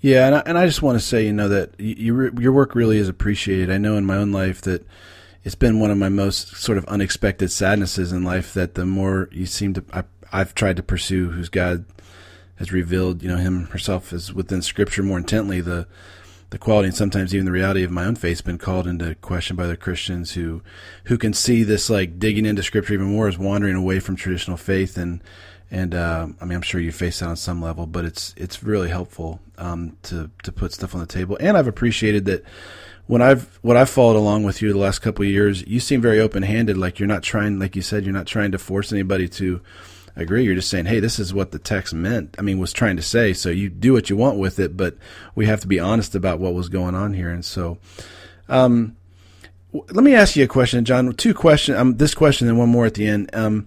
Yeah, 0.00 0.26
and 0.26 0.34
I, 0.34 0.42
and 0.44 0.58
I 0.58 0.66
just 0.66 0.82
want 0.82 0.98
to 0.98 1.04
say, 1.04 1.24
you 1.24 1.32
know, 1.32 1.48
that 1.48 1.80
you, 1.80 2.30
your 2.38 2.52
work 2.52 2.74
really 2.74 2.98
is 2.98 3.08
appreciated. 3.08 3.70
I 3.70 3.78
know 3.78 3.96
in 3.96 4.04
my 4.04 4.16
own 4.16 4.32
life 4.32 4.60
that 4.62 4.86
it's 5.44 5.54
been 5.54 5.78
one 5.78 5.90
of 5.90 5.98
my 5.98 6.08
most 6.08 6.56
sort 6.56 6.78
of 6.78 6.84
unexpected 6.86 7.50
sadnesses 7.52 8.12
in 8.12 8.24
life 8.24 8.54
that 8.54 8.74
the 8.74 8.86
more 8.86 9.28
you 9.30 9.46
seem 9.46 9.74
to, 9.74 9.84
I, 9.92 10.04
I've 10.32 10.54
tried 10.54 10.76
to 10.76 10.82
pursue 10.82 11.30
whose 11.30 11.50
God 11.50 11.84
has 12.56 12.72
revealed, 12.72 13.22
you 13.22 13.28
know, 13.28 13.36
him 13.36 13.66
herself 13.66 14.12
as 14.12 14.32
within 14.32 14.62
Scripture 14.62 15.02
more 15.02 15.18
intently, 15.18 15.60
the 15.60 15.86
the 16.50 16.58
quality 16.58 16.86
and 16.86 16.96
sometimes 16.96 17.34
even 17.34 17.46
the 17.46 17.50
reality 17.50 17.82
of 17.82 17.90
my 17.90 18.04
own 18.04 18.14
faith 18.14 18.36
has 18.36 18.40
been 18.40 18.58
called 18.58 18.86
into 18.86 19.16
question 19.16 19.56
by 19.56 19.66
the 19.66 19.76
Christians 19.76 20.34
who 20.34 20.62
who 21.04 21.18
can 21.18 21.32
see 21.32 21.64
this 21.64 21.90
like 21.90 22.20
digging 22.20 22.46
into 22.46 22.62
scripture 22.62 22.94
even 22.94 23.08
more 23.08 23.26
as 23.26 23.36
wandering 23.36 23.74
away 23.74 23.98
from 23.98 24.14
traditional 24.14 24.56
faith 24.56 24.96
and 24.96 25.20
and 25.68 25.96
uh, 25.96 26.28
I 26.40 26.44
mean 26.44 26.54
I'm 26.54 26.62
sure 26.62 26.80
you 26.80 26.92
face 26.92 27.18
that 27.18 27.28
on 27.28 27.36
some 27.36 27.60
level, 27.60 27.86
but 27.86 28.04
it's 28.04 28.34
it's 28.36 28.62
really 28.62 28.88
helpful 28.88 29.40
um, 29.58 29.96
to 30.04 30.30
to 30.44 30.52
put 30.52 30.72
stuff 30.72 30.94
on 30.94 31.00
the 31.00 31.06
table. 31.06 31.36
And 31.40 31.56
I've 31.56 31.66
appreciated 31.66 32.24
that 32.26 32.44
when 33.06 33.20
I've 33.20 33.58
what 33.62 33.76
I've 33.76 33.90
followed 33.90 34.16
along 34.16 34.44
with 34.44 34.62
you 34.62 34.72
the 34.72 34.78
last 34.78 35.00
couple 35.00 35.24
of 35.24 35.30
years, 35.30 35.66
you 35.66 35.80
seem 35.80 36.00
very 36.00 36.20
open 36.20 36.42
handed. 36.42 36.76
Like 36.76 36.98
you're 36.98 37.08
not 37.08 37.22
trying, 37.22 37.58
like 37.58 37.76
you 37.76 37.82
said, 37.82 38.04
you're 38.04 38.14
not 38.14 38.26
trying 38.26 38.52
to 38.52 38.58
force 38.58 38.92
anybody 38.92 39.28
to 39.30 39.60
agree. 40.16 40.44
You're 40.44 40.54
just 40.54 40.70
saying, 40.70 40.86
hey, 40.86 41.00
this 41.00 41.18
is 41.18 41.34
what 41.34 41.50
the 41.50 41.58
text 41.58 41.92
meant. 41.92 42.34
I 42.38 42.42
mean, 42.42 42.58
was 42.58 42.72
trying 42.72 42.96
to 42.96 43.02
say. 43.02 43.32
So 43.32 43.50
you 43.50 43.68
do 43.68 43.92
what 43.92 44.08
you 44.08 44.16
want 44.16 44.38
with 44.38 44.58
it, 44.58 44.76
but 44.76 44.96
we 45.34 45.46
have 45.46 45.60
to 45.60 45.66
be 45.66 45.80
honest 45.80 46.14
about 46.14 46.38
what 46.40 46.54
was 46.54 46.68
going 46.68 46.94
on 46.94 47.14
here. 47.14 47.30
And 47.30 47.44
so, 47.44 47.78
um, 48.48 48.96
let 49.72 50.04
me 50.04 50.14
ask 50.14 50.36
you 50.36 50.44
a 50.44 50.48
question, 50.48 50.84
John. 50.84 51.12
Two 51.14 51.34
questions. 51.34 51.76
Um, 51.76 51.96
this 51.96 52.14
question 52.14 52.48
and 52.48 52.58
one 52.58 52.68
more 52.68 52.86
at 52.86 52.94
the 52.94 53.08
end. 53.08 53.28
Um, 53.32 53.66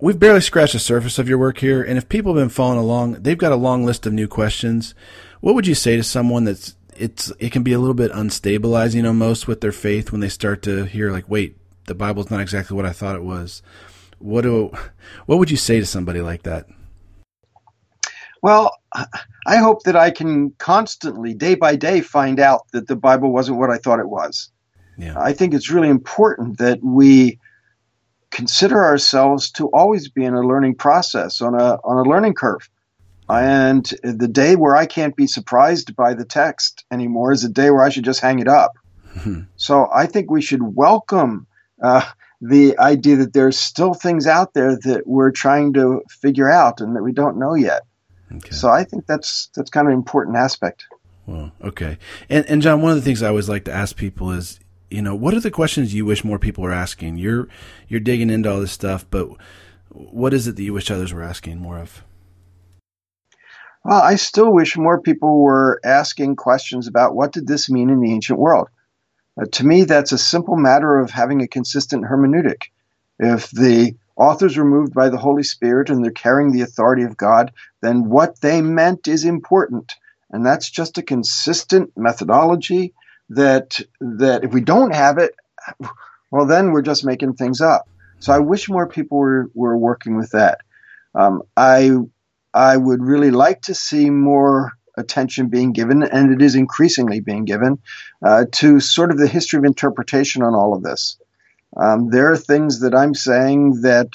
we've 0.00 0.18
barely 0.18 0.40
scratched 0.40 0.72
the 0.72 0.80
surface 0.80 1.18
of 1.18 1.28
your 1.28 1.38
work 1.38 1.58
here, 1.58 1.80
and 1.80 1.96
if 1.96 2.08
people 2.08 2.34
have 2.34 2.42
been 2.42 2.48
following 2.48 2.80
along, 2.80 3.14
they've 3.14 3.38
got 3.38 3.52
a 3.52 3.56
long 3.56 3.84
list 3.84 4.04
of 4.04 4.12
new 4.12 4.26
questions. 4.26 4.96
What 5.40 5.54
would 5.54 5.66
you 5.66 5.76
say 5.76 5.96
to 5.96 6.02
someone 6.02 6.42
that's 6.42 6.74
it's 7.02 7.32
it 7.38 7.52
can 7.52 7.62
be 7.62 7.72
a 7.72 7.78
little 7.78 7.94
bit 7.94 8.12
unstabilizing 8.12 9.06
almost 9.06 9.48
with 9.48 9.60
their 9.60 9.72
faith 9.72 10.12
when 10.12 10.20
they 10.20 10.28
start 10.28 10.62
to 10.62 10.84
hear 10.84 11.10
like, 11.10 11.28
wait, 11.28 11.56
the 11.86 11.94
Bible's 11.94 12.30
not 12.30 12.40
exactly 12.40 12.76
what 12.76 12.86
I 12.86 12.92
thought 12.92 13.16
it 13.16 13.24
was 13.24 13.62
what 14.22 14.42
do 14.42 14.70
what 15.26 15.38
would 15.38 15.50
you 15.50 15.56
say 15.56 15.80
to 15.80 15.86
somebody 15.86 16.20
like 16.20 16.44
that? 16.44 16.66
Well, 18.40 18.76
I 19.46 19.56
hope 19.56 19.84
that 19.84 19.94
I 19.94 20.10
can 20.10 20.50
constantly, 20.58 21.32
day 21.32 21.54
by 21.54 21.76
day, 21.76 22.00
find 22.00 22.40
out 22.40 22.66
that 22.72 22.88
the 22.88 22.96
Bible 22.96 23.32
wasn't 23.32 23.58
what 23.58 23.70
I 23.70 23.78
thought 23.78 24.00
it 24.00 24.08
was. 24.08 24.50
Yeah. 24.98 25.14
I 25.16 25.32
think 25.32 25.54
it's 25.54 25.70
really 25.70 25.88
important 25.88 26.58
that 26.58 26.82
we 26.82 27.38
consider 28.30 28.84
ourselves 28.84 29.50
to 29.52 29.68
always 29.68 30.08
be 30.08 30.24
in 30.24 30.34
a 30.34 30.40
learning 30.40 30.74
process, 30.74 31.40
on 31.40 31.54
a 31.54 31.78
on 31.84 32.04
a 32.04 32.08
learning 32.08 32.34
curve. 32.34 32.68
And 33.32 33.84
the 34.02 34.28
day 34.28 34.56
where 34.56 34.76
I 34.76 34.86
can't 34.86 35.16
be 35.16 35.26
surprised 35.26 35.96
by 35.96 36.14
the 36.14 36.24
text 36.24 36.84
anymore 36.90 37.32
is 37.32 37.44
a 37.44 37.48
day 37.48 37.70
where 37.70 37.84
I 37.84 37.88
should 37.88 38.04
just 38.04 38.20
hang 38.20 38.40
it 38.40 38.48
up. 38.48 38.72
so 39.56 39.88
I 39.92 40.06
think 40.06 40.30
we 40.30 40.42
should 40.42 40.62
welcome 40.62 41.46
uh, 41.82 42.04
the 42.40 42.76
idea 42.78 43.16
that 43.16 43.32
there's 43.32 43.58
still 43.58 43.94
things 43.94 44.26
out 44.26 44.52
there 44.52 44.76
that 44.76 45.06
we're 45.06 45.30
trying 45.30 45.72
to 45.74 46.02
figure 46.08 46.50
out 46.50 46.80
and 46.80 46.96
that 46.96 47.02
we 47.02 47.12
don't 47.12 47.38
know 47.38 47.54
yet. 47.54 47.82
Okay. 48.36 48.50
So 48.50 48.68
I 48.68 48.84
think 48.84 49.06
that's 49.06 49.50
that's 49.54 49.70
kind 49.70 49.86
of 49.86 49.92
an 49.92 49.98
important 49.98 50.36
aspect. 50.36 50.86
Well, 51.26 51.52
okay. 51.62 51.98
And 52.28 52.44
and 52.46 52.62
John, 52.62 52.82
one 52.82 52.92
of 52.92 52.96
the 52.96 53.02
things 53.02 53.22
I 53.22 53.28
always 53.28 53.48
like 53.48 53.64
to 53.66 53.72
ask 53.72 53.96
people 53.96 54.30
is, 54.30 54.58
you 54.90 55.02
know, 55.02 55.14
what 55.14 55.34
are 55.34 55.40
the 55.40 55.50
questions 55.50 55.94
you 55.94 56.04
wish 56.04 56.24
more 56.24 56.38
people 56.38 56.64
were 56.64 56.72
asking? 56.72 57.18
You're 57.18 57.48
you're 57.88 58.00
digging 58.00 58.30
into 58.30 58.50
all 58.50 58.60
this 58.60 58.72
stuff, 58.72 59.06
but 59.10 59.28
what 59.90 60.32
is 60.34 60.48
it 60.48 60.56
that 60.56 60.62
you 60.62 60.72
wish 60.72 60.90
others 60.90 61.12
were 61.12 61.22
asking 61.22 61.58
more 61.58 61.78
of? 61.78 62.02
Well, 63.84 64.00
I 64.00 64.14
still 64.16 64.52
wish 64.52 64.76
more 64.76 65.00
people 65.00 65.40
were 65.40 65.80
asking 65.84 66.36
questions 66.36 66.86
about 66.86 67.14
what 67.14 67.32
did 67.32 67.46
this 67.46 67.68
mean 67.68 67.90
in 67.90 68.00
the 68.00 68.12
ancient 68.12 68.38
world. 68.38 68.68
Uh, 69.40 69.46
to 69.52 69.66
me, 69.66 69.84
that's 69.84 70.12
a 70.12 70.18
simple 70.18 70.56
matter 70.56 70.98
of 70.98 71.10
having 71.10 71.42
a 71.42 71.48
consistent 71.48 72.04
hermeneutic. 72.04 72.64
If 73.18 73.50
the 73.50 73.96
authors 74.16 74.56
were 74.56 74.64
moved 74.64 74.94
by 74.94 75.08
the 75.08 75.18
Holy 75.18 75.42
Spirit 75.42 75.90
and 75.90 76.04
they're 76.04 76.12
carrying 76.12 76.52
the 76.52 76.60
authority 76.62 77.02
of 77.02 77.16
God, 77.16 77.52
then 77.80 78.08
what 78.08 78.40
they 78.40 78.60
meant 78.60 79.08
is 79.08 79.24
important. 79.24 79.94
And 80.30 80.44
that's 80.46 80.70
just 80.70 80.98
a 80.98 81.02
consistent 81.02 81.92
methodology 81.96 82.94
that 83.30 83.80
that 84.00 84.44
if 84.44 84.52
we 84.52 84.60
don't 84.60 84.94
have 84.94 85.18
it, 85.18 85.34
well 86.30 86.46
then 86.46 86.70
we're 86.70 86.82
just 86.82 87.04
making 87.04 87.34
things 87.34 87.60
up. 87.60 87.88
So 88.20 88.32
I 88.32 88.38
wish 88.38 88.68
more 88.68 88.86
people 88.86 89.18
were, 89.18 89.50
were 89.54 89.76
working 89.76 90.16
with 90.16 90.30
that. 90.30 90.60
Um, 91.14 91.42
I 91.56 91.90
I 92.54 92.76
would 92.76 93.02
really 93.02 93.30
like 93.30 93.62
to 93.62 93.74
see 93.74 94.10
more 94.10 94.72
attention 94.96 95.48
being 95.48 95.72
given, 95.72 96.02
and 96.02 96.32
it 96.32 96.42
is 96.42 96.54
increasingly 96.54 97.20
being 97.20 97.44
given, 97.44 97.78
uh, 98.24 98.44
to 98.52 98.78
sort 98.80 99.10
of 99.10 99.18
the 99.18 99.26
history 99.26 99.58
of 99.58 99.64
interpretation 99.64 100.42
on 100.42 100.54
all 100.54 100.74
of 100.74 100.82
this. 100.82 101.16
Um, 101.74 102.10
there 102.10 102.30
are 102.30 102.36
things 102.36 102.80
that 102.80 102.94
I'm 102.94 103.14
saying 103.14 103.80
that 103.80 104.08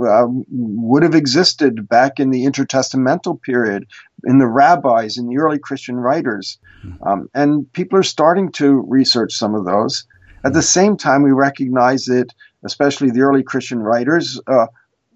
uh, 0.00 0.26
would 0.48 1.02
have 1.02 1.14
existed 1.14 1.86
back 1.86 2.18
in 2.18 2.30
the 2.30 2.46
intertestamental 2.46 3.42
period, 3.42 3.86
in 4.24 4.38
the 4.38 4.46
rabbis, 4.46 5.18
in 5.18 5.28
the 5.28 5.36
early 5.36 5.58
Christian 5.58 5.96
writers. 5.96 6.58
Um, 7.02 7.28
and 7.34 7.70
people 7.74 7.98
are 7.98 8.02
starting 8.04 8.50
to 8.52 8.84
research 8.88 9.34
some 9.34 9.54
of 9.54 9.66
those. 9.66 10.06
At 10.44 10.54
the 10.54 10.62
same 10.62 10.96
time, 10.96 11.22
we 11.22 11.32
recognize 11.32 12.06
that, 12.06 12.28
especially 12.64 13.10
the 13.10 13.22
early 13.22 13.42
Christian 13.42 13.80
writers, 13.80 14.40
uh, 14.46 14.66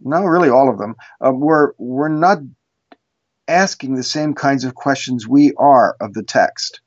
no, 0.04 0.24
really 0.24 0.50
all 0.50 0.70
of 0.70 0.78
them, 0.78 0.94
uh, 1.24 1.32
were, 1.32 1.74
were 1.78 2.08
not 2.10 2.38
asking 3.49 3.94
the 3.94 4.03
same 4.03 4.34
kinds 4.34 4.64
of 4.64 4.74
questions 4.74 5.26
we 5.26 5.53
are 5.57 5.96
of 6.01 6.14
the 6.14 6.22
text. 6.22 6.80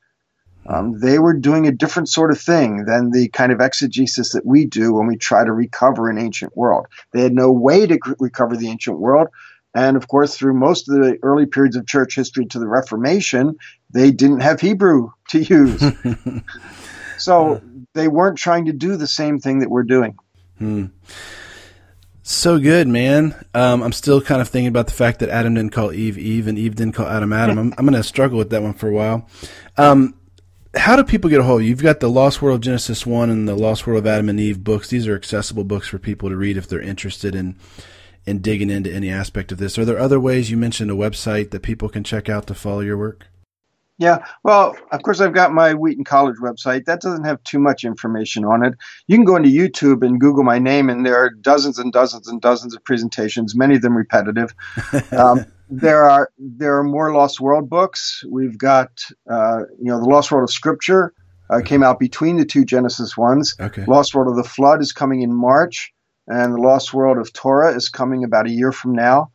Um, 0.68 1.00
they 1.00 1.18
were 1.18 1.34
doing 1.34 1.68
a 1.68 1.72
different 1.72 2.08
sort 2.08 2.32
of 2.32 2.40
thing 2.40 2.86
than 2.86 3.10
the 3.10 3.30
kind 3.30 3.52
of 3.52 3.60
exegesis 3.60 4.34
that 4.34 4.46
we 4.46 4.66
do 4.66 4.94
when 4.94 5.08
we 5.08 5.18
try 5.18 5.44
to 5.44 5.52
recover 5.52 6.10
an 6.10 6.20
ancient 6.20 6.56
world. 6.56 6.86
They 7.14 7.24
had 7.24 7.34
no 7.34 7.52
way 7.52 7.88
to 7.88 8.00
recover 8.20 8.56
the 8.56 8.70
ancient 8.70 9.00
world. 9.00 9.28
And 9.74 9.98
of 9.98 10.08
course, 10.08 10.38
through 10.38 10.54
most 10.54 10.88
of 10.88 10.96
the 10.96 11.18
early 11.24 11.46
periods 11.46 11.76
of 11.76 11.88
church 11.88 12.16
history 12.16 12.46
to 12.48 12.60
the 12.60 12.68
Reformation, 12.68 13.56
they 13.90 14.12
didn't 14.12 14.42
have 14.42 14.62
Hebrew 14.62 15.12
to 15.30 15.40
use. 15.40 15.84
so 17.18 17.62
they 17.94 18.08
weren't 18.08 18.38
trying 18.38 18.66
to 18.66 18.74
do 18.74 18.98
the 18.98 19.08
same 19.08 19.40
thing 19.40 19.60
that 19.60 19.70
we're 19.70 19.84
doing. 19.84 20.18
Hmm. 20.58 20.88
So 22.24 22.60
good, 22.60 22.88
man. 22.88 23.34
Um, 23.54 23.82
I'm 23.82 23.92
still 23.92 24.22
kind 24.22 24.42
of 24.42 24.48
thinking 24.48 24.68
about 24.68 24.88
the 24.88 24.94
fact 24.94 25.20
that 25.20 25.30
Adam 25.30 25.56
didn't 25.56 25.72
call 25.72 25.92
Eve 25.92 26.18
Eve 26.18 26.48
and 26.48 26.58
Eve 26.58 26.76
didn't 26.76 26.94
call 26.94 27.08
Adam 27.08 27.34
Adam. 27.34 27.58
I'm, 27.58 27.74
I'm 27.78 27.86
going 27.86 28.00
to 28.00 28.08
struggle 28.08 28.38
with 28.38 28.52
that 28.52 28.62
one 28.62 28.74
for 28.74 28.88
a 28.88 28.94
while. 28.94 29.28
Um, 29.78 30.14
how 30.76 30.96
do 30.96 31.04
people 31.04 31.30
get 31.30 31.40
a 31.40 31.44
hold 31.44 31.62
of 31.62 31.64
you? 31.64 31.70
You've 31.70 31.82
got 31.82 32.00
the 32.00 32.10
Lost 32.10 32.42
World 32.42 32.56
of 32.56 32.62
Genesis 32.62 33.06
1 33.06 33.30
and 33.30 33.48
the 33.48 33.56
Lost 33.56 33.86
World 33.86 34.00
of 34.00 34.08
Adam 34.08 34.30
and 34.30 34.40
Eve 34.40 34.64
books. 34.64 34.88
These 34.88 35.08
are 35.08 35.16
accessible 35.16 35.64
books 35.64 35.88
for 35.88 35.98
people 35.98 36.30
to 36.30 36.38
read 36.38 36.58
if 36.58 36.68
they're 36.68 36.82
interested 36.82 37.36
in 37.36 37.58
in 38.26 38.40
digging 38.40 38.70
into 38.70 38.94
any 38.94 39.10
aspect 39.10 39.52
of 39.52 39.58
this. 39.58 39.80
Are 39.80 39.86
there 39.86 39.98
other 39.98 40.20
ways 40.20 40.52
you 40.52 40.58
mentioned 40.58 40.92
a 40.92 40.96
website 40.96 41.50
that 41.50 41.64
people 41.64 41.90
can 41.90 42.04
check 42.04 42.30
out 42.30 42.46
to 42.48 42.54
follow 42.54 42.82
your 42.82 42.98
work? 42.98 43.28
Yeah, 44.02 44.26
well, 44.44 44.76
of 44.92 45.04
course, 45.04 45.22
I've 45.22 45.36
got 45.36 45.54
my 45.54 45.76
Wheaton 45.76 46.06
College 46.06 46.38
website. 46.38 46.86
That 46.86 47.02
doesn't 47.02 47.24
have 47.24 47.42
too 47.44 47.60
much 47.60 47.84
information 47.84 48.44
on 48.44 48.66
it. 48.66 48.74
You 49.06 49.16
can 49.16 49.26
go 49.26 49.36
into 49.36 49.50
YouTube 49.50 50.04
and 50.04 50.20
Google 50.20 50.44
my 50.44 50.58
name, 50.58 50.90
and 50.90 51.06
there 51.06 51.16
are 51.16 51.30
dozens 51.30 51.78
and 51.78 51.94
dozens 51.94 52.28
and 52.28 52.42
dozens 52.42 52.74
of 52.74 52.84
presentations, 52.84 53.56
many 53.56 53.76
of 53.76 53.84
them 53.84 53.96
repetitive. 53.96 54.56
Um, 55.12 55.46
there 55.70 56.10
are 56.10 56.32
there 56.38 56.78
are 56.78 56.84
more 56.84 57.14
Lost 57.14 57.40
World 57.40 57.70
books. 57.70 58.24
We've 58.30 58.58
got 58.58 58.90
uh, 59.30 59.60
you 59.78 59.92
know 59.92 60.00
the 60.00 60.10
Lost 60.10 60.32
World 60.32 60.50
of 60.50 60.54
Scripture 60.54 61.14
uh, 61.50 61.62
came 61.62 61.84
out 61.84 62.00
between 62.00 62.38
the 62.38 62.46
two 62.46 62.66
Genesis 62.66 63.16
ones. 63.16 63.56
Okay. 63.60 63.86
Lost 63.86 64.16
World 64.16 64.30
of 64.30 64.36
the 64.36 64.50
Flood 64.50 64.82
is 64.82 64.92
coming 64.94 65.22
in 65.22 65.34
March, 65.34 65.94
and 66.28 66.54
the 66.56 66.62
Lost 66.62 66.94
World 66.94 67.18
of 67.18 67.32
Torah 67.34 67.76
is 67.76 67.90
coming 67.90 68.24
about 68.24 68.48
a 68.48 68.52
year 68.52 68.72
from 68.72 68.94
now. 68.94 69.32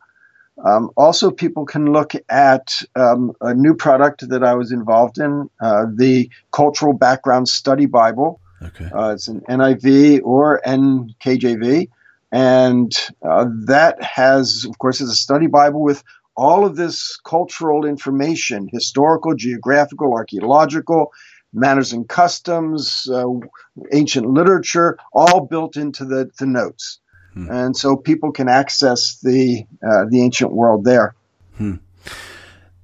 Um, 0.63 0.89
also, 0.97 1.31
people 1.31 1.65
can 1.65 1.91
look 1.93 2.13
at 2.29 2.81
um, 2.95 3.33
a 3.41 3.53
new 3.53 3.75
product 3.75 4.27
that 4.29 4.43
I 4.43 4.55
was 4.55 4.71
involved 4.71 5.19
in, 5.19 5.49
uh, 5.61 5.85
the 5.93 6.29
Cultural 6.51 6.93
Background 6.93 7.47
Study 7.47 7.85
Bible. 7.85 8.39
Okay. 8.61 8.85
Uh, 8.85 9.11
it's 9.11 9.27
an 9.27 9.41
NIV 9.41 10.21
or 10.23 10.61
NKJV. 10.65 11.89
And 12.31 12.91
uh, 13.21 13.45
that 13.65 14.01
has, 14.01 14.65
of 14.67 14.77
course, 14.79 14.99
is 14.99 15.09
a 15.09 15.15
study 15.15 15.47
Bible 15.47 15.81
with 15.81 16.03
all 16.35 16.65
of 16.65 16.75
this 16.75 17.17
cultural 17.23 17.85
information 17.85 18.67
historical, 18.71 19.33
geographical, 19.33 20.13
archaeological, 20.13 21.13
manners 21.53 21.93
and 21.93 22.07
customs, 22.07 23.09
uh, 23.11 23.25
ancient 23.93 24.29
literature, 24.29 24.97
all 25.13 25.41
built 25.41 25.77
into 25.77 26.05
the, 26.05 26.29
the 26.37 26.45
notes. 26.45 26.99
Hmm. 27.45 27.51
And 27.51 27.77
so 27.77 27.95
people 27.95 28.31
can 28.31 28.49
access 28.49 29.19
the, 29.21 29.65
uh, 29.85 30.05
the 30.09 30.21
ancient 30.21 30.51
world 30.51 30.83
there. 30.83 31.15
Hmm. 31.57 31.75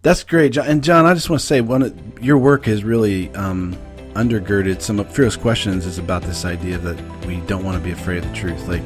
That's 0.04 0.24
great, 0.24 0.52
John. 0.52 0.68
And 0.68 0.84
John, 0.84 1.06
I 1.06 1.14
just 1.14 1.30
want 1.30 1.40
to 1.40 1.46
say, 1.46 1.62
one 1.62 1.82
of, 1.82 2.24
your 2.24 2.38
work 2.38 2.66
has 2.66 2.84
really 2.84 3.34
um, 3.36 3.78
undergirded 4.14 4.82
some 4.82 5.00
of 5.00 5.12
Fearless 5.14 5.38
Questions 5.38 5.86
is 5.86 5.98
about 5.98 6.24
this 6.24 6.46
idea 6.46 6.78
that 6.78 7.26
we 7.26 7.38
don't 7.42 7.64
want 7.64 7.78
to 7.78 7.84
be 7.84 7.92
afraid 7.92 8.18
of 8.18 8.30
the 8.30 8.36
truth. 8.36 8.68
Like 8.68 8.84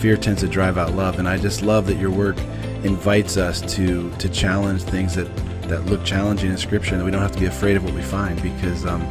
fear 0.00 0.16
tends 0.16 0.42
to 0.42 0.48
drive 0.48 0.78
out 0.78 0.94
love, 0.94 1.18
and 1.18 1.28
I 1.28 1.38
just 1.38 1.62
love 1.62 1.86
that 1.86 1.96
your 1.96 2.10
work 2.10 2.38
invites 2.84 3.36
us 3.36 3.60
to 3.74 4.10
to 4.16 4.28
challenge 4.28 4.82
things 4.82 5.14
that 5.16 5.34
that 5.68 5.86
look 5.86 6.04
challenging 6.04 6.50
in 6.50 6.56
Scripture, 6.56 6.92
and 6.92 7.00
that 7.00 7.04
we 7.04 7.10
don't 7.10 7.22
have 7.22 7.32
to 7.32 7.40
be 7.40 7.46
afraid 7.46 7.76
of 7.76 7.84
what 7.84 7.94
we 7.94 8.02
find 8.02 8.40
because 8.42 8.86
um, 8.86 9.02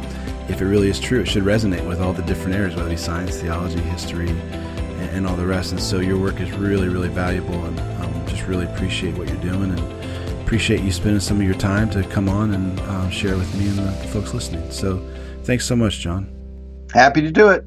if 0.48 0.62
it 0.62 0.64
really 0.64 0.88
is 0.88 0.98
true, 0.98 1.20
it 1.20 1.26
should 1.26 1.44
resonate 1.44 1.86
with 1.86 2.00
all 2.00 2.12
the 2.12 2.22
different 2.22 2.54
areas, 2.54 2.74
whether 2.74 2.88
it 2.88 2.92
be 2.92 2.96
science, 2.96 3.36
theology, 3.36 3.80
history, 3.80 4.30
and, 5.18 5.26
all 5.26 5.36
the 5.36 5.46
rest. 5.46 5.72
And 5.72 5.80
so 5.80 6.00
your 6.00 6.18
work 6.18 6.40
is 6.40 6.50
really, 6.52 6.88
really 6.88 7.08
valuable, 7.08 7.64
and 7.66 7.78
um, 8.00 8.26
just 8.26 8.46
really 8.46 8.64
appreciate 8.64 9.16
what 9.16 9.28
you're 9.28 9.36
doing, 9.42 9.70
and 9.70 10.42
appreciate 10.42 10.80
you 10.80 10.90
spending 10.90 11.20
some 11.20 11.38
of 11.38 11.42
your 11.42 11.54
time 11.54 11.90
to 11.90 12.02
come 12.04 12.28
on 12.28 12.54
and 12.54 12.80
um, 12.80 13.10
share 13.10 13.36
with 13.36 13.54
me 13.54 13.68
and 13.68 13.78
the 13.78 13.92
folks 14.08 14.32
listening. 14.32 14.70
So 14.70 15.06
thanks 15.44 15.66
so 15.66 15.76
much, 15.76 16.00
John. 16.00 16.34
Happy 16.92 17.20
to 17.20 17.30
do 17.30 17.48
it. 17.48 17.66